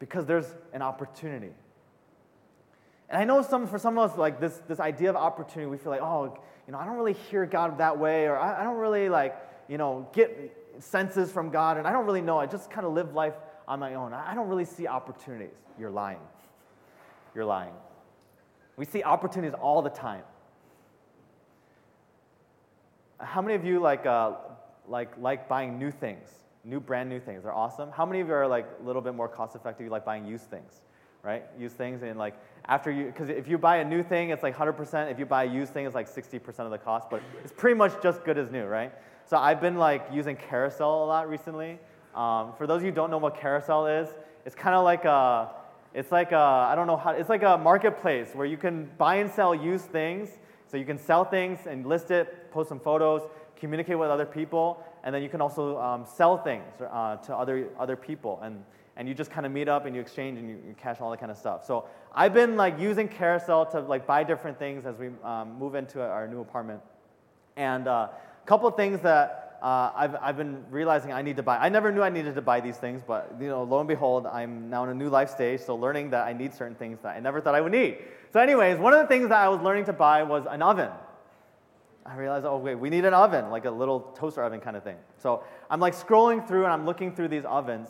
Because 0.00 0.26
there's 0.26 0.52
an 0.72 0.82
opportunity. 0.82 1.52
And 3.08 3.20
I 3.20 3.24
know 3.24 3.42
some, 3.42 3.68
for 3.68 3.78
some 3.78 3.96
of 3.98 4.10
us, 4.10 4.18
like 4.18 4.40
this, 4.40 4.60
this 4.66 4.80
idea 4.80 5.10
of 5.10 5.16
opportunity, 5.16 5.70
we 5.70 5.76
feel 5.76 5.92
like, 5.92 6.02
oh, 6.02 6.36
you 6.66 6.72
know, 6.72 6.78
I 6.78 6.84
don't 6.84 6.96
really 6.96 7.12
hear 7.12 7.46
God 7.46 7.78
that 7.78 7.98
way, 7.98 8.26
or 8.26 8.36
I, 8.36 8.60
I 8.60 8.64
don't 8.64 8.78
really 8.78 9.08
like, 9.08 9.36
you 9.68 9.78
know, 9.78 10.08
get 10.12 10.56
senses 10.78 11.30
from 11.30 11.50
God, 11.50 11.76
and 11.76 11.86
I 11.86 11.92
don't 11.92 12.06
really 12.06 12.22
know. 12.22 12.38
I 12.38 12.46
just 12.46 12.70
kind 12.70 12.86
of 12.86 12.92
live 12.92 13.14
life 13.14 13.34
on 13.68 13.78
my 13.78 13.94
own. 13.94 14.12
I 14.12 14.34
don't 14.34 14.48
really 14.48 14.64
see 14.64 14.86
opportunities. 14.86 15.54
You're 15.78 15.90
lying. 15.90 16.20
You're 17.34 17.44
lying. 17.44 17.74
We 18.76 18.84
see 18.84 19.02
opportunities 19.02 19.54
all 19.60 19.82
the 19.82 19.90
time. 19.90 20.22
How 23.18 23.42
many 23.42 23.54
of 23.54 23.64
you 23.64 23.80
like, 23.80 24.06
uh, 24.06 24.32
like, 24.88 25.18
like 25.18 25.48
buying 25.48 25.78
new 25.78 25.90
things? 25.90 26.28
New 26.64 26.80
brand 26.80 27.08
new 27.08 27.20
things. 27.20 27.42
They're 27.42 27.54
awesome. 27.54 27.90
How 27.90 28.04
many 28.04 28.20
of 28.20 28.28
you 28.28 28.34
are 28.34 28.46
like 28.46 28.66
a 28.80 28.86
little 28.86 29.02
bit 29.02 29.14
more 29.14 29.28
cost 29.28 29.56
effective? 29.56 29.84
You 29.84 29.90
like 29.90 30.04
buying 30.04 30.26
used 30.26 30.50
things, 30.50 30.82
right? 31.22 31.44
Used 31.58 31.76
things 31.76 32.02
and 32.02 32.18
like 32.18 32.34
after 32.66 32.90
you, 32.90 33.06
because 33.06 33.28
if 33.30 33.48
you 33.48 33.56
buy 33.58 33.78
a 33.78 33.84
new 33.84 34.02
thing, 34.02 34.30
it's 34.30 34.42
like 34.42 34.56
100%. 34.56 35.10
If 35.10 35.18
you 35.18 35.26
buy 35.26 35.44
a 35.44 35.50
used 35.50 35.72
thing, 35.72 35.86
it's 35.86 35.94
like 35.94 36.08
60% 36.08 36.58
of 36.60 36.70
the 36.70 36.78
cost, 36.78 37.08
but 37.10 37.22
it's 37.42 37.52
pretty 37.52 37.76
much 37.76 38.02
just 38.02 38.24
good 38.24 38.36
as 38.36 38.50
new, 38.50 38.64
right? 38.64 38.92
So 39.26 39.36
I've 39.36 39.60
been 39.60 39.76
like 39.76 40.06
using 40.12 40.36
Carousell 40.36 40.80
a 40.80 41.06
lot 41.06 41.28
recently. 41.28 41.78
Um, 42.14 42.52
for 42.58 42.66
those 42.66 42.78
of 42.78 42.82
you 42.82 42.90
who 42.90 42.96
don't 42.96 43.10
know 43.10 43.18
what 43.18 43.36
Carousell 43.36 44.02
is, 44.02 44.08
it's 44.44 44.54
kind 44.54 44.74
of 44.74 44.84
like 44.84 45.04
a, 45.04 45.50
it's 45.94 46.12
like 46.12 46.32
a, 46.32 46.36
I 46.36 46.74
don't 46.74 46.86
know 46.86 46.96
how, 46.96 47.10
it's 47.10 47.28
like 47.28 47.42
a 47.42 47.56
marketplace 47.56 48.30
where 48.34 48.46
you 48.46 48.56
can 48.56 48.90
buy 48.98 49.16
and 49.16 49.30
sell 49.30 49.54
used 49.54 49.86
things. 49.86 50.30
So 50.66 50.76
you 50.76 50.84
can 50.84 50.98
sell 50.98 51.24
things 51.24 51.60
and 51.66 51.84
list 51.84 52.10
it, 52.12 52.52
post 52.52 52.68
some 52.68 52.78
photos, 52.78 53.22
communicate 53.56 53.98
with 53.98 54.08
other 54.08 54.26
people, 54.26 54.84
and 55.04 55.14
then 55.14 55.22
you 55.22 55.28
can 55.28 55.40
also 55.40 55.78
um, 55.78 56.04
sell 56.04 56.38
things 56.38 56.64
uh, 56.80 57.16
to 57.16 57.34
other, 57.34 57.68
other 57.78 57.96
people. 57.96 58.40
And, 58.42 58.62
and 58.96 59.08
you 59.08 59.14
just 59.14 59.30
kind 59.30 59.46
of 59.46 59.52
meet 59.52 59.68
up 59.68 59.86
and 59.86 59.94
you 59.94 60.00
exchange 60.00 60.38
and 60.38 60.48
you, 60.48 60.56
you, 60.66 60.74
cash 60.80 61.00
all 61.00 61.10
that 61.10 61.20
kind 61.20 61.32
of 61.32 61.38
stuff. 61.38 61.64
So 61.64 61.86
I've 62.14 62.34
been 62.34 62.56
like 62.56 62.78
using 62.78 63.08
Carousell 63.08 63.70
to 63.72 63.80
like 63.80 64.06
buy 64.06 64.24
different 64.24 64.58
things 64.58 64.84
as 64.84 64.96
we 64.98 65.08
um, 65.24 65.58
move 65.58 65.74
into 65.74 66.02
our 66.02 66.28
new 66.28 66.40
apartment. 66.40 66.80
And 67.56 67.86
a 67.86 67.90
uh, 67.90 68.08
couple 68.46 68.68
of 68.68 68.76
things 68.76 69.00
that 69.00 69.58
uh, 69.62 69.92
I've, 69.94 70.16
I've 70.20 70.36
been 70.36 70.64
realizing 70.70 71.12
I 71.12 71.22
need 71.22 71.36
to 71.36 71.42
buy. 71.42 71.58
I 71.58 71.68
never 71.68 71.92
knew 71.92 72.02
I 72.02 72.08
needed 72.08 72.34
to 72.34 72.42
buy 72.42 72.60
these 72.60 72.76
things, 72.76 73.02
but 73.06 73.34
you 73.40 73.48
know, 73.48 73.62
lo 73.62 73.78
and 73.78 73.88
behold, 73.88 74.26
I'm 74.26 74.70
now 74.70 74.84
in 74.84 74.90
a 74.90 74.94
new 74.94 75.08
life 75.08 75.30
stage, 75.30 75.60
so 75.60 75.76
learning 75.76 76.10
that 76.10 76.26
I 76.26 76.32
need 76.32 76.54
certain 76.54 76.74
things 76.74 76.98
that 77.02 77.16
I 77.16 77.20
never 77.20 77.40
thought 77.40 77.54
I 77.54 77.60
would 77.60 77.72
need. 77.72 77.98
So, 78.32 78.40
anyways, 78.40 78.78
one 78.78 78.94
of 78.94 79.00
the 79.00 79.06
things 79.06 79.28
that 79.28 79.38
I 79.38 79.48
was 79.48 79.60
learning 79.60 79.84
to 79.86 79.92
buy 79.92 80.22
was 80.22 80.46
an 80.48 80.62
oven. 80.62 80.90
I 82.06 82.16
realized, 82.16 82.46
oh, 82.46 82.56
wait, 82.56 82.76
we 82.76 82.90
need 82.90 83.04
an 83.04 83.14
oven, 83.14 83.50
like 83.50 83.66
a 83.66 83.70
little 83.70 84.00
toaster 84.18 84.42
oven 84.42 84.60
kind 84.60 84.76
of 84.76 84.82
thing. 84.82 84.96
So 85.18 85.44
I'm 85.68 85.80
like 85.80 85.94
scrolling 85.94 86.46
through 86.46 86.64
and 86.64 86.72
I'm 86.72 86.86
looking 86.86 87.14
through 87.14 87.28
these 87.28 87.44
ovens. 87.44 87.88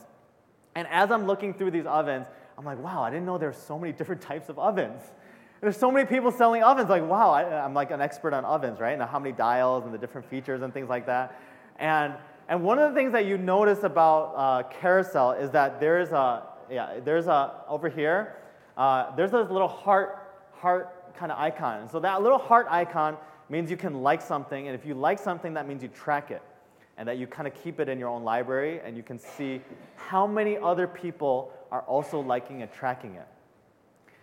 And 0.74 0.86
as 0.88 1.11
I'm 1.11 1.26
looking 1.26 1.54
through 1.54 1.70
these 1.70 1.86
ovens, 1.86 2.26
I'm 2.58 2.64
like, 2.64 2.78
wow, 2.78 3.02
I 3.02 3.11
didn't 3.11 3.26
know 3.26 3.38
there's 3.38 3.56
so 3.56 3.78
many 3.78 3.92
different 3.92 4.20
types 4.20 4.48
of 4.48 4.58
ovens. 4.58 5.02
There's 5.61 5.76
so 5.76 5.90
many 5.90 6.06
people 6.06 6.30
selling 6.30 6.62
ovens. 6.62 6.88
Like, 6.88 7.06
wow, 7.06 7.32
I, 7.32 7.64
am 7.66 7.74
like 7.74 7.90
an 7.90 8.00
expert 8.00 8.32
on 8.32 8.46
ovens, 8.46 8.80
right? 8.80 8.92
And 8.92 9.02
how 9.02 9.18
many 9.18 9.32
dials 9.34 9.84
and 9.84 9.92
the 9.92 9.98
different 9.98 10.26
features 10.30 10.62
and 10.62 10.72
things 10.72 10.88
like 10.88 11.04
that. 11.04 11.38
And, 11.78 12.14
and 12.48 12.62
one 12.62 12.78
of 12.78 12.90
the 12.90 12.98
things 12.98 13.12
that 13.12 13.26
you 13.26 13.36
notice 13.36 13.82
about 13.82 14.32
uh, 14.36 14.62
Carousell 14.80 15.38
is 15.38 15.50
that 15.50 15.78
there's 15.78 16.12
a, 16.12 16.44
yeah, 16.70 17.00
there's 17.04 17.26
a, 17.26 17.52
over 17.68 17.90
here, 17.90 18.36
uh, 18.78 19.14
there's 19.16 19.32
this 19.32 19.50
little 19.50 19.68
heart, 19.68 20.40
heart 20.52 21.14
kind 21.14 21.30
of 21.30 21.38
icon. 21.38 21.82
And 21.82 21.90
so 21.90 22.00
that 22.00 22.22
little 22.22 22.38
heart 22.38 22.66
icon 22.70 23.18
means 23.51 23.70
you 23.70 23.76
can 23.76 24.03
like 24.03 24.22
something, 24.22 24.68
and 24.68 24.74
if 24.74 24.86
you 24.86 24.94
like 24.94 25.18
something, 25.18 25.55
that 25.55 25.66
means 25.66 25.82
you 25.82 25.88
track 25.88 26.30
it, 26.30 26.42
and 26.96 27.09
that 27.09 27.18
you 27.18 27.26
kind 27.26 27.48
of 27.48 27.55
keep 27.55 27.80
it 27.80 27.88
in 27.88 27.98
your 27.98 28.09
own 28.09 28.24
library, 28.24 28.80
and 28.84 28.96
you 28.96 29.03
can 29.03 29.18
see 29.18 29.61
how 29.96 30.26
many 30.26 30.57
other 30.57 30.86
people 30.86 31.53
are 31.70 31.82
also 31.82 32.20
liking 32.20 32.62
and 32.62 32.72
tracking 32.72 33.14
it. 33.14 33.26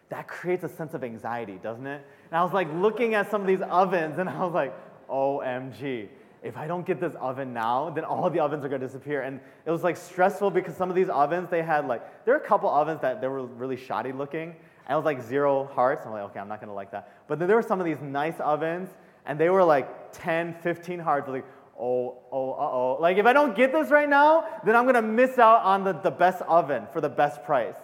That 0.10 0.28
creates 0.28 0.64
a 0.64 0.70
sense 0.70 0.94
of 0.94 1.04
anxiety, 1.04 1.60
doesn't 1.62 1.86
it? 1.86 2.06
And 2.32 2.40
I 2.40 2.44
was 2.44 2.54
like 2.54 2.72
looking 2.74 3.14
at 3.14 3.30
some 3.30 3.42
of 3.42 3.48
these 3.48 3.62
ovens, 3.62 4.20
and 4.20 4.30
I 4.30 4.44
was 4.44 4.54
like, 4.54 4.74
OMG. 5.10 6.10
If 6.44 6.56
I 6.56 6.68
don't 6.68 6.86
get 6.86 7.00
this 7.00 7.16
oven 7.16 7.54
now, 7.54 7.90
then 7.90 8.04
all 8.04 8.30
the 8.30 8.40
ovens 8.40 8.64
are 8.64 8.70
gonna 8.70 8.86
disappear. 8.86 9.22
And 9.22 9.40
it 9.66 9.72
was 9.72 9.84
like 9.84 9.98
stressful 9.98 10.52
because 10.52 10.76
some 10.76 10.90
of 10.90 10.96
these 10.96 11.10
ovens, 11.10 11.50
they 11.50 11.64
had 11.64 11.88
like, 11.88 12.26
there 12.26 12.34
are 12.36 12.38
a 12.38 12.48
couple 12.48 12.70
ovens 12.70 13.02
that 13.02 13.22
they 13.22 13.28
were 13.28 13.44
really 13.44 13.76
shoddy 13.76 14.12
looking. 14.12 14.50
And 14.50 14.94
it 14.94 14.96
was 14.96 15.06
like 15.06 15.22
zero 15.22 15.70
hearts. 15.74 16.06
I'm 16.06 16.14
like, 16.14 16.24
okay, 16.24 16.40
I'm 16.40 16.48
not 16.48 16.62
gonna 16.62 16.74
like 16.74 16.92
that. 16.92 17.12
But 17.28 17.40
then 17.40 17.48
there 17.48 17.58
were 17.58 17.64
some 17.64 17.80
of 17.80 17.86
these 17.86 18.02
nice 18.02 18.40
ovens, 18.40 18.90
and 19.28 19.40
they 19.40 19.50
were 19.50 19.64
like 19.64 20.14
10, 20.14 20.56
15 20.64 21.00
hearts. 21.00 21.28
Like, 21.30 21.46
oh, 21.80 22.18
oh, 22.32 22.52
uh 22.54 22.56
oh. 22.60 22.98
Like, 23.00 23.18
if 23.18 23.26
I 23.26 23.34
don't 23.34 23.56
get 23.56 23.72
this 23.72 23.92
right 23.92 24.10
now, 24.10 24.46
then 24.66 24.76
I'm 24.76 24.86
gonna 24.86 25.02
miss 25.02 25.38
out 25.38 25.62
on 25.62 25.84
the, 25.84 25.94
the 25.94 26.12
best 26.12 26.42
oven 26.44 26.88
for 26.92 27.02
the 27.02 27.10
best 27.10 27.44
price. 27.44 27.76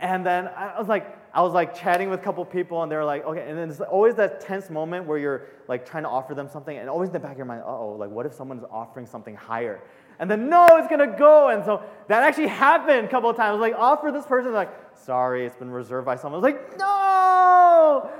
And 0.00 0.26
then 0.26 0.48
I 0.48 0.78
was 0.78 0.88
like, 0.88 1.16
I 1.32 1.42
was 1.42 1.52
like 1.52 1.74
chatting 1.74 2.10
with 2.10 2.20
a 2.20 2.22
couple 2.22 2.44
people, 2.44 2.82
and 2.82 2.90
they 2.90 2.96
were 2.96 3.04
like, 3.04 3.24
okay. 3.24 3.48
And 3.48 3.56
then 3.56 3.70
it's 3.70 3.80
always 3.80 4.14
that 4.16 4.40
tense 4.40 4.68
moment 4.68 5.06
where 5.06 5.18
you're 5.18 5.46
like 5.68 5.86
trying 5.86 6.02
to 6.02 6.08
offer 6.08 6.34
them 6.34 6.48
something, 6.48 6.76
and 6.76 6.88
always 6.88 7.10
in 7.10 7.12
the 7.12 7.20
back 7.20 7.32
of 7.32 7.38
your 7.38 7.46
mind, 7.46 7.62
oh, 7.64 7.96
like 7.98 8.10
what 8.10 8.26
if 8.26 8.34
someone's 8.34 8.64
offering 8.70 9.06
something 9.06 9.36
higher? 9.36 9.80
And 10.18 10.30
then 10.30 10.50
no, 10.50 10.66
it's 10.72 10.88
gonna 10.88 11.16
go. 11.16 11.48
And 11.48 11.64
so 11.64 11.82
that 12.08 12.22
actually 12.22 12.48
happened 12.48 13.06
a 13.06 13.10
couple 13.10 13.30
of 13.30 13.36
times. 13.36 13.60
Like 13.60 13.74
offer 13.74 14.10
this 14.12 14.26
person, 14.26 14.52
like 14.52 14.70
sorry, 14.98 15.46
it's 15.46 15.56
been 15.56 15.70
reserved 15.70 16.04
by 16.04 16.16
someone. 16.16 16.42
I 16.42 16.46
was 16.46 16.54
like 16.54 16.78
no. 16.78 18.10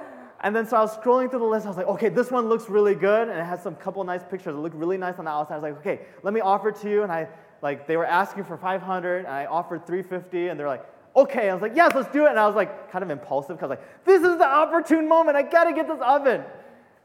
And 0.43 0.57
then 0.57 0.67
so 0.67 0.77
I 0.77 0.81
was 0.81 0.97
scrolling 0.97 1.31
through 1.31 1.41
the 1.41 1.45
list. 1.45 1.67
I 1.67 1.69
was 1.69 1.77
like, 1.77 1.87
okay, 1.87 2.09
this 2.09 2.31
one 2.31 2.49
looks 2.49 2.69
really 2.71 2.95
good, 2.95 3.29
and 3.29 3.39
it 3.39 3.45
has 3.45 3.63
some 3.63 3.75
couple 3.77 4.03
nice 4.05 4.23
pictures. 4.23 4.55
It 4.55 4.59
looked 4.59 4.77
really 4.77 4.97
nice 4.97 5.19
on 5.19 5.27
the 5.27 5.31
outside. 5.31 5.55
I 5.55 5.59
was 5.59 5.63
like, 5.65 5.79
okay, 5.79 6.01
let 6.23 6.33
me 6.33 6.41
offer 6.41 6.73
to 6.73 6.91
you. 6.91 7.03
And 7.03 7.13
I 7.13 7.29
like 7.63 7.87
they 7.87 7.99
were 7.99 8.07
asking 8.07 8.45
for 8.45 8.57
500, 8.57 9.19
and 9.19 9.27
I 9.29 9.45
offered 9.45 9.87
350, 9.87 10.49
and 10.49 10.59
they're 10.59 10.69
like, 10.69 10.85
okay. 11.15 11.51
I 11.51 11.53
was 11.53 11.61
like, 11.61 11.77
yes, 11.77 11.93
let's 11.95 12.11
do 12.11 12.25
it. 12.25 12.31
And 12.31 12.39
I 12.39 12.47
was 12.47 12.57
like, 12.57 12.91
kind 12.91 13.05
of 13.05 13.11
impulsive 13.11 13.57
because 13.57 13.71
I 13.71 13.75
was 13.75 13.79
like, 13.79 14.05
this 14.07 14.23
is 14.23 14.39
the 14.39 14.47
opportune 14.47 15.07
moment. 15.07 15.37
I 15.37 15.43
gotta 15.43 15.75
get 15.75 15.87
this 15.87 16.01
oven. 16.01 16.43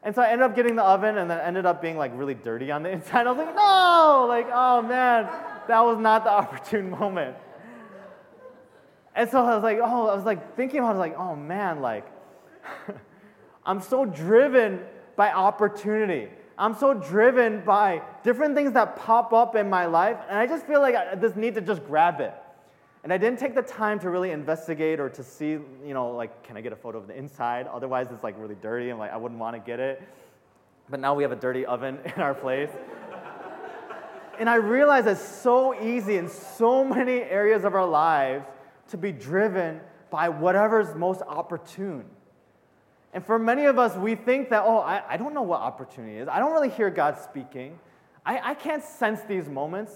And 0.01 0.13
so 0.13 0.21
I 0.21 0.27
ended 0.27 0.45
up 0.45 0.55
getting 0.55 0.77
the 0.77 0.83
oven, 0.83 1.17
and 1.17 1.29
then 1.29 1.39
ended 1.41 1.65
up 1.65 1.81
being 1.81 1.97
like 1.97 2.11
really 2.15 2.35
dirty 2.35 2.71
on 2.71 2.83
the 2.83 2.89
inside. 2.93 3.27
I 3.27 3.31
was 3.31 3.45
like, 3.45 3.53
no, 3.53 4.25
like, 4.29 4.47
oh 4.53 4.81
man, 4.81 5.29
that 5.67 5.81
was 5.81 5.97
not 5.97 6.23
the 6.23 6.31
opportune 6.41 6.89
moment. 6.89 7.35
And 9.13 9.29
so 9.29 9.43
I 9.43 9.55
was 9.55 9.63
like, 9.63 9.79
oh, 9.81 10.07
I 10.07 10.15
was 10.15 10.25
like 10.25 10.55
thinking 10.55 10.79
about 10.79 10.95
it, 10.95 10.99
like, 10.99 11.17
oh 11.17 11.35
man, 11.35 11.81
like, 11.81 12.05
I'm 13.65 13.81
so 13.81 14.05
driven 14.05 14.81
by 15.15 15.31
opportunity. 15.31 16.29
I'm 16.57 16.75
so 16.75 16.93
driven 16.93 17.61
by 17.65 18.01
different 18.23 18.55
things 18.55 18.73
that 18.73 18.95
pop 18.95 19.33
up 19.33 19.55
in 19.55 19.69
my 19.69 19.85
life, 19.85 20.17
and 20.29 20.37
I 20.37 20.47
just 20.47 20.65
feel 20.65 20.81
like 20.81 20.95
I 20.95 21.15
just 21.15 21.35
need 21.35 21.55
to 21.55 21.61
just 21.61 21.85
grab 21.85 22.21
it. 22.21 22.33
And 23.03 23.13
I 23.13 23.17
didn't 23.17 23.37
take 23.37 23.53
the 23.53 23.61
time 23.61 23.99
to 23.99 24.09
really 24.09 24.31
investigate 24.31 24.99
or 24.99 25.09
to 25.09 25.21
see, 25.23 25.49
you 25.49 25.93
know, 25.93 26.09
like, 26.11 26.43
can 26.43 26.57
I 26.57 26.61
get 26.61 26.73
a 26.73 26.75
photo 26.75 26.97
of 26.97 27.07
the 27.07 27.15
inside? 27.15 27.67
Otherwise, 27.67 28.07
it's 28.11 28.23
like 28.23 28.35
really 28.39 28.55
dirty. 28.55 28.89
I'm 28.89 28.97
like, 28.97 29.11
I 29.11 29.17
wouldn't 29.17 29.39
want 29.39 29.55
to 29.55 29.59
get 29.59 29.79
it. 29.79 30.01
But 30.89 30.99
now 30.99 31.13
we 31.13 31.23
have 31.23 31.31
a 31.31 31.35
dirty 31.35 31.65
oven 31.65 31.99
in 32.15 32.21
our 32.21 32.33
place. 32.33 32.71
and 34.39 34.49
I 34.49 34.55
realize 34.55 35.05
it's 35.05 35.21
so 35.21 35.79
easy 35.79 36.17
in 36.17 36.29
so 36.29 36.83
many 36.83 37.21
areas 37.21 37.63
of 37.63 37.75
our 37.75 37.85
lives 37.85 38.45
to 38.89 38.97
be 38.97 39.11
driven 39.11 39.81
by 40.09 40.29
whatever's 40.29 40.95
most 40.95 41.21
opportune. 41.27 42.05
And 43.15 43.25
for 43.25 43.39
many 43.39 43.63
of 43.63 43.79
us, 43.79 43.95
we 43.95 44.15
think 44.15 44.49
that, 44.49 44.63
oh, 44.65 44.79
I, 44.79 45.01
I 45.07 45.15
don't 45.15 45.33
know 45.33 45.41
what 45.41 45.61
opportunity 45.61 46.17
is. 46.17 46.27
I 46.27 46.37
don't 46.39 46.51
really 46.51 46.69
hear 46.69 46.89
God 46.89 47.17
speaking. 47.17 47.79
I, 48.25 48.51
I 48.51 48.53
can't 48.55 48.83
sense 48.83 49.21
these 49.21 49.47
moments. 49.47 49.93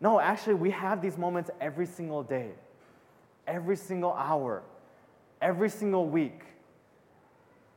No, 0.00 0.18
actually, 0.18 0.54
we 0.54 0.72
have 0.72 1.00
these 1.00 1.16
moments 1.16 1.50
every 1.60 1.86
single 1.86 2.24
day, 2.24 2.50
every 3.46 3.76
single 3.76 4.12
hour, 4.12 4.64
every 5.40 5.70
single 5.70 6.08
week. 6.08 6.42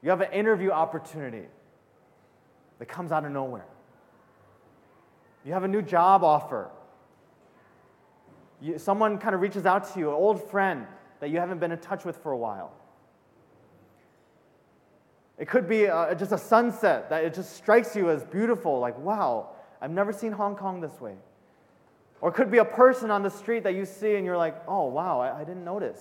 You 0.02 0.10
have 0.10 0.22
an 0.22 0.32
interview 0.34 0.72
opportunity 0.72 1.46
that 2.80 2.88
comes 2.88 3.12
out 3.12 3.24
of 3.24 3.32
nowhere. 3.32 3.68
You 5.46 5.54
have 5.54 5.64
a 5.64 5.68
new 5.68 5.84
job 5.84 6.24
offer. 6.24 6.72
You, 8.60 8.80
someone 8.80 9.20
kind 9.20 9.36
of 9.36 9.42
reaches 9.42 9.68
out 9.68 9.94
to 9.94 10.00
you, 10.00 10.10
an 10.10 10.16
old 10.16 10.50
friend 10.50 10.88
that 11.20 11.30
you 11.30 11.38
haven't 11.38 11.60
been 11.60 11.72
in 11.72 11.78
touch 11.78 12.04
with 12.04 12.18
for 12.18 12.32
a 12.32 12.38
while. 12.38 12.74
It 15.42 15.48
could 15.48 15.68
be 15.68 15.88
uh, 15.88 16.14
just 16.14 16.32
a 16.32 16.38
sunset 16.38 17.10
that 17.10 17.24
it 17.24 17.34
just 17.34 17.56
strikes 17.56 17.96
you 17.96 18.12
as 18.12 18.24
beautiful, 18.24 18.80
like, 18.80 18.96
wow, 19.00 19.50
I've 19.82 19.90
never 19.90 20.14
seen 20.14 20.32
Hong 20.32 20.56
Kong 20.56 20.82
this 20.82 21.02
way. 21.02 21.16
Or 22.22 22.30
it 22.30 22.34
could 22.34 22.52
be 22.52 22.60
a 22.60 22.66
person 22.66 23.10
on 23.10 23.24
the 23.24 23.32
street 23.32 23.64
that 23.64 23.74
you 23.74 23.84
see 23.86 24.18
and 24.18 24.24
you're 24.24 24.38
like, 24.38 24.56
oh, 24.68 24.86
wow, 24.86 25.20
I, 25.20 25.40
I 25.40 25.44
didn't 25.44 25.66
notice 25.66 26.00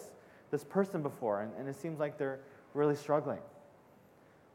this 0.51 0.63
person 0.63 1.01
before. 1.01 1.41
And, 1.41 1.53
and 1.59 1.67
it 1.71 1.81
seems 1.81 1.99
like 1.99 2.19
they're 2.19 2.41
really 2.75 2.95
struggling. 2.95 3.39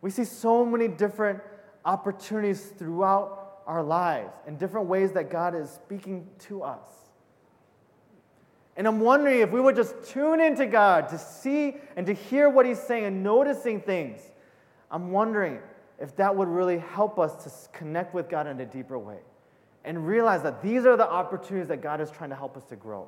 We 0.02 0.12
see 0.12 0.24
so 0.24 0.64
many 0.64 0.88
different 0.88 1.42
opportunities 1.84 2.72
throughout 2.78 3.62
our 3.66 3.82
lives 3.82 4.36
in 4.46 4.56
different 4.56 4.86
ways 4.86 5.14
that 5.14 5.32
God 5.32 5.56
is 5.56 5.68
speaking 5.72 6.28
to 6.42 6.62
us. 6.62 6.86
And 8.78 8.86
I'm 8.86 9.00
wondering 9.00 9.40
if 9.40 9.50
we 9.50 9.60
would 9.60 9.76
just 9.76 9.96
tune 10.04 10.40
into 10.40 10.68
God 10.68 11.10
to 11.10 11.18
see 11.18 11.78
and 11.96 12.06
to 12.06 12.14
hear 12.14 12.52
what 12.52 12.68
He's 12.68 12.80
saying 12.80 13.06
and 13.06 13.24
noticing 13.24 13.82
things. 13.82 14.22
I'm 14.92 15.12
wondering 15.12 15.60
if 16.00 16.16
that 16.18 16.36
would 16.36 16.48
really 16.48 16.78
help 16.78 17.20
us 17.20 17.44
to 17.44 17.78
connect 17.78 18.14
with 18.14 18.30
God 18.30 18.48
in 18.48 18.60
a 18.60 18.66
deeper 18.66 19.00
way 19.00 19.20
and 19.84 20.06
realize 20.06 20.44
that 20.44 20.62
these 20.62 20.86
are 20.86 20.98
the 20.98 21.10
opportunities 21.10 21.68
that 21.70 21.82
God 21.82 22.02
is 22.02 22.12
trying 22.12 22.32
to 22.32 22.36
help 22.36 22.58
us 22.58 22.64
to 22.66 22.76
grow. 22.76 23.08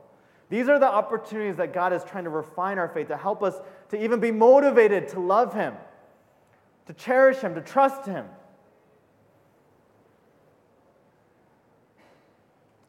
These 0.50 0.70
are 0.70 0.80
the 0.80 0.88
opportunities 0.88 1.58
that 1.58 1.74
God 1.74 1.92
is 1.92 2.04
trying 2.04 2.24
to 2.24 2.30
refine 2.30 2.78
our 2.78 2.88
faith, 2.88 3.10
to 3.10 3.18
help 3.18 3.44
us 3.44 3.56
to 3.90 4.02
even 4.02 4.20
be 4.20 4.32
motivated 4.32 5.10
to 5.10 5.20
love 5.20 5.54
Him, 5.54 5.74
to 6.86 6.94
cherish 6.94 7.38
Him, 7.38 7.56
to 7.56 7.62
trust 7.62 8.06
Him. 8.06 8.26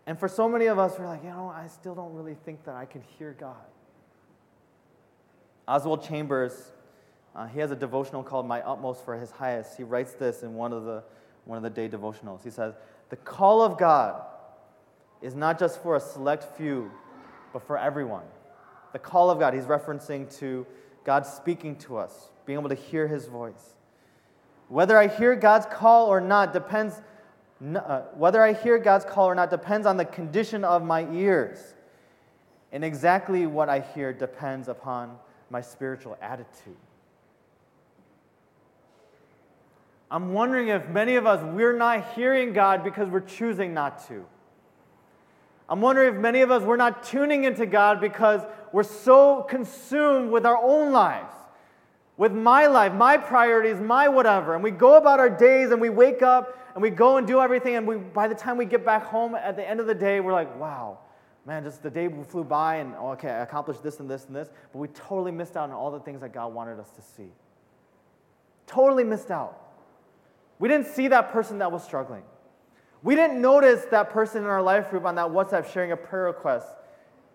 And 0.06 0.18
for 0.18 0.28
so 0.28 0.48
many 0.48 0.66
of 0.66 0.78
us, 0.78 0.98
we're 0.98 1.06
like, 1.06 1.22
you 1.24 1.30
know, 1.30 1.52
I 1.54 1.66
still 1.66 1.94
don't 1.94 2.14
really 2.14 2.36
think 2.44 2.64
that 2.64 2.74
I 2.74 2.86
can 2.86 3.02
hear 3.18 3.36
God. 3.38 3.56
Oswald 5.66 6.02
Chambers, 6.02 6.72
uh, 7.34 7.46
he 7.46 7.60
has 7.60 7.70
a 7.70 7.76
devotional 7.76 8.22
called 8.22 8.46
My 8.46 8.60
Utmost 8.62 9.04
for 9.04 9.16
His 9.18 9.30
Highest. 9.30 9.76
He 9.76 9.82
writes 9.82 10.12
this 10.12 10.42
in 10.42 10.54
one 10.54 10.72
of 10.72 10.84
the, 10.84 11.02
one 11.44 11.56
of 11.56 11.62
the 11.62 11.70
day 11.70 11.88
devotionals. 11.88 12.42
He 12.42 12.50
says, 12.50 12.74
the 13.10 13.16
call 13.16 13.62
of 13.62 13.78
God 13.78 14.22
is 15.22 15.34
not 15.34 15.58
just 15.58 15.82
for 15.82 15.96
a 15.96 16.00
select 16.00 16.56
few, 16.56 16.90
but 17.52 17.66
for 17.66 17.78
everyone. 17.78 18.24
The 18.92 18.98
call 18.98 19.30
of 19.30 19.38
God, 19.38 19.54
he's 19.54 19.64
referencing 19.64 20.34
to 20.38 20.66
God 21.04 21.26
speaking 21.26 21.76
to 21.76 21.96
us, 21.96 22.30
being 22.46 22.58
able 22.58 22.68
to 22.68 22.74
hear 22.74 23.06
his 23.06 23.26
voice. 23.26 23.74
Whether 24.68 24.98
I 24.98 25.06
hear 25.06 25.34
God's 25.34 25.66
call 25.66 26.06
or 26.06 26.20
not 26.20 26.52
depends 26.52 27.00
uh, 27.60 28.02
whether 28.14 28.40
I 28.40 28.52
hear 28.52 28.78
God's 28.78 29.04
call 29.04 29.26
or 29.26 29.34
not 29.34 29.50
depends 29.50 29.86
on 29.86 29.96
the 29.96 30.04
condition 30.04 30.64
of 30.64 30.84
my 30.84 31.10
ears. 31.12 31.74
And 32.70 32.84
exactly 32.84 33.46
what 33.46 33.68
I 33.68 33.80
hear 33.80 34.12
depends 34.12 34.68
upon 34.68 35.16
my 35.50 35.60
spiritual 35.60 36.16
attitude. 36.20 36.76
I'm 40.10 40.32
wondering 40.32 40.68
if 40.68 40.88
many 40.88 41.16
of 41.16 41.26
us, 41.26 41.42
we're 41.42 41.76
not 41.76 42.12
hearing 42.14 42.52
God 42.52 42.82
because 42.82 43.08
we're 43.08 43.20
choosing 43.20 43.74
not 43.74 44.06
to. 44.08 44.24
I'm 45.68 45.82
wondering 45.82 46.14
if 46.14 46.20
many 46.20 46.40
of 46.40 46.50
us, 46.50 46.62
we're 46.62 46.76
not 46.76 47.02
tuning 47.04 47.44
into 47.44 47.66
God 47.66 48.00
because 48.00 48.40
we're 48.72 48.84
so 48.84 49.42
consumed 49.42 50.30
with 50.30 50.46
our 50.46 50.56
own 50.56 50.92
lives, 50.92 51.34
with 52.16 52.32
my 52.32 52.66
life, 52.66 52.94
my 52.94 53.18
priorities, 53.18 53.78
my 53.78 54.08
whatever. 54.08 54.54
And 54.54 54.64
we 54.64 54.70
go 54.70 54.96
about 54.96 55.20
our 55.20 55.28
days 55.28 55.70
and 55.70 55.80
we 55.80 55.90
wake 55.90 56.22
up 56.22 56.58
and 56.74 56.82
we 56.82 56.88
go 56.88 57.18
and 57.18 57.26
do 57.26 57.40
everything. 57.40 57.74
And 57.74 57.86
we, 57.86 57.96
by 57.96 58.28
the 58.28 58.34
time 58.34 58.56
we 58.56 58.64
get 58.64 58.84
back 58.84 59.04
home 59.04 59.34
at 59.34 59.56
the 59.56 59.68
end 59.68 59.78
of 59.78 59.86
the 59.86 59.94
day, 59.94 60.20
we're 60.20 60.32
like, 60.32 60.58
wow, 60.58 60.98
man, 61.44 61.64
just 61.64 61.82
the 61.82 61.90
day 61.90 62.08
flew 62.28 62.44
by 62.44 62.76
and 62.76 62.94
oh, 62.98 63.10
okay, 63.10 63.28
I 63.28 63.42
accomplished 63.42 63.82
this 63.82 64.00
and 64.00 64.08
this 64.08 64.24
and 64.24 64.34
this. 64.34 64.48
But 64.72 64.78
we 64.78 64.88
totally 64.88 65.32
missed 65.32 65.54
out 65.54 65.68
on 65.68 65.72
all 65.72 65.90
the 65.90 66.00
things 66.00 66.22
that 66.22 66.32
God 66.32 66.54
wanted 66.54 66.80
us 66.80 66.88
to 66.92 67.02
see. 67.02 67.30
Totally 68.66 69.04
missed 69.04 69.30
out. 69.30 69.67
We 70.58 70.68
didn't 70.68 70.86
see 70.86 71.08
that 71.08 71.32
person 71.32 71.58
that 71.58 71.70
was 71.70 71.84
struggling. 71.84 72.22
We 73.02 73.14
didn't 73.14 73.40
notice 73.40 73.84
that 73.90 74.10
person 74.10 74.42
in 74.42 74.48
our 74.48 74.62
life 74.62 74.90
group 74.90 75.04
on 75.04 75.14
that 75.14 75.28
WhatsApp 75.28 75.72
sharing 75.72 75.92
a 75.92 75.96
prayer 75.96 76.24
request. 76.24 76.66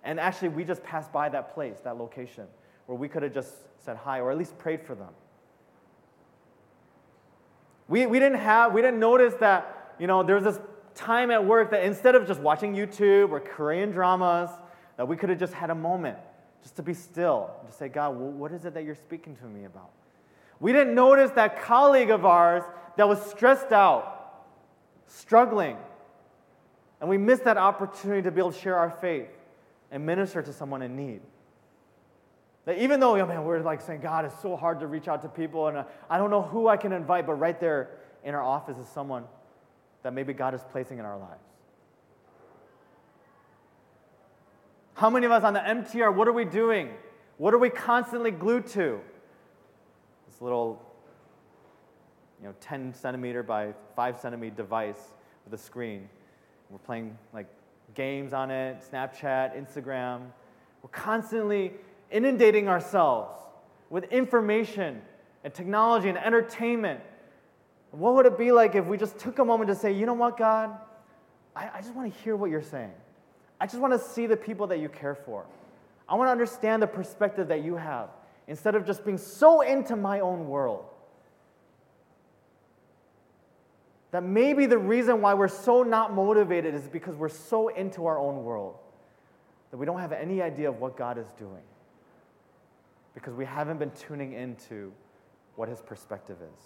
And 0.03 0.19
actually, 0.19 0.49
we 0.49 0.65
just 0.65 0.83
passed 0.83 1.11
by 1.11 1.29
that 1.29 1.53
place, 1.53 1.77
that 1.85 1.97
location, 1.97 2.45
where 2.85 2.97
we 2.97 3.07
could 3.07 3.23
have 3.23 3.33
just 3.33 3.53
said 3.79 3.95
hi 3.95 4.19
or 4.19 4.31
at 4.31 4.37
least 4.37 4.57
prayed 4.57 4.81
for 4.81 4.95
them. 4.95 5.09
We, 7.87 8.05
we 8.05 8.19
didn't 8.19 8.39
have, 8.39 8.73
we 8.73 8.81
didn't 8.81 8.99
notice 8.99 9.33
that, 9.35 9.95
you 9.99 10.07
know, 10.07 10.23
there 10.23 10.35
was 10.35 10.43
this 10.43 10.59
time 10.95 11.31
at 11.31 11.45
work 11.45 11.71
that 11.71 11.83
instead 11.83 12.15
of 12.15 12.27
just 12.27 12.39
watching 12.39 12.75
YouTube 12.75 13.31
or 13.31 13.39
Korean 13.39 13.91
dramas, 13.91 14.49
that 14.97 15.07
we 15.07 15.15
could 15.15 15.29
have 15.29 15.39
just 15.39 15.53
had 15.53 15.69
a 15.69 15.75
moment 15.75 16.17
just 16.61 16.75
to 16.77 16.83
be 16.83 16.93
still, 16.93 17.51
to 17.65 17.73
say, 17.73 17.89
God, 17.89 18.15
what 18.15 18.51
is 18.51 18.65
it 18.65 18.73
that 18.73 18.83
you're 18.83 18.95
speaking 18.95 19.35
to 19.37 19.45
me 19.45 19.65
about? 19.65 19.89
We 20.59 20.71
didn't 20.71 20.95
notice 20.95 21.31
that 21.31 21.61
colleague 21.61 22.09
of 22.09 22.25
ours 22.25 22.63
that 22.97 23.07
was 23.07 23.21
stressed 23.31 23.71
out, 23.71 24.45
struggling. 25.07 25.77
And 26.99 27.09
we 27.09 27.17
missed 27.17 27.43
that 27.43 27.57
opportunity 27.57 28.21
to 28.23 28.31
be 28.31 28.39
able 28.39 28.51
to 28.51 28.59
share 28.59 28.77
our 28.77 28.89
faith 28.89 29.29
and 29.91 30.05
minister 30.05 30.41
to 30.41 30.53
someone 30.53 30.81
in 30.81 30.95
need. 30.95 31.21
That 32.65 32.77
even 32.77 32.99
though, 32.99 33.19
oh 33.19 33.25
man, 33.25 33.43
we're 33.43 33.59
like 33.59 33.81
saying, 33.81 34.01
God, 34.01 34.25
it's 34.25 34.41
so 34.41 34.55
hard 34.55 34.79
to 34.79 34.87
reach 34.87 35.07
out 35.07 35.21
to 35.23 35.27
people, 35.27 35.67
and 35.67 35.77
uh, 35.77 35.83
I 36.09 36.17
don't 36.17 36.29
know 36.29 36.41
who 36.41 36.67
I 36.67 36.77
can 36.77 36.93
invite, 36.93 37.27
but 37.27 37.33
right 37.33 37.59
there 37.59 37.89
in 38.23 38.33
our 38.33 38.41
office 38.41 38.77
is 38.77 38.87
someone 38.87 39.25
that 40.03 40.13
maybe 40.13 40.33
God 40.33 40.53
is 40.53 40.61
placing 40.71 40.99
in 40.99 41.05
our 41.05 41.17
lives. 41.17 41.43
How 44.93 45.09
many 45.09 45.25
of 45.25 45.31
us 45.31 45.43
on 45.43 45.53
the 45.53 45.59
MTR, 45.59 46.13
what 46.13 46.27
are 46.27 46.33
we 46.33 46.45
doing? 46.45 46.89
What 47.37 47.53
are 47.53 47.57
we 47.57 47.69
constantly 47.69 48.31
glued 48.31 48.67
to? 48.67 49.01
This 50.27 50.41
little, 50.41 50.81
you 52.43 52.49
know, 52.49 52.55
10 52.59 52.93
centimeter 52.93 53.41
by 53.41 53.73
5 53.95 54.19
centimeter 54.19 54.53
device 54.53 54.99
with 55.45 55.53
a 55.53 55.63
screen. 55.63 56.09
We're 56.69 56.77
playing 56.77 57.17
like 57.31 57.47
games 57.95 58.33
on 58.33 58.51
it, 58.51 58.83
Snapchat, 58.91 59.55
Instagram. 59.55 60.23
We're 60.81 60.89
constantly 60.89 61.71
inundating 62.11 62.67
ourselves 62.67 63.31
with 63.89 64.11
information 64.11 65.01
and 65.45 65.53
technology 65.53 66.09
and 66.09 66.17
entertainment. 66.17 66.99
What 67.91 68.15
would 68.15 68.25
it 68.25 68.37
be 68.37 68.51
like 68.51 68.75
if 68.75 68.87
we 68.87 68.97
just 68.97 69.17
took 69.17 69.39
a 69.39 69.45
moment 69.45 69.69
to 69.69 69.75
say, 69.75 69.93
you 69.93 70.05
know 70.05 70.13
what, 70.13 70.35
God? 70.35 70.77
I, 71.55 71.69
I 71.75 71.81
just 71.81 71.95
want 71.95 72.13
to 72.13 72.19
hear 72.23 72.35
what 72.35 72.49
you're 72.49 72.61
saying. 72.61 72.91
I 73.61 73.67
just 73.67 73.79
want 73.79 73.93
to 73.93 73.99
see 73.99 74.27
the 74.27 74.35
people 74.35 74.67
that 74.67 74.79
you 74.79 74.89
care 74.89 75.15
for. 75.15 75.45
I 76.09 76.15
want 76.15 76.27
to 76.27 76.31
understand 76.33 76.81
the 76.81 76.87
perspective 76.87 77.47
that 77.47 77.63
you 77.63 77.77
have 77.77 78.09
instead 78.49 78.75
of 78.75 78.85
just 78.85 79.05
being 79.05 79.17
so 79.17 79.61
into 79.61 79.95
my 79.95 80.19
own 80.19 80.49
world. 80.49 80.87
That 84.13 84.21
maybe 84.21 84.67
the 84.67 84.77
reason 84.77 85.21
why 85.21 85.33
we're 85.33 85.47
so 85.47 85.81
not 85.81 86.13
motivated 86.13 86.75
is 86.75 86.87
because 86.87 87.15
we're 87.15 87.29
so 87.29 87.69
into 87.69 88.05
our 88.05 88.19
own 88.19 88.43
world 88.43 88.75
that 89.71 89.77
we 89.77 89.87
don't 89.87 89.99
have 89.99 90.11
any 90.11 90.39
idea 90.39 90.69
of 90.69 90.79
what 90.79 90.95
God 90.95 91.17
is 91.17 91.25
doing 91.35 91.63
because 93.15 93.33
we 93.33 93.43
haven't 93.43 93.79
been 93.79 93.89
tuning 93.89 94.33
into 94.33 94.93
what 95.55 95.67
his 95.67 95.81
perspective 95.81 96.37
is. 96.43 96.63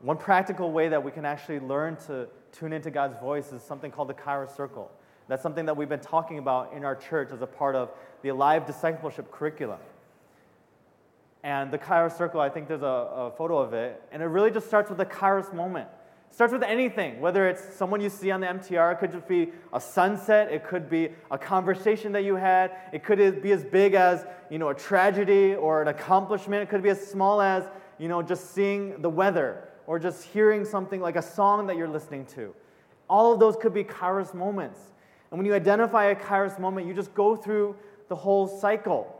One 0.00 0.16
practical 0.16 0.72
way 0.72 0.88
that 0.88 1.04
we 1.04 1.12
can 1.12 1.24
actually 1.24 1.60
learn 1.60 1.98
to 2.08 2.26
tune 2.50 2.72
into 2.72 2.90
God's 2.90 3.16
voice 3.20 3.52
is 3.52 3.62
something 3.62 3.92
called 3.92 4.08
the 4.08 4.14
Kairos 4.14 4.56
Circle. 4.56 4.90
That's 5.28 5.40
something 5.44 5.66
that 5.66 5.76
we've 5.76 5.88
been 5.88 6.00
talking 6.00 6.38
about 6.38 6.72
in 6.72 6.84
our 6.84 6.96
church 6.96 7.30
as 7.32 7.42
a 7.42 7.46
part 7.46 7.76
of 7.76 7.90
the 8.22 8.30
Alive 8.30 8.66
Discipleship 8.66 9.30
curriculum. 9.30 9.78
And 11.42 11.70
the 11.70 11.78
Kairos 11.78 12.16
Circle, 12.16 12.40
I 12.40 12.50
think 12.50 12.68
there's 12.68 12.82
a, 12.82 12.84
a 12.84 13.32
photo 13.36 13.58
of 13.58 13.72
it, 13.72 14.02
and 14.12 14.22
it 14.22 14.26
really 14.26 14.50
just 14.50 14.66
starts 14.66 14.90
with 14.90 14.98
the 14.98 15.06
Kairos 15.06 15.54
moment. 15.54 15.88
It 16.28 16.34
starts 16.34 16.52
with 16.52 16.62
anything, 16.62 17.20
whether 17.20 17.48
it's 17.48 17.74
someone 17.74 18.00
you 18.00 18.10
see 18.10 18.30
on 18.30 18.40
the 18.40 18.46
MTR, 18.46 18.92
it 18.92 18.98
could 18.98 19.10
just 19.10 19.26
be 19.26 19.50
a 19.72 19.80
sunset, 19.80 20.52
it 20.52 20.64
could 20.64 20.90
be 20.90 21.08
a 21.30 21.38
conversation 21.38 22.12
that 22.12 22.24
you 22.24 22.36
had, 22.36 22.72
it 22.92 23.02
could 23.02 23.42
be 23.42 23.52
as 23.52 23.64
big 23.64 23.94
as 23.94 24.24
you 24.50 24.58
know 24.58 24.68
a 24.68 24.74
tragedy 24.74 25.54
or 25.54 25.82
an 25.82 25.88
accomplishment, 25.88 26.62
it 26.62 26.68
could 26.68 26.82
be 26.82 26.90
as 26.90 27.04
small 27.04 27.40
as 27.40 27.64
you 27.98 28.08
know 28.08 28.22
just 28.22 28.54
seeing 28.54 29.00
the 29.00 29.10
weather 29.10 29.68
or 29.86 29.98
just 29.98 30.22
hearing 30.22 30.64
something 30.64 31.00
like 31.00 31.16
a 31.16 31.22
song 31.22 31.66
that 31.66 31.76
you're 31.76 31.88
listening 31.88 32.26
to. 32.26 32.54
All 33.08 33.32
of 33.32 33.40
those 33.40 33.56
could 33.56 33.74
be 33.74 33.82
kairos 33.82 34.34
moments. 34.34 34.78
And 35.30 35.38
when 35.38 35.46
you 35.46 35.54
identify 35.54 36.06
a 36.06 36.14
kairos 36.14 36.60
moment, 36.60 36.86
you 36.86 36.94
just 36.94 37.12
go 37.14 37.34
through 37.34 37.76
the 38.08 38.14
whole 38.14 38.46
cycle 38.46 39.19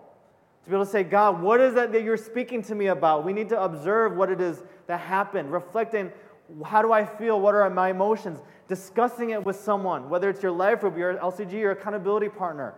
to 0.65 0.71
be 0.71 0.77
able 0.77 0.85
to 0.85 0.91
say, 0.91 1.03
God, 1.03 1.41
what 1.41 1.61
is 1.61 1.75
that 1.75 1.93
that 1.93 2.03
you're 2.03 2.17
speaking 2.17 2.63
to 2.63 2.75
me 2.75 2.87
about? 2.87 3.25
We 3.25 3.33
need 3.33 3.49
to 3.51 3.61
observe 3.61 4.17
what 4.17 4.31
it 4.31 4.41
is 4.41 4.63
that 4.87 5.01
happened, 5.01 5.53
reflecting 5.53 6.13
how 6.65 6.83
do 6.83 6.93
I 6.93 7.05
feel, 7.05 7.41
what 7.41 7.55
are 7.55 7.69
my 7.71 7.91
emotions, 7.91 8.41
discussing 8.69 9.31
it 9.31 9.45
with 9.45 9.57
someone, 9.57 10.11
whether 10.11 10.29
it's 10.29 10.43
your 10.43 10.53
life 10.53 10.81
group, 10.81 10.97
your 10.97 11.15
LCG, 11.15 11.53
your 11.53 11.73
accountability 11.73 12.29
partner, 12.29 12.75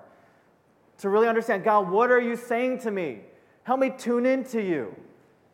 to 0.99 1.09
really 1.09 1.29
understand, 1.29 1.65
God, 1.65 1.91
what 1.91 2.11
are 2.11 2.21
you 2.21 2.37
saying 2.37 2.81
to 2.81 2.91
me? 2.91 3.21
Help 3.65 3.81
me 3.81 3.91
tune 3.97 4.27
into 4.27 4.61
you. 4.61 4.95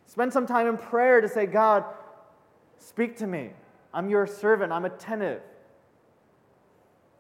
Spend 0.06 0.32
some 0.32 0.46
time 0.46 0.66
in 0.66 0.76
prayer 0.76 1.20
to 1.20 1.28
say, 1.28 1.46
God, 1.46 1.84
Speak 2.78 3.16
to 3.18 3.26
me. 3.26 3.50
I'm 3.92 4.08
your 4.08 4.26
servant. 4.26 4.72
I'm 4.72 4.84
attentive. 4.84 5.42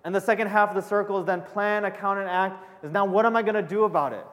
And 0.04 0.14
the 0.14 0.20
second 0.20 0.48
half 0.48 0.70
of 0.70 0.76
the 0.76 0.82
circle 0.82 1.18
is 1.20 1.26
then 1.26 1.42
plan, 1.42 1.84
account, 1.84 2.20
and 2.20 2.28
act. 2.28 2.64
Is 2.84 2.90
now 2.92 3.04
what 3.04 3.26
am 3.26 3.36
I 3.36 3.42
going 3.42 3.54
to 3.54 3.62
do 3.62 3.84
about 3.84 4.12
it? 4.12 4.24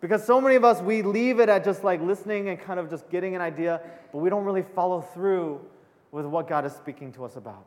Because 0.00 0.24
so 0.24 0.40
many 0.40 0.54
of 0.54 0.64
us, 0.64 0.80
we 0.80 1.02
leave 1.02 1.40
it 1.40 1.48
at 1.48 1.64
just 1.64 1.82
like 1.82 2.00
listening 2.00 2.48
and 2.48 2.60
kind 2.60 2.78
of 2.78 2.88
just 2.88 3.08
getting 3.10 3.34
an 3.34 3.40
idea, 3.40 3.80
but 4.12 4.18
we 4.18 4.30
don't 4.30 4.44
really 4.44 4.62
follow 4.62 5.00
through 5.00 5.60
with 6.12 6.24
what 6.24 6.48
God 6.48 6.64
is 6.64 6.72
speaking 6.72 7.12
to 7.14 7.24
us 7.24 7.36
about. 7.36 7.66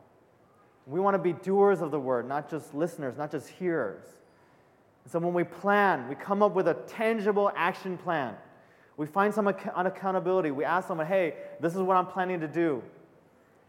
We 0.86 0.98
want 0.98 1.14
to 1.14 1.18
be 1.18 1.34
doers 1.34 1.80
of 1.80 1.90
the 1.90 2.00
word, 2.00 2.26
not 2.26 2.50
just 2.50 2.74
listeners, 2.74 3.16
not 3.16 3.30
just 3.30 3.48
hearers. 3.48 4.04
And 5.04 5.12
so 5.12 5.18
when 5.18 5.34
we 5.34 5.44
plan, 5.44 6.08
we 6.08 6.14
come 6.14 6.42
up 6.42 6.54
with 6.54 6.68
a 6.68 6.74
tangible 6.74 7.52
action 7.54 7.98
plan. 7.98 8.34
We 8.96 9.06
find 9.06 9.32
some 9.32 9.46
accountability. 9.46 10.50
We 10.50 10.64
ask 10.64 10.88
someone, 10.88 11.06
hey, 11.06 11.34
this 11.60 11.74
is 11.74 11.80
what 11.80 11.96
I'm 11.96 12.06
planning 12.06 12.40
to 12.40 12.48
do. 12.48 12.82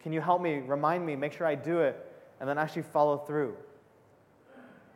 Can 0.01 0.13
you 0.13 0.21
help 0.21 0.41
me, 0.41 0.59
remind 0.65 1.05
me, 1.05 1.15
make 1.15 1.33
sure 1.33 1.47
I 1.47 1.55
do 1.55 1.79
it, 1.79 1.95
and 2.39 2.49
then 2.49 2.57
actually 2.57 2.81
follow 2.83 3.17
through? 3.17 3.55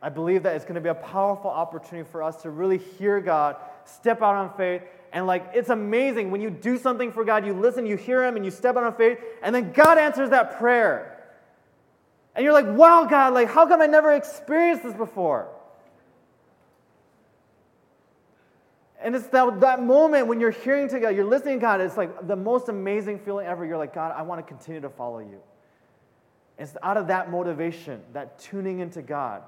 I 0.00 0.08
believe 0.10 0.44
that 0.44 0.54
it's 0.54 0.64
going 0.64 0.76
to 0.76 0.80
be 0.80 0.88
a 0.88 0.94
powerful 0.94 1.50
opportunity 1.50 2.08
for 2.08 2.22
us 2.22 2.42
to 2.42 2.50
really 2.50 2.78
hear 2.78 3.20
God, 3.20 3.56
step 3.84 4.22
out 4.22 4.36
on 4.36 4.56
faith, 4.56 4.82
and 5.12 5.26
like 5.26 5.50
it's 5.54 5.70
amazing 5.70 6.30
when 6.30 6.40
you 6.40 6.50
do 6.50 6.78
something 6.78 7.10
for 7.10 7.24
God, 7.24 7.44
you 7.44 7.52
listen, 7.52 7.86
you 7.86 7.96
hear 7.96 8.24
Him, 8.24 8.36
and 8.36 8.44
you 8.44 8.50
step 8.50 8.76
out 8.76 8.84
on 8.84 8.94
faith, 8.94 9.18
and 9.42 9.54
then 9.54 9.72
God 9.72 9.98
answers 9.98 10.30
that 10.30 10.58
prayer. 10.58 11.14
And 12.34 12.44
you're 12.44 12.52
like, 12.52 12.66
wow, 12.66 13.04
God, 13.04 13.34
like, 13.34 13.48
how 13.48 13.66
come 13.66 13.82
I 13.82 13.86
never 13.86 14.14
experienced 14.14 14.84
this 14.84 14.94
before? 14.94 15.48
And 19.00 19.14
it's 19.14 19.26
that, 19.28 19.60
that 19.60 19.82
moment 19.82 20.26
when 20.26 20.40
you're 20.40 20.50
hearing 20.50 20.88
to 20.88 21.00
God, 21.00 21.10
you're 21.10 21.24
listening 21.24 21.58
to 21.58 21.60
God, 21.60 21.80
it's 21.80 21.96
like 21.96 22.26
the 22.26 22.36
most 22.36 22.68
amazing 22.68 23.20
feeling 23.20 23.46
ever. 23.46 23.64
You're 23.64 23.78
like, 23.78 23.94
God, 23.94 24.12
I 24.16 24.22
want 24.22 24.44
to 24.44 24.48
continue 24.48 24.80
to 24.80 24.90
follow 24.90 25.20
you. 25.20 25.40
It's 26.58 26.76
out 26.82 26.96
of 26.96 27.06
that 27.06 27.30
motivation, 27.30 28.02
that 28.12 28.38
tuning 28.38 28.80
into 28.80 29.02
God, 29.02 29.42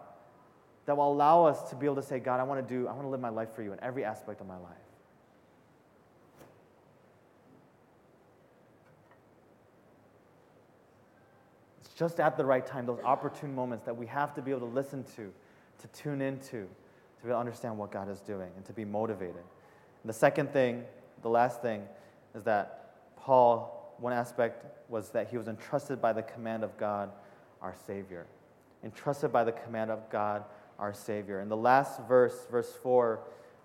that 0.91 0.97
will 0.97 1.13
allow 1.13 1.45
us 1.45 1.71
to 1.71 1.77
be 1.77 1.87
able 1.87 1.95
to 1.95 2.03
say, 2.03 2.19
God, 2.19 2.41
I 2.41 2.43
want 2.43 2.67
to 2.67 2.75
do, 2.75 2.89
I 2.89 2.93
want 2.93 3.03
to 3.03 3.09
live 3.09 3.21
my 3.21 3.29
life 3.29 3.55
for 3.55 3.63
you 3.63 3.73
in 3.73 3.79
every 3.81 4.05
aspect 4.05 4.41
of 4.41 4.49
my 4.49 4.57
life. 4.57 4.73
It's 11.81 11.95
just 11.95 12.19
at 12.19 12.37
the 12.37 12.45
right 12.45 12.67
time, 12.67 12.87
those 12.87 12.99
opportune 13.05 13.55
moments 13.55 13.85
that 13.85 13.97
we 13.97 14.05
have 14.07 14.35
to 14.35 14.43
be 14.43 14.51
able 14.51 14.67
to 14.67 14.75
listen 14.75 15.05
to, 15.15 15.33
to 15.79 15.87
tune 15.95 16.21
into 16.21 16.67
to 17.21 17.23
be 17.23 17.29
able 17.29 17.37
to 17.37 17.39
understand 17.39 17.79
what 17.79 17.93
God 17.93 18.11
is 18.11 18.19
doing 18.19 18.51
and 18.57 18.65
to 18.65 18.73
be 18.73 18.85
motivated. 18.85 19.37
And 19.37 20.09
the 20.09 20.13
second 20.13 20.53
thing, 20.53 20.83
the 21.23 21.31
last 21.31 21.63
thing, 21.63 21.85
is 22.35 22.43
that 22.43 22.97
Paul, 23.17 23.95
one 23.99 24.13
aspect 24.13 24.67
was 24.91 25.11
that 25.11 25.31
he 25.31 25.39
was 25.39 25.47
entrusted 25.47 26.03
by 26.03 26.13
the 26.13 26.23
command 26.23 26.65
of 26.65 26.77
God, 26.77 27.13
our 27.63 27.77
Savior. 27.87 28.27
Entrusted 28.83 29.33
by 29.33 29.45
the 29.45 29.53
command 29.53 29.93
of 29.93 30.11
God, 30.11 30.43
our 30.81 30.95
Savior. 30.95 31.41
In 31.41 31.49
the 31.49 31.57
last 31.57 32.01
verse, 32.09 32.35
verse 32.51 32.73
4, 32.83 33.21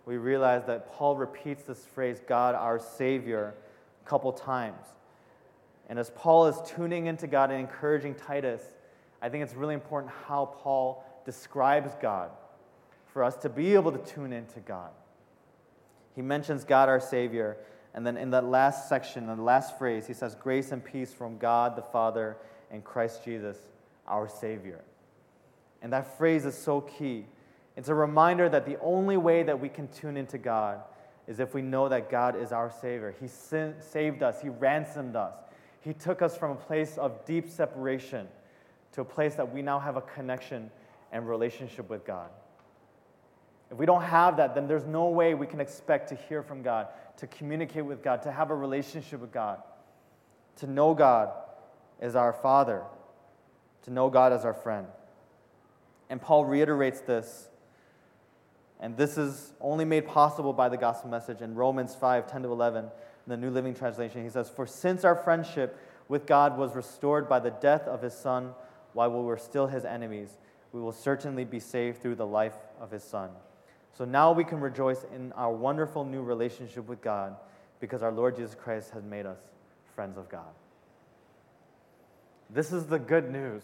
we 0.06 0.18
realize 0.18 0.66
that 0.66 0.92
Paul 0.92 1.16
repeats 1.16 1.64
this 1.64 1.84
phrase, 1.84 2.20
God, 2.28 2.54
our 2.54 2.78
Savior, 2.78 3.56
a 4.06 4.10
couple 4.10 4.32
times. 4.34 4.86
And 5.90 5.98
as 5.98 6.12
Paul 6.12 6.48
is 6.48 6.58
tuning 6.68 7.08
into 7.08 7.26
God 7.26 7.52
and 7.52 7.60
encouraging 7.60 8.16
Titus, 8.16 8.62
I 9.22 9.30
think 9.30 9.44
it's 9.44 9.56
really 9.56 9.74
important 9.74 10.14
how 10.28 10.46
Paul 10.46 11.04
describes 11.26 11.92
God 12.02 12.30
for 13.14 13.24
us 13.24 13.36
to 13.38 13.50
be 13.50 13.74
able 13.74 13.92
to 13.92 14.14
tune 14.14 14.34
into 14.34 14.60
God. 14.60 14.92
He 16.16 16.22
mentions 16.22 16.64
God 16.66 16.90
our 16.90 17.00
Savior, 17.00 17.58
and 17.94 18.06
then 18.06 18.18
in 18.18 18.32
that 18.32 18.46
last 18.46 18.90
section, 18.90 19.26
the 19.26 19.36
last 19.36 19.78
phrase, 19.78 20.06
he 20.06 20.14
says, 20.14 20.36
Grace 20.36 20.72
and 20.72 20.84
peace 20.84 21.14
from 21.14 21.38
God 21.38 21.76
the 21.76 21.82
Father 21.82 22.38
and 22.72 22.84
Christ 22.84 23.24
Jesus, 23.24 23.58
our 24.08 24.28
Savior. 24.28 24.82
And 25.86 25.94
that 25.94 26.18
phrase 26.18 26.48
is 26.48 26.58
so 26.58 26.82
key. 26.82 27.28
It's 27.78 27.90
a 27.90 27.94
reminder 27.94 28.50
that 28.50 28.66
the 28.66 28.80
only 28.80 29.18
way 29.18 29.44
that 29.44 29.60
we 29.60 29.70
can 29.70 29.88
tune 29.90 30.18
into 30.18 30.40
God 30.40 30.82
is 31.28 31.40
if 31.40 31.54
we 31.54 31.62
know 31.62 31.88
that 31.90 32.10
God 32.10 32.36
is 32.36 32.52
our 32.52 32.72
Savior. 32.72 33.14
He 33.22 33.28
saved 33.28 34.24
us, 34.24 34.42
He 34.42 34.50
ransomed 34.50 35.16
us, 35.16 35.36
He 35.82 35.94
took 35.94 36.24
us 36.24 36.36
from 36.36 36.54
a 36.54 36.56
place 36.56 36.98
of 36.98 37.24
deep 37.24 37.48
separation 37.48 38.28
to 38.94 39.02
a 39.02 39.06
place 39.06 39.36
that 39.36 39.54
we 39.54 39.62
now 39.62 39.78
have 39.78 39.96
a 39.96 40.02
connection 40.02 40.72
and 41.12 41.30
relationship 41.30 41.88
with 41.88 42.04
God. 42.04 42.32
If 43.70 43.78
we 43.78 43.86
don't 43.86 44.02
have 44.02 44.38
that, 44.38 44.56
then 44.56 44.68
there's 44.68 44.86
no 44.86 45.10
way 45.10 45.36
we 45.36 45.46
can 45.46 45.62
expect 45.62 46.10
to 46.10 46.16
hear 46.16 46.42
from 46.42 46.64
God, 46.64 46.88
to 47.18 47.28
communicate 47.28 47.86
with 47.86 48.02
God, 48.02 48.24
to 48.24 48.32
have 48.32 48.50
a 48.50 48.56
relationship 48.56 49.22
with 49.22 49.32
God, 49.32 49.62
to 50.56 50.66
know 50.66 50.96
God 50.96 51.30
as 52.00 52.16
our 52.16 52.34
Father, 52.34 52.82
to 53.84 53.92
know 53.92 54.10
God 54.10 54.34
as 54.34 54.46
our 54.46 54.56
friend. 54.56 54.88
And 56.10 56.22
Paul 56.22 56.46
reiterates 56.46 57.02
this. 57.02 57.50
And 58.80 58.98
this 58.98 59.18
is 59.18 59.54
only 59.62 59.86
made 59.86 60.06
possible 60.06 60.54
by 60.54 60.70
the 60.70 60.78
gospel 60.78 61.10
message 61.10 61.42
in 61.42 61.56
Romans 61.56 61.96
5 61.96 62.30
10 62.30 62.44
to 62.44 62.52
11, 62.52 62.86
in 62.86 62.92
the 63.28 63.38
New 63.38 63.50
Living 63.50 63.74
Translation. 63.74 64.24
He 64.24 64.30
says, 64.30 64.50
For 64.50 64.68
since 64.68 65.04
our 65.04 65.16
friendship 65.16 65.80
with 66.08 66.26
God 66.26 66.58
was 66.58 66.76
restored 66.76 67.28
by 67.28 67.40
the 67.40 67.52
death 67.52 67.84
of 67.88 68.02
his 68.02 68.14
Son 68.14 68.54
while 68.94 69.12
we 69.12 69.24
were 69.24 69.38
still 69.38 69.68
his 69.68 69.86
enemies, 69.86 70.38
we 70.72 70.82
will 70.82 70.92
certainly 70.92 71.46
be 71.46 71.60
saved 71.60 72.02
through 72.02 72.16
the 72.16 72.26
life 72.26 72.56
of 72.80 72.92
his 72.92 73.04
Son. 73.04 73.30
So 73.98 74.04
now 74.04 74.34
we 74.34 74.44
can 74.44 74.60
rejoice 74.60 75.06
in 75.16 75.32
our 75.34 75.52
wonderful 75.52 76.04
new 76.04 76.22
relationship 76.22 76.88
with 76.88 77.02
God 77.02 77.36
because 77.80 78.04
our 78.04 78.12
Lord 78.12 78.36
Jesus 78.36 78.56
Christ 78.56 78.92
has 78.92 79.04
made 79.04 79.26
us 79.26 79.38
friends 79.96 80.18
of 80.18 80.28
God. 80.28 80.54
This 82.50 82.72
is 82.74 82.86
the 82.86 83.00
good 83.00 83.32
news. 83.32 83.64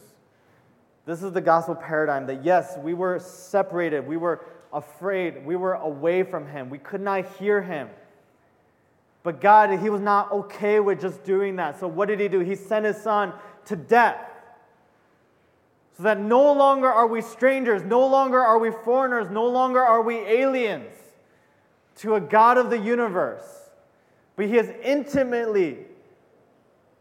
This 1.05 1.23
is 1.23 1.31
the 1.31 1.41
gospel 1.41 1.75
paradigm 1.75 2.27
that 2.27 2.43
yes, 2.43 2.77
we 2.77 2.93
were 2.93 3.19
separated, 3.19 4.05
we 4.05 4.17
were 4.17 4.45
afraid, 4.71 5.45
we 5.45 5.55
were 5.55 5.73
away 5.73 6.23
from 6.23 6.47
Him, 6.47 6.69
we 6.69 6.77
could 6.77 7.01
not 7.01 7.25
hear 7.37 7.61
Him. 7.61 7.89
But 9.23 9.41
God, 9.41 9.77
He 9.79 9.89
was 9.89 10.01
not 10.01 10.31
okay 10.31 10.79
with 10.79 11.01
just 11.01 11.23
doing 11.23 11.55
that. 11.57 11.79
So 11.79 11.87
what 11.87 12.07
did 12.07 12.19
He 12.19 12.27
do? 12.27 12.39
He 12.39 12.55
sent 12.55 12.85
His 12.85 12.97
Son 12.97 13.33
to 13.65 13.75
death. 13.75 14.29
So 15.97 16.03
that 16.03 16.19
no 16.19 16.53
longer 16.53 16.87
are 16.87 17.07
we 17.07 17.21
strangers, 17.21 17.83
no 17.83 18.05
longer 18.07 18.39
are 18.39 18.57
we 18.59 18.71
foreigners, 18.71 19.29
no 19.29 19.47
longer 19.47 19.81
are 19.81 20.01
we 20.01 20.15
aliens 20.17 20.95
to 21.97 22.15
a 22.15 22.21
God 22.21 22.57
of 22.57 22.69
the 22.69 22.79
universe. 22.79 23.43
But 24.35 24.47
He 24.47 24.57
is 24.57 24.71
intimately 24.83 25.79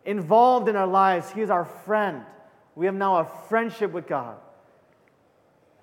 involved 0.04 0.68
in 0.68 0.76
our 0.76 0.86
lives. 0.86 1.30
He 1.30 1.42
is 1.42 1.50
our 1.50 1.64
friend. 1.64 2.24
We 2.74 2.86
have 2.86 2.94
now 2.94 3.16
a 3.16 3.24
friendship 3.48 3.92
with 3.92 4.06
God. 4.06 4.36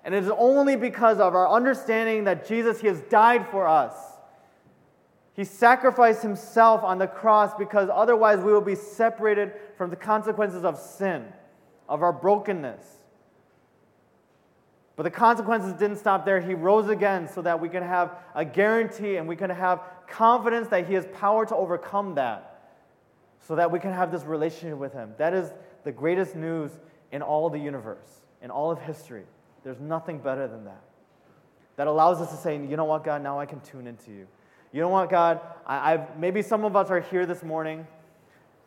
And 0.04 0.14
it 0.14 0.24
is 0.24 0.30
only 0.38 0.76
because 0.76 1.18
of 1.18 1.34
our 1.34 1.48
understanding 1.48 2.24
that 2.24 2.46
Jesus, 2.46 2.80
He 2.80 2.86
has 2.86 3.00
died 3.02 3.48
for 3.50 3.66
us. 3.66 3.94
He 5.34 5.44
sacrificed 5.44 6.22
Himself 6.22 6.82
on 6.82 6.98
the 6.98 7.06
cross 7.06 7.52
because 7.58 7.88
otherwise 7.92 8.38
we 8.38 8.52
will 8.52 8.60
be 8.60 8.74
separated 8.74 9.52
from 9.76 9.90
the 9.90 9.96
consequences 9.96 10.64
of 10.64 10.78
sin, 10.78 11.26
of 11.88 12.02
our 12.02 12.12
brokenness. 12.12 12.82
But 14.96 15.04
the 15.04 15.10
consequences 15.10 15.74
didn't 15.74 15.98
stop 15.98 16.24
there. 16.24 16.40
He 16.40 16.54
rose 16.54 16.88
again 16.88 17.28
so 17.28 17.40
that 17.42 17.60
we 17.60 17.68
can 17.68 17.84
have 17.84 18.16
a 18.34 18.44
guarantee 18.44 19.16
and 19.16 19.28
we 19.28 19.36
can 19.36 19.50
have 19.50 19.80
confidence 20.08 20.66
that 20.68 20.88
He 20.88 20.94
has 20.94 21.06
power 21.12 21.46
to 21.46 21.54
overcome 21.54 22.16
that, 22.16 22.72
so 23.46 23.54
that 23.54 23.70
we 23.70 23.78
can 23.78 23.92
have 23.92 24.10
this 24.10 24.24
relationship 24.24 24.76
with 24.76 24.92
Him. 24.92 25.14
That 25.18 25.34
is 25.34 25.52
the 25.84 25.92
greatest 25.92 26.34
news 26.34 26.72
in 27.12 27.22
all 27.22 27.50
the 27.50 27.58
universe, 27.58 28.22
in 28.42 28.50
all 28.50 28.70
of 28.70 28.80
history. 28.80 29.24
There's 29.64 29.80
nothing 29.80 30.18
better 30.18 30.46
than 30.46 30.64
that. 30.64 30.82
That 31.76 31.86
allows 31.86 32.20
us 32.20 32.30
to 32.30 32.36
say, 32.36 32.56
you 32.56 32.76
know 32.76 32.84
what, 32.84 33.04
God, 33.04 33.22
now 33.22 33.38
I 33.38 33.46
can 33.46 33.60
tune 33.60 33.86
into 33.86 34.10
you. 34.10 34.26
You 34.72 34.80
know 34.80 34.88
what, 34.88 35.08
God, 35.10 35.40
I, 35.66 35.92
have 35.92 36.18
maybe 36.18 36.42
some 36.42 36.64
of 36.64 36.76
us 36.76 36.90
are 36.90 37.00
here 37.00 37.24
this 37.24 37.42
morning 37.42 37.86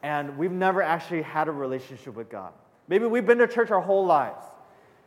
and 0.02 0.38
we've 0.38 0.52
never 0.52 0.82
actually 0.82 1.22
had 1.22 1.48
a 1.48 1.52
relationship 1.52 2.16
with 2.16 2.30
God. 2.30 2.54
Maybe 2.88 3.06
we've 3.06 3.26
been 3.26 3.38
to 3.38 3.48
church 3.48 3.70
our 3.72 3.82
whole 3.82 4.06
lives. 4.06 4.44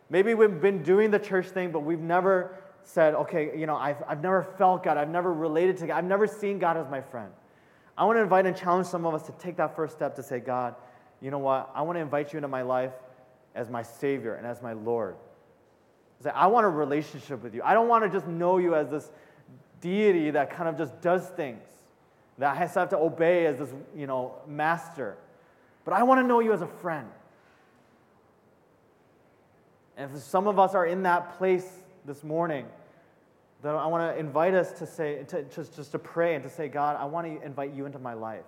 Maybe 0.09 0.35
we've 0.35 0.61
been 0.61 0.83
doing 0.83 1.11
the 1.11 1.19
church 1.19 1.47
thing, 1.47 1.73
but 1.73 1.81
we've 1.81 2.01
never 2.01 2.57
said, 2.85 3.15
okay, 3.15 3.59
you 3.59 3.67
know, 3.67 3.77
I've, 3.77 4.03
I've 4.07 4.23
never 4.23 4.43
felt 4.43 4.85
God. 4.85 4.97
I've 4.97 5.09
never 5.09 5.33
related 5.33 5.79
to 5.79 5.87
God. 5.89 5.99
I've 5.99 6.05
never 6.05 6.27
seen 6.27 6.59
God 6.59 6.77
as 6.77 6.89
my 6.89 7.01
friend. 7.01 7.31
I 7.97 8.05
want 8.05 8.19
to 8.19 8.23
invite 8.23 8.47
and 8.47 8.57
challenge 8.57 8.87
some 8.87 9.07
of 9.07 9.15
us 9.15 9.23
to 9.27 9.33
take 9.33 9.57
that 9.57 9.75
first 9.75 9.97
step 9.97 10.15
to 10.17 10.23
say, 10.23 10.41
God, 10.41 10.75
you 11.25 11.31
know 11.31 11.39
what? 11.39 11.71
I 11.75 11.81
want 11.81 11.97
to 11.97 12.01
invite 12.01 12.35
you 12.35 12.37
into 12.37 12.49
my 12.49 12.61
life 12.61 12.93
as 13.55 13.71
my 13.71 13.83
Savior 13.83 14.35
and 14.35 14.47
as 14.47 14.61
my 14.61 14.75
Lord. 14.75 15.17
Say, 16.23 16.29
I 16.29 16.49
want 16.49 16.67
a 16.67 16.69
relationship 16.69 17.43
with 17.43 17.55
you. 17.55 17.63
I 17.65 17.73
don't 17.73 17.89
want 17.89 18.05
to 18.05 18.11
just 18.11 18.27
know 18.27 18.59
you 18.59 18.75
as 18.75 18.91
this 18.91 19.11
deity 19.81 20.33
that 20.33 20.51
kind 20.51 20.69
of 20.69 20.77
just 20.77 21.01
does 21.01 21.27
things, 21.29 21.63
that 22.37 22.55
I 22.55 22.55
have 22.55 22.91
to 22.91 22.99
obey 22.99 23.47
as 23.47 23.57
this, 23.57 23.71
you 23.97 24.07
know, 24.07 24.35
master. 24.47 25.17
But 25.87 25.95
I 25.95 26.03
want 26.03 26.21
to 26.21 26.27
know 26.27 26.41
you 26.41 26.53
as 26.53 26.61
a 26.61 26.67
friend. 26.67 27.09
And 29.97 30.15
if 30.15 30.23
some 30.23 30.47
of 30.47 30.59
us 30.59 30.75
are 30.75 30.85
in 30.85 31.05
that 31.05 31.39
place 31.39 31.67
this 32.05 32.23
morning, 32.23 32.67
then 33.63 33.75
I 33.75 33.87
want 33.87 34.15
to 34.15 34.21
invite 34.21 34.53
us 34.53 34.73
to 34.73 34.87
say, 34.87 35.25
to, 35.29 35.43
just, 35.45 35.75
just 35.75 35.93
to 35.93 35.99
pray 35.99 36.35
and 36.35 36.45
to 36.45 36.51
say, 36.51 36.69
God, 36.69 36.99
I 37.01 37.07
want 37.07 37.27
to 37.27 37.47
invite 37.47 37.73
you 37.73 37.87
into 37.87 37.99
my 37.99 38.13
life. 38.13 38.45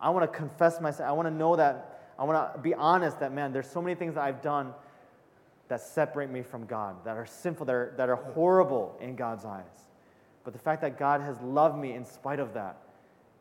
I 0.00 0.10
want 0.10 0.30
to 0.30 0.38
confess 0.38 0.80
myself. 0.80 1.08
I 1.08 1.12
want 1.12 1.28
to 1.28 1.34
know 1.34 1.54
that, 1.54 1.95
I 2.18 2.24
want 2.24 2.54
to 2.54 2.60
be 2.60 2.74
honest 2.74 3.20
that, 3.20 3.32
man, 3.32 3.52
there's 3.52 3.68
so 3.68 3.82
many 3.82 3.94
things 3.94 4.14
that 4.14 4.24
I've 4.24 4.42
done 4.42 4.72
that 5.68 5.80
separate 5.80 6.30
me 6.30 6.42
from 6.42 6.66
God, 6.66 7.04
that 7.04 7.16
are 7.16 7.26
sinful, 7.26 7.66
that 7.66 7.74
are, 7.74 7.94
that 7.96 8.08
are 8.08 8.16
horrible 8.16 8.96
in 9.00 9.16
God's 9.16 9.44
eyes. 9.44 9.64
But 10.44 10.52
the 10.52 10.58
fact 10.58 10.80
that 10.82 10.98
God 10.98 11.20
has 11.20 11.40
loved 11.40 11.76
me 11.76 11.92
in 11.92 12.04
spite 12.04 12.38
of 12.38 12.54
that 12.54 12.76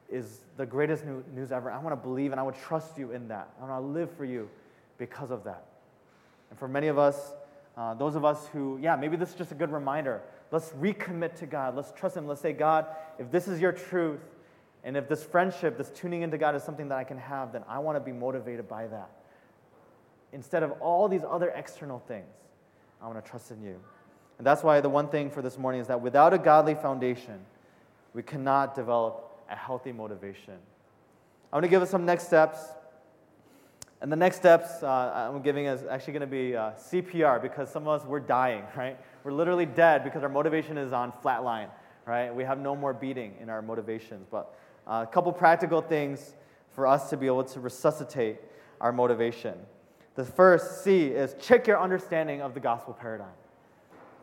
is 0.10 0.42
the 0.58 0.66
greatest 0.66 1.04
news 1.06 1.52
ever. 1.52 1.72
I 1.72 1.78
want 1.78 1.92
to 1.92 2.08
believe 2.08 2.32
and 2.32 2.40
I 2.40 2.44
would 2.44 2.56
trust 2.56 2.98
you 2.98 3.12
in 3.12 3.28
that. 3.28 3.50
I 3.60 3.68
want 3.68 3.84
to 3.84 3.88
live 3.88 4.12
for 4.18 4.26
you 4.26 4.50
because 4.98 5.32
of 5.32 5.44
that. 5.44 5.66
And 6.50 6.58
for 6.58 6.68
many 6.68 6.88
of 6.88 6.98
us, 6.98 7.34
uh, 7.78 7.94
those 7.94 8.16
of 8.16 8.24
us 8.24 8.48
who, 8.48 8.80
yeah, 8.82 8.96
maybe 8.96 9.18
this 9.18 9.30
is 9.30 9.36
just 9.36 9.52
a 9.52 9.56
good 9.56 9.72
reminder. 9.72 10.22
Let's 10.52 10.70
recommit 10.70 11.36
to 11.40 11.46
God. 11.46 11.76
Let's 11.76 11.92
trust 11.92 12.16
Him. 12.16 12.28
Let's 12.28 12.42
say, 12.42 12.54
God, 12.54 12.88
if 13.20 13.32
this 13.32 13.48
is 13.48 13.60
your 13.60 13.72
truth, 13.72 14.22
and 14.86 14.96
if 14.96 15.10
this 15.10 15.24
friendship, 15.24 15.80
this 15.80 15.90
tuning 15.90 16.22
into 16.22 16.38
God 16.38 16.56
is 16.56 16.64
something 16.64 16.88
that 16.90 16.98
I 16.98 17.04
can 17.04 17.18
have, 17.18 17.52
then 17.52 17.64
I 17.68 17.80
want 17.80 17.96
to 17.96 18.00
be 18.00 18.12
motivated 18.12 18.70
by 18.70 18.86
that. 18.86 19.10
Instead 20.32 20.62
of 20.62 20.74
all 20.74 21.10
these 21.10 21.24
other 21.28 21.50
external 21.50 22.00
things, 22.08 22.36
I 23.02 23.08
want 23.08 23.24
to 23.24 23.28
trust 23.28 23.50
in 23.50 23.64
you. 23.64 23.80
And 24.38 24.46
that's 24.46 24.64
why 24.64 24.80
the 24.82 24.90
one 24.90 25.08
thing 25.08 25.32
for 25.32 25.42
this 25.42 25.58
morning 25.58 25.82
is 25.82 25.88
that 25.88 26.00
without 26.00 26.34
a 26.34 26.38
godly 26.38 26.76
foundation, 26.76 27.40
we 28.14 28.22
cannot 28.22 28.76
develop 28.76 29.44
a 29.50 29.56
healthy 29.56 29.92
motivation. 29.92 30.54
I 31.52 31.56
want 31.56 31.64
to 31.64 31.70
give 31.70 31.82
us 31.82 31.90
some 31.90 32.06
next 32.06 32.28
steps. 32.28 32.60
And 34.02 34.12
the 34.12 34.16
next 34.16 34.36
steps 34.36 34.84
uh, 34.84 35.32
I'm 35.34 35.42
giving 35.42 35.66
is 35.66 35.84
actually 35.90 36.14
going 36.14 36.22
to 36.22 36.28
be 36.28 36.56
uh, 36.56 36.72
CPR 36.74 37.42
because 37.42 37.72
some 37.72 37.88
of 37.88 38.02
us, 38.02 38.08
we're 38.08 38.20
dying, 38.20 38.64
right? 38.78 39.00
We're 39.24 39.32
literally 39.32 39.66
dead 39.66 40.04
because 40.04 40.22
our 40.22 40.30
motivation 40.30 40.78
is 40.78 40.94
on 40.94 41.12
flatline, 41.12 41.70
right? 42.06 42.34
We 42.34 42.44
have 42.44 42.60
no 42.60 42.76
more 42.76 42.94
beating 42.94 43.34
in 43.42 43.50
our 43.50 43.64
motivations. 43.64 44.28
But 44.30 44.54
a 44.88 45.06
couple 45.06 45.32
practical 45.32 45.82
things 45.82 46.36
for 46.72 46.88
us 46.88 47.10
to 47.10 47.18
be 47.18 47.26
able 47.26 47.44
to 47.44 47.60
resuscitate 47.60 48.38
our 48.82 48.92
motivation. 48.92 49.56
The 50.16 50.26
first 50.26 50.84
C 50.84 51.08
is 51.08 51.36
check 51.40 51.68
your 51.68 51.82
understanding 51.82 52.42
of 52.42 52.54
the 52.54 52.60
gospel 52.60 52.94
paradigm. 52.94 53.34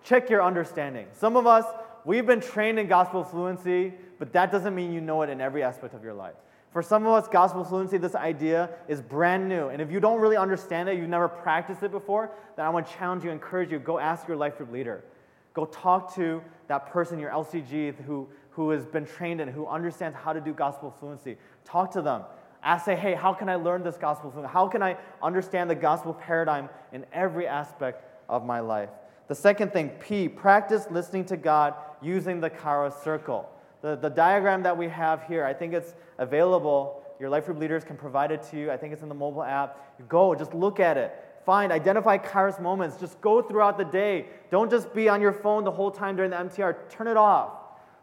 Check 0.05 0.31
your 0.31 0.43
understanding. 0.43 1.07
Some 1.13 1.37
of 1.37 1.47
us, 1.47 1.65
we've 2.05 2.27
been 2.27 2.41
trained 2.41 2.79
in 2.79 2.89
gospel 2.89 3.25
fluency, 3.25 3.93
but 4.19 4.33
that 4.33 4.51
doesn't 4.51 4.75
mean 4.75 4.93
you 4.93 5.01
know 5.01 5.23
it 5.23 5.31
in 5.31 5.41
every 5.41 5.63
aspect 5.63 5.95
of 5.95 6.03
your 6.03 6.15
life. 6.15 6.35
For 6.73 6.83
some 6.83 7.07
of 7.07 7.13
us, 7.13 7.29
gospel 7.29 7.65
fluency, 7.65 7.99
this 7.99 8.15
idea 8.15 8.71
is 8.89 9.03
brand 9.03 9.47
new. 9.49 9.69
And 9.69 9.83
if 9.83 9.91
you 9.91 10.01
don't 10.01 10.21
really 10.21 10.39
understand 10.39 10.89
it, 10.89 10.97
you've 10.97 11.09
never 11.09 11.29
practiced 11.29 11.83
it 11.83 11.91
before, 11.91 12.31
then 12.57 12.65
I 12.65 12.71
want 12.71 12.87
to 12.87 12.93
challenge 12.95 13.25
you, 13.25 13.31
encourage 13.31 13.71
you, 13.71 13.79
go 13.79 13.99
ask 13.99 14.27
your 14.27 14.39
life 14.39 14.57
group 14.57 14.73
leader. 14.73 15.05
Go 15.53 15.67
talk 15.67 16.15
to 16.15 16.43
that 16.69 16.91
person, 16.91 17.19
your 17.19 17.31
LCG, 17.31 17.95
who, 18.07 18.27
who 18.53 18.71
has 18.71 18.87
been 18.87 19.07
trained 19.07 19.41
and 19.41 19.51
who 19.51 19.67
understands 19.67 20.17
how 20.17 20.33
to 20.33 20.41
do 20.41 20.53
gospel 20.53 20.95
fluency. 21.01 21.37
Talk 21.65 21.91
to 21.93 22.03
them. 22.03 22.23
Ask, 22.63 22.85
say, 22.85 22.95
hey, 22.95 23.15
how 23.15 23.33
can 23.33 23.49
I 23.49 23.57
learn 23.57 23.83
this 23.83 23.97
gospel 23.97 24.31
fluency? 24.31 24.53
How 24.53 24.69
can 24.69 24.83
I 24.83 24.97
understand 25.23 25.69
the 25.69 25.75
gospel 25.75 26.15
paradigm 26.15 26.69
in 26.93 27.05
every 27.13 27.47
aspect 27.47 28.05
of 28.29 28.45
my 28.45 28.61
life? 28.61 28.91
The 29.29 29.35
second 29.35 29.73
thing, 29.73 29.89
P, 30.01 30.29
practice 30.29 30.87
listening 30.91 31.25
to 31.27 31.37
God 31.37 31.75
using 32.03 32.41
the 32.41 32.51
Kairos 32.51 33.03
circle. 33.03 33.49
The, 33.81 33.97
the 33.97 34.11
diagram 34.11 34.63
that 34.65 34.77
we 34.77 34.89
have 34.89 35.25
here, 35.25 35.45
I 35.45 35.55
think 35.55 35.73
it's 35.73 35.95
available. 36.19 37.03
Your 37.19 37.31
life 37.31 37.47
group 37.47 37.59
leaders 37.59 37.83
can 37.83 37.97
provide 37.97 38.31
it 38.31 38.43
to 38.51 38.59
you. 38.59 38.71
I 38.71 38.77
think 38.77 38.93
it's 38.93 39.03
in 39.03 39.09
the 39.09 39.15
mobile 39.15 39.43
app. 39.43 40.09
Go, 40.09 40.35
just 40.35 40.55
look 40.55 40.79
at 40.79 40.97
it. 40.97 41.13
Find, 41.45 41.73
identify 41.73 42.19
Kairos 42.19 42.61
moments. 42.61 42.97
Just 42.99 43.21
go 43.21 43.43
throughout 43.43 43.79
the 43.79 43.85
day. 43.85 44.27
Don't 44.51 44.71
just 44.71 44.95
be 44.95 45.09
on 45.09 45.21
your 45.21 45.33
phone 45.33 45.65
the 45.65 45.71
whole 45.71 45.91
time 45.91 46.15
during 46.15 46.31
the 46.31 46.37
MTR. 46.37 46.89
Turn 46.89 47.09
it 47.09 47.17
off. 47.17 47.62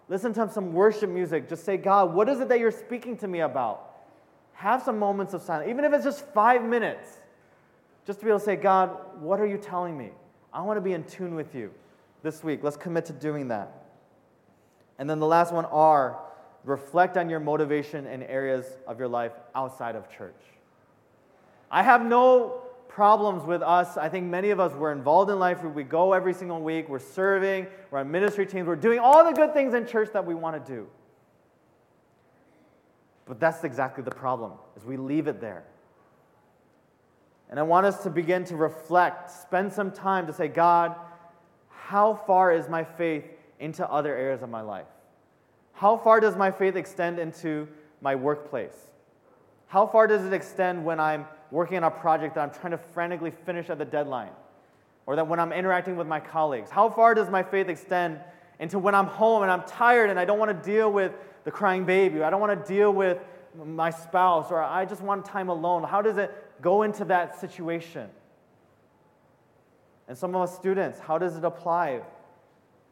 Listen 0.10 0.34
to 0.34 0.50
some 0.52 0.74
worship 0.74 1.10
music. 1.10 1.48
Just 1.48 1.64
say, 1.64 1.78
God, 1.78 2.14
what 2.14 2.28
is 2.28 2.40
it 2.40 2.50
that 2.50 2.60
you're 2.60 2.72
speaking 2.72 3.16
to 3.18 3.28
me 3.28 3.42
about? 3.42 3.86
Have 4.54 4.82
some 4.82 5.00
moments 5.00 5.34
of 5.34 5.42
silence, 5.42 5.70
even 5.70 5.86
if 5.86 5.94
it's 5.94 6.04
just 6.04 6.26
five 6.34 6.64
minutes. 6.64 7.20
Just 8.06 8.20
to 8.20 8.26
be 8.26 8.32
able 8.32 8.40
to 8.40 8.46
say, 8.46 8.56
God, 8.56 8.98
what 9.20 9.40
are 9.40 9.46
you 9.46 9.58
telling 9.58 9.98
me? 9.98 10.10
I 10.52 10.62
want 10.64 10.78
to 10.78 10.82
be 10.82 10.94
in 10.94 11.04
tune 11.04 11.36
with 11.36 11.54
you 11.54 11.72
this 12.24 12.44
week. 12.44 12.64
Let's 12.64 12.76
commit 12.76 13.06
to 13.06 13.14
doing 13.14 13.50
that. 13.50 13.72
And 14.98 15.10
then 15.10 15.20
the 15.20 15.28
last 15.28 15.54
one 15.54 15.66
R, 15.66 16.20
reflect 16.66 17.16
on 17.16 17.30
your 17.30 17.40
motivation 17.40 18.08
in 18.08 18.24
areas 18.24 18.66
of 18.88 19.00
your 19.00 19.08
life 19.08 19.32
outside 19.54 19.96
of 19.96 20.10
church. 20.10 20.36
I 21.72 21.84
have 21.84 22.04
no 22.04 22.64
problems 23.00 23.46
with 23.46 23.62
us. 23.62 23.96
I 23.96 24.10
think 24.10 24.28
many 24.28 24.50
of 24.50 24.60
us, 24.60 24.74
we're 24.74 24.92
involved 24.92 25.32
in 25.32 25.40
life. 25.40 25.64
We 25.64 25.86
go 25.86 26.12
every 26.12 26.34
single 26.34 26.60
week. 26.60 26.90
We're 26.90 27.00
serving. 27.00 27.68
We're 27.92 28.00
on 28.00 28.12
ministry 28.12 28.46
teams. 28.46 28.68
We're 28.68 28.76
doing 28.76 29.00
all 29.00 29.24
the 29.24 29.32
good 29.32 29.54
things 29.54 29.74
in 29.74 29.88
church 29.88 30.10
that 30.12 30.26
we 30.26 30.36
want 30.36 30.66
to 30.66 30.74
do. 30.74 30.86
But 33.26 33.40
that's 33.40 33.64
exactly 33.64 34.04
the 34.04 34.12
problem, 34.12 34.52
is 34.76 34.84
we 34.84 34.98
leave 34.98 35.30
it 35.30 35.40
there. 35.40 35.64
And 37.50 37.58
I 37.58 37.64
want 37.64 37.86
us 37.86 38.04
to 38.04 38.10
begin 38.10 38.44
to 38.44 38.58
reflect, 38.58 39.32
spend 39.32 39.72
some 39.72 39.92
time 39.92 40.28
to 40.28 40.34
say, 40.34 40.50
God, 40.50 40.94
how 41.70 42.16
far 42.28 42.52
is 42.52 42.68
my 42.68 42.84
faith 42.84 43.24
into 43.62 43.90
other 43.90 44.14
areas 44.14 44.42
of 44.42 44.50
my 44.50 44.60
life? 44.60 44.88
How 45.72 45.96
far 45.96 46.20
does 46.20 46.36
my 46.36 46.52
faith 46.52 46.76
extend 46.76 47.18
into 47.18 47.66
my 48.02 48.16
workplace? 48.16 48.76
How 49.68 49.88
far 49.88 50.06
does 50.06 50.26
it 50.26 50.34
extend 50.34 50.84
when 50.84 51.00
I'm 51.00 51.28
working 51.52 51.78
on 51.78 51.84
a 51.84 51.92
project 51.92 52.36
that 52.36 52.42
I'm 52.42 52.52
trying 52.52 52.72
to 52.72 52.78
frantically 52.78 53.32
finish 53.32 53.70
at 53.70 53.78
the 53.78 53.86
deadline? 53.86 54.32
Or 55.06 55.16
that 55.16 55.28
when 55.28 55.40
I'm 55.40 55.52
interacting 55.52 55.96
with 55.96 56.08
my 56.08 56.20
colleagues? 56.20 56.70
How 56.70 56.90
far 56.90 57.16
does 57.16 57.30
my 57.30 57.42
faith 57.42 57.68
extend 57.68 58.20
into 58.60 58.78
when 58.78 58.94
I'm 58.94 59.08
home 59.08 59.42
and 59.42 59.52
I'm 59.52 59.64
tired 59.64 60.10
and 60.10 60.20
I 60.20 60.26
don't 60.26 60.38
want 60.38 60.52
to 60.52 60.72
deal 60.72 60.92
with 60.92 61.14
the 61.46 61.52
crying 61.52 61.86
baby? 61.86 62.20
or 62.20 62.26
I 62.26 62.30
don't 62.30 62.42
want 62.42 62.60
to 62.60 62.74
deal 62.74 62.92
with 62.94 63.18
my 63.66 63.90
spouse 63.90 64.52
or 64.52 64.62
I 64.62 64.86
just 64.86 65.02
want 65.02 65.26
time 65.26 65.50
alone? 65.50 65.84
How 65.84 66.02
does 66.02 66.18
it 66.18 66.32
go 66.62 66.84
into 66.84 67.06
that 67.06 67.40
situation? 67.40 68.10
And 70.08 70.18
some 70.18 70.36
of 70.36 70.42
us 70.42 70.56
students, 70.56 71.00
how 71.00 71.18
does 71.18 71.38
it 71.38 71.44
apply 71.44 72.02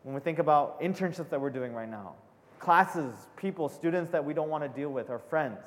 when 0.04 0.16
we 0.16 0.22
think 0.22 0.40
about 0.40 0.82
internships 0.82 1.30
that 1.30 1.42
we're 1.42 1.50
doing 1.50 1.74
right 1.74 1.90
now? 1.90 2.14
Classes, 2.60 3.14
people, 3.36 3.70
students 3.70 4.12
that 4.12 4.24
we 4.24 4.34
don't 4.34 4.50
want 4.50 4.64
to 4.64 4.70
deal 4.70 4.90
with, 4.90 5.10
our 5.10 5.20
friends. 5.20 5.60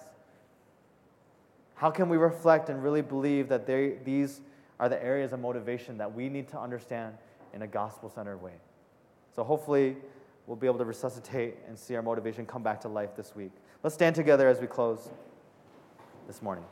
How 1.81 1.91
can 1.91 2.11
we 2.11 2.19
reflect 2.19 2.69
and 2.69 2.83
really 2.83 3.01
believe 3.01 3.49
that 3.49 3.67
they, 3.67 3.95
these 4.05 4.43
are 4.79 4.91
the 4.91 5.03
areas 5.03 5.33
of 5.33 5.41
motivation 5.41 5.97
that 5.97 6.15
we 6.15 6.29
need 6.29 6.47
to 6.49 6.61
understand 6.61 7.15
in 7.55 7.63
a 7.63 7.67
gospel 7.67 8.11
centered 8.11 8.37
way? 8.37 8.53
So 9.35 9.43
hopefully, 9.43 9.97
we'll 10.47 10.59
be 10.59 10.67
able 10.67 10.77
to 10.77 10.85
resuscitate 10.85 11.57
and 11.67 11.79
see 11.79 11.97
our 11.97 12.03
motivation 12.03 12.45
come 12.45 12.63
back 12.63 12.83
to 12.83 12.89
life 12.89 13.17
this 13.17 13.35
week. 13.35 13.53
Let's 13.83 13.95
stand 13.95 14.15
together 14.15 14.47
as 14.47 14.61
we 14.61 14.67
close 14.67 15.09
this 16.27 16.43
morning. 16.43 16.65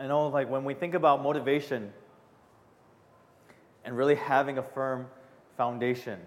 I 0.00 0.06
know, 0.06 0.19
like, 0.32 0.50
when 0.50 0.64
we 0.64 0.74
think 0.74 0.94
about 0.94 1.22
motivation 1.22 1.92
and 3.84 3.96
really 3.96 4.14
having 4.14 4.58
a 4.58 4.62
firm 4.62 5.06
foundation, 5.56 6.18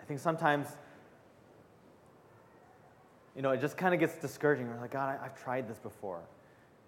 I 0.00 0.04
think 0.04 0.20
sometimes, 0.20 0.66
you 3.36 3.42
know, 3.42 3.50
it 3.50 3.60
just 3.60 3.76
kind 3.76 3.94
of 3.94 4.00
gets 4.00 4.16
discouraging. 4.16 4.68
We're 4.68 4.80
like, 4.80 4.92
God, 4.92 5.18
I, 5.20 5.22
have 5.24 5.40
tried 5.42 5.68
this 5.68 5.78
before. 5.78 6.20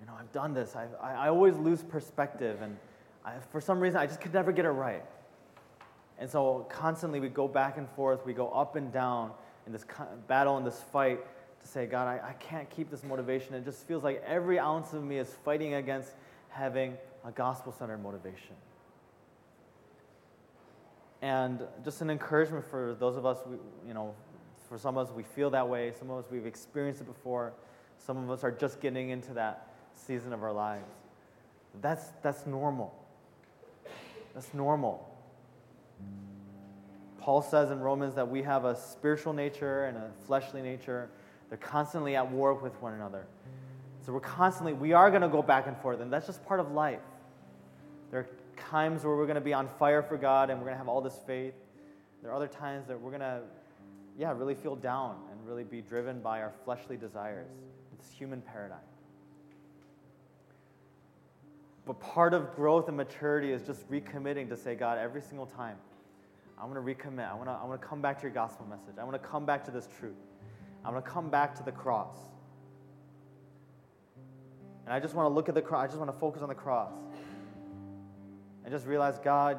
You 0.00 0.06
know, 0.06 0.12
I've 0.18 0.32
done 0.32 0.54
this. 0.54 0.74
I, 0.74 0.86
I, 1.00 1.26
I 1.26 1.28
always 1.28 1.56
lose 1.56 1.82
perspective, 1.82 2.60
and 2.62 2.76
I, 3.24 3.34
for 3.50 3.60
some 3.60 3.80
reason, 3.80 3.98
I 3.98 4.06
just 4.06 4.20
could 4.20 4.34
never 4.34 4.52
get 4.52 4.64
it 4.64 4.70
right. 4.70 5.04
And 6.18 6.30
so, 6.30 6.66
constantly, 6.68 7.20
we 7.20 7.28
go 7.28 7.48
back 7.48 7.78
and 7.78 7.88
forth, 7.90 8.24
we 8.26 8.32
go 8.32 8.48
up 8.48 8.76
and 8.76 8.92
down 8.92 9.32
in 9.66 9.72
this 9.72 9.84
battle, 10.28 10.56
in 10.58 10.64
this 10.64 10.82
fight 10.92 11.20
to 11.62 11.68
say, 11.68 11.86
God, 11.86 12.06
I, 12.08 12.30
I 12.30 12.32
can't 12.34 12.68
keep 12.70 12.90
this 12.90 13.02
motivation. 13.02 13.54
It 13.54 13.64
just 13.64 13.86
feels 13.86 14.02
like 14.02 14.22
every 14.26 14.58
ounce 14.58 14.92
of 14.92 15.02
me 15.02 15.18
is 15.18 15.34
fighting 15.44 15.74
against 15.74 16.12
having 16.52 16.96
a 17.24 17.30
gospel 17.30 17.72
centered 17.72 17.98
motivation. 17.98 18.54
And 21.20 21.62
just 21.84 22.00
an 22.00 22.10
encouragement 22.10 22.64
for 22.64 22.96
those 22.98 23.16
of 23.16 23.24
us, 23.24 23.38
we, 23.46 23.56
you 23.86 23.94
know, 23.94 24.14
for 24.68 24.76
some 24.76 24.96
of 24.96 25.08
us, 25.08 25.14
we 25.14 25.22
feel 25.22 25.50
that 25.50 25.68
way. 25.68 25.92
Some 25.98 26.10
of 26.10 26.24
us, 26.24 26.30
we've 26.30 26.46
experienced 26.46 27.00
it 27.00 27.06
before. 27.06 27.52
Some 27.98 28.16
of 28.16 28.30
us 28.30 28.42
are 28.42 28.50
just 28.50 28.80
getting 28.80 29.10
into 29.10 29.32
that 29.34 29.68
season 29.94 30.32
of 30.32 30.42
our 30.42 30.52
lives. 30.52 30.90
That's, 31.80 32.06
that's 32.22 32.46
normal. 32.46 32.92
That's 34.34 34.52
normal. 34.52 35.08
Paul 37.18 37.40
says 37.40 37.70
in 37.70 37.78
Romans 37.78 38.14
that 38.16 38.28
we 38.28 38.42
have 38.42 38.64
a 38.64 38.74
spiritual 38.74 39.32
nature 39.32 39.84
and 39.84 39.96
a 39.96 40.10
fleshly 40.26 40.60
nature. 40.60 41.08
They're 41.48 41.58
constantly 41.58 42.16
at 42.16 42.28
war 42.28 42.54
with 42.54 42.74
one 42.82 42.94
another. 42.94 43.26
So 44.04 44.12
we're 44.12 44.20
constantly, 44.20 44.72
we 44.72 44.92
are 44.92 45.10
going 45.10 45.22
to 45.22 45.28
go 45.28 45.42
back 45.42 45.66
and 45.68 45.76
forth, 45.78 46.00
and 46.00 46.12
that's 46.12 46.26
just 46.26 46.44
part 46.44 46.58
of 46.58 46.72
life. 46.72 47.00
There 48.10 48.20
are 48.20 48.28
times 48.56 49.04
where 49.04 49.16
we're 49.16 49.26
going 49.26 49.36
to 49.36 49.40
be 49.40 49.54
on 49.54 49.68
fire 49.68 50.02
for 50.02 50.16
God 50.16 50.50
and 50.50 50.58
we're 50.58 50.66
going 50.66 50.74
to 50.74 50.78
have 50.78 50.88
all 50.88 51.00
this 51.00 51.18
faith. 51.26 51.54
There 52.20 52.30
are 52.30 52.34
other 52.34 52.48
times 52.48 52.86
that 52.88 53.00
we're 53.00 53.10
going 53.10 53.20
to, 53.20 53.40
yeah, 54.18 54.32
really 54.36 54.54
feel 54.54 54.76
down 54.76 55.16
and 55.30 55.46
really 55.46 55.64
be 55.64 55.80
driven 55.80 56.20
by 56.20 56.42
our 56.42 56.52
fleshly 56.64 56.96
desires. 56.96 57.48
It's 57.98 58.10
human 58.10 58.42
paradigm. 58.42 58.78
But 61.86 62.00
part 62.00 62.34
of 62.34 62.54
growth 62.54 62.88
and 62.88 62.96
maturity 62.96 63.50
is 63.50 63.62
just 63.62 63.90
recommitting 63.90 64.48
to 64.50 64.56
say, 64.56 64.74
God, 64.74 64.98
every 64.98 65.22
single 65.22 65.46
time, 65.46 65.76
I 66.60 66.64
want 66.64 66.74
to 66.74 66.80
recommit. 66.80 67.28
I 67.28 67.34
want 67.34 67.48
to, 67.48 67.52
I 67.52 67.64
want 67.64 67.80
to 67.80 67.86
come 67.86 68.00
back 68.00 68.18
to 68.18 68.22
your 68.22 68.30
gospel 68.30 68.66
message. 68.66 68.98
I 69.00 69.04
want 69.04 69.20
to 69.20 69.28
come 69.28 69.44
back 69.44 69.64
to 69.64 69.70
this 69.70 69.88
truth. 69.98 70.14
I'm 70.84 70.92
going 70.92 71.02
to 71.02 71.08
come 71.08 71.28
back 71.28 71.56
to 71.56 71.62
the 71.62 71.72
cross. 71.72 72.16
And 74.84 74.92
I 74.92 75.00
just 75.00 75.14
want 75.14 75.30
to 75.30 75.34
look 75.34 75.48
at 75.48 75.54
the 75.54 75.62
cross. 75.62 75.84
I 75.84 75.86
just 75.86 75.98
want 75.98 76.12
to 76.12 76.18
focus 76.18 76.42
on 76.42 76.48
the 76.48 76.54
cross. 76.54 76.92
And 78.64 78.72
just 78.72 78.86
realize, 78.86 79.18
God, 79.18 79.58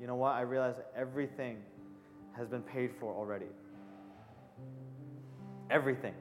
you 0.00 0.06
know 0.06 0.16
what? 0.16 0.32
I 0.32 0.42
realize 0.42 0.76
everything 0.96 1.58
has 2.36 2.48
been 2.48 2.62
paid 2.62 2.90
for 2.98 3.14
already. 3.14 3.46
Everything. 5.70 6.14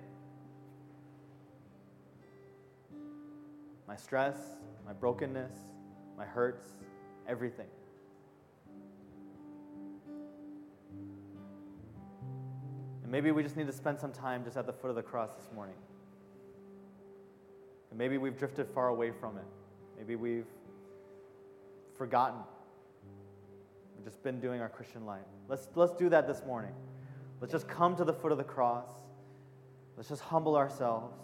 My 3.87 3.95
stress, 3.95 4.37
my 4.85 4.93
brokenness, 4.93 5.53
my 6.17 6.25
hurts, 6.25 6.65
everything. 7.27 7.65
And 13.03 13.11
maybe 13.11 13.31
we 13.31 13.41
just 13.41 13.57
need 13.57 13.65
to 13.65 13.73
spend 13.73 13.99
some 13.99 14.11
time 14.11 14.43
just 14.43 14.57
at 14.57 14.67
the 14.67 14.73
foot 14.73 14.89
of 14.89 14.95
the 14.95 15.01
cross 15.01 15.31
this 15.31 15.47
morning. 15.55 15.75
And 17.89 17.97
maybe 17.97 18.17
we've 18.17 18.37
drifted 18.37 18.67
far 18.69 18.89
away 18.89 19.11
from 19.11 19.37
it. 19.37 19.45
Maybe 19.97 20.15
we've 20.15 20.47
forgotten. 21.97 22.39
We've 23.95 24.05
just 24.05 24.23
been 24.23 24.39
doing 24.39 24.61
our 24.61 24.69
Christian 24.69 25.05
life. 25.05 25.25
Let's, 25.47 25.67
let's 25.75 25.93
do 25.93 26.09
that 26.09 26.27
this 26.27 26.43
morning. 26.45 26.73
Let's 27.41 27.51
just 27.51 27.67
come 27.67 27.95
to 27.95 28.05
the 28.05 28.13
foot 28.13 28.31
of 28.31 28.37
the 28.37 28.43
cross. 28.43 28.87
Let's 29.97 30.09
just 30.09 30.21
humble 30.21 30.55
ourselves. 30.55 31.15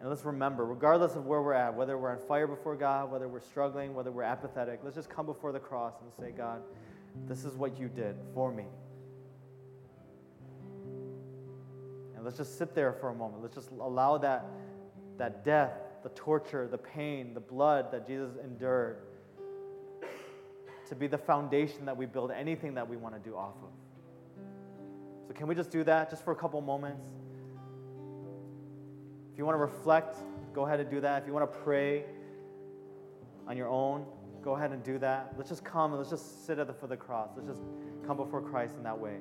And 0.00 0.08
let's 0.08 0.24
remember, 0.24 0.64
regardless 0.64 1.14
of 1.14 1.26
where 1.26 1.42
we're 1.42 1.52
at, 1.52 1.74
whether 1.74 1.96
we're 1.98 2.10
on 2.10 2.18
fire 2.26 2.46
before 2.46 2.74
God, 2.74 3.10
whether 3.10 3.28
we're 3.28 3.40
struggling, 3.40 3.94
whether 3.94 4.10
we're 4.10 4.22
apathetic, 4.22 4.80
let's 4.82 4.96
just 4.96 5.10
come 5.10 5.26
before 5.26 5.52
the 5.52 5.60
cross 5.60 5.94
and 6.00 6.10
say, 6.18 6.34
God, 6.34 6.62
this 7.28 7.44
is 7.44 7.54
what 7.54 7.78
you 7.78 7.88
did 7.88 8.16
for 8.34 8.50
me. 8.50 8.64
And 12.20 12.26
let's 12.26 12.36
just 12.36 12.58
sit 12.58 12.74
there 12.74 12.92
for 12.92 13.08
a 13.08 13.14
moment. 13.14 13.40
Let's 13.40 13.54
just 13.54 13.70
allow 13.70 14.18
that, 14.18 14.44
that 15.16 15.42
death, 15.42 15.72
the 16.02 16.10
torture, 16.10 16.68
the 16.70 16.76
pain, 16.76 17.32
the 17.32 17.40
blood 17.40 17.90
that 17.92 18.06
Jesus 18.06 18.32
endured 18.44 18.98
to 20.90 20.94
be 20.94 21.06
the 21.06 21.16
foundation 21.16 21.86
that 21.86 21.96
we 21.96 22.04
build 22.04 22.30
anything 22.30 22.74
that 22.74 22.86
we 22.86 22.98
want 22.98 23.14
to 23.14 23.20
do 23.26 23.34
off 23.34 23.54
of. 23.62 23.70
So, 25.28 25.32
can 25.32 25.46
we 25.46 25.54
just 25.54 25.70
do 25.70 25.82
that 25.84 26.10
just 26.10 26.22
for 26.22 26.32
a 26.32 26.36
couple 26.36 26.60
moments? 26.60 27.06
If 29.32 29.38
you 29.38 29.46
want 29.46 29.54
to 29.54 29.60
reflect, 29.60 30.18
go 30.52 30.66
ahead 30.66 30.78
and 30.78 30.90
do 30.90 31.00
that. 31.00 31.22
If 31.22 31.26
you 31.26 31.32
want 31.32 31.50
to 31.50 31.58
pray 31.60 32.04
on 33.48 33.56
your 33.56 33.68
own, 33.68 34.04
go 34.42 34.56
ahead 34.56 34.72
and 34.72 34.84
do 34.84 34.98
that. 34.98 35.32
Let's 35.38 35.48
just 35.48 35.64
come 35.64 35.92
and 35.92 35.98
let's 35.98 36.10
just 36.10 36.44
sit 36.44 36.58
at 36.58 36.66
the 36.66 36.74
foot 36.74 36.84
of 36.84 36.90
the 36.90 36.96
cross. 36.98 37.30
Let's 37.34 37.48
just 37.48 37.62
come 38.06 38.18
before 38.18 38.42
Christ 38.42 38.74
in 38.76 38.82
that 38.82 38.98
way. 38.98 39.20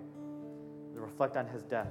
Reflect 0.95 1.37
on 1.37 1.47
his 1.47 1.63
death 1.63 1.87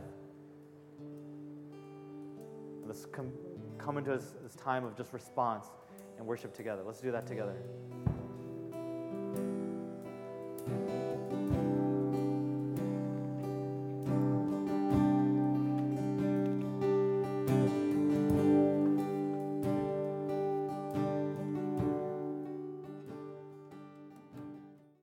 let's 2.88 3.04
come 3.04 3.98
into 3.98 4.10
this, 4.10 4.34
this 4.42 4.54
time 4.54 4.84
of 4.84 4.96
just 4.96 5.12
response 5.12 5.66
and 6.16 6.26
worship 6.26 6.54
together. 6.54 6.82
Let's 6.84 7.00
do 7.00 7.12
that 7.12 7.26
together. 7.26 7.54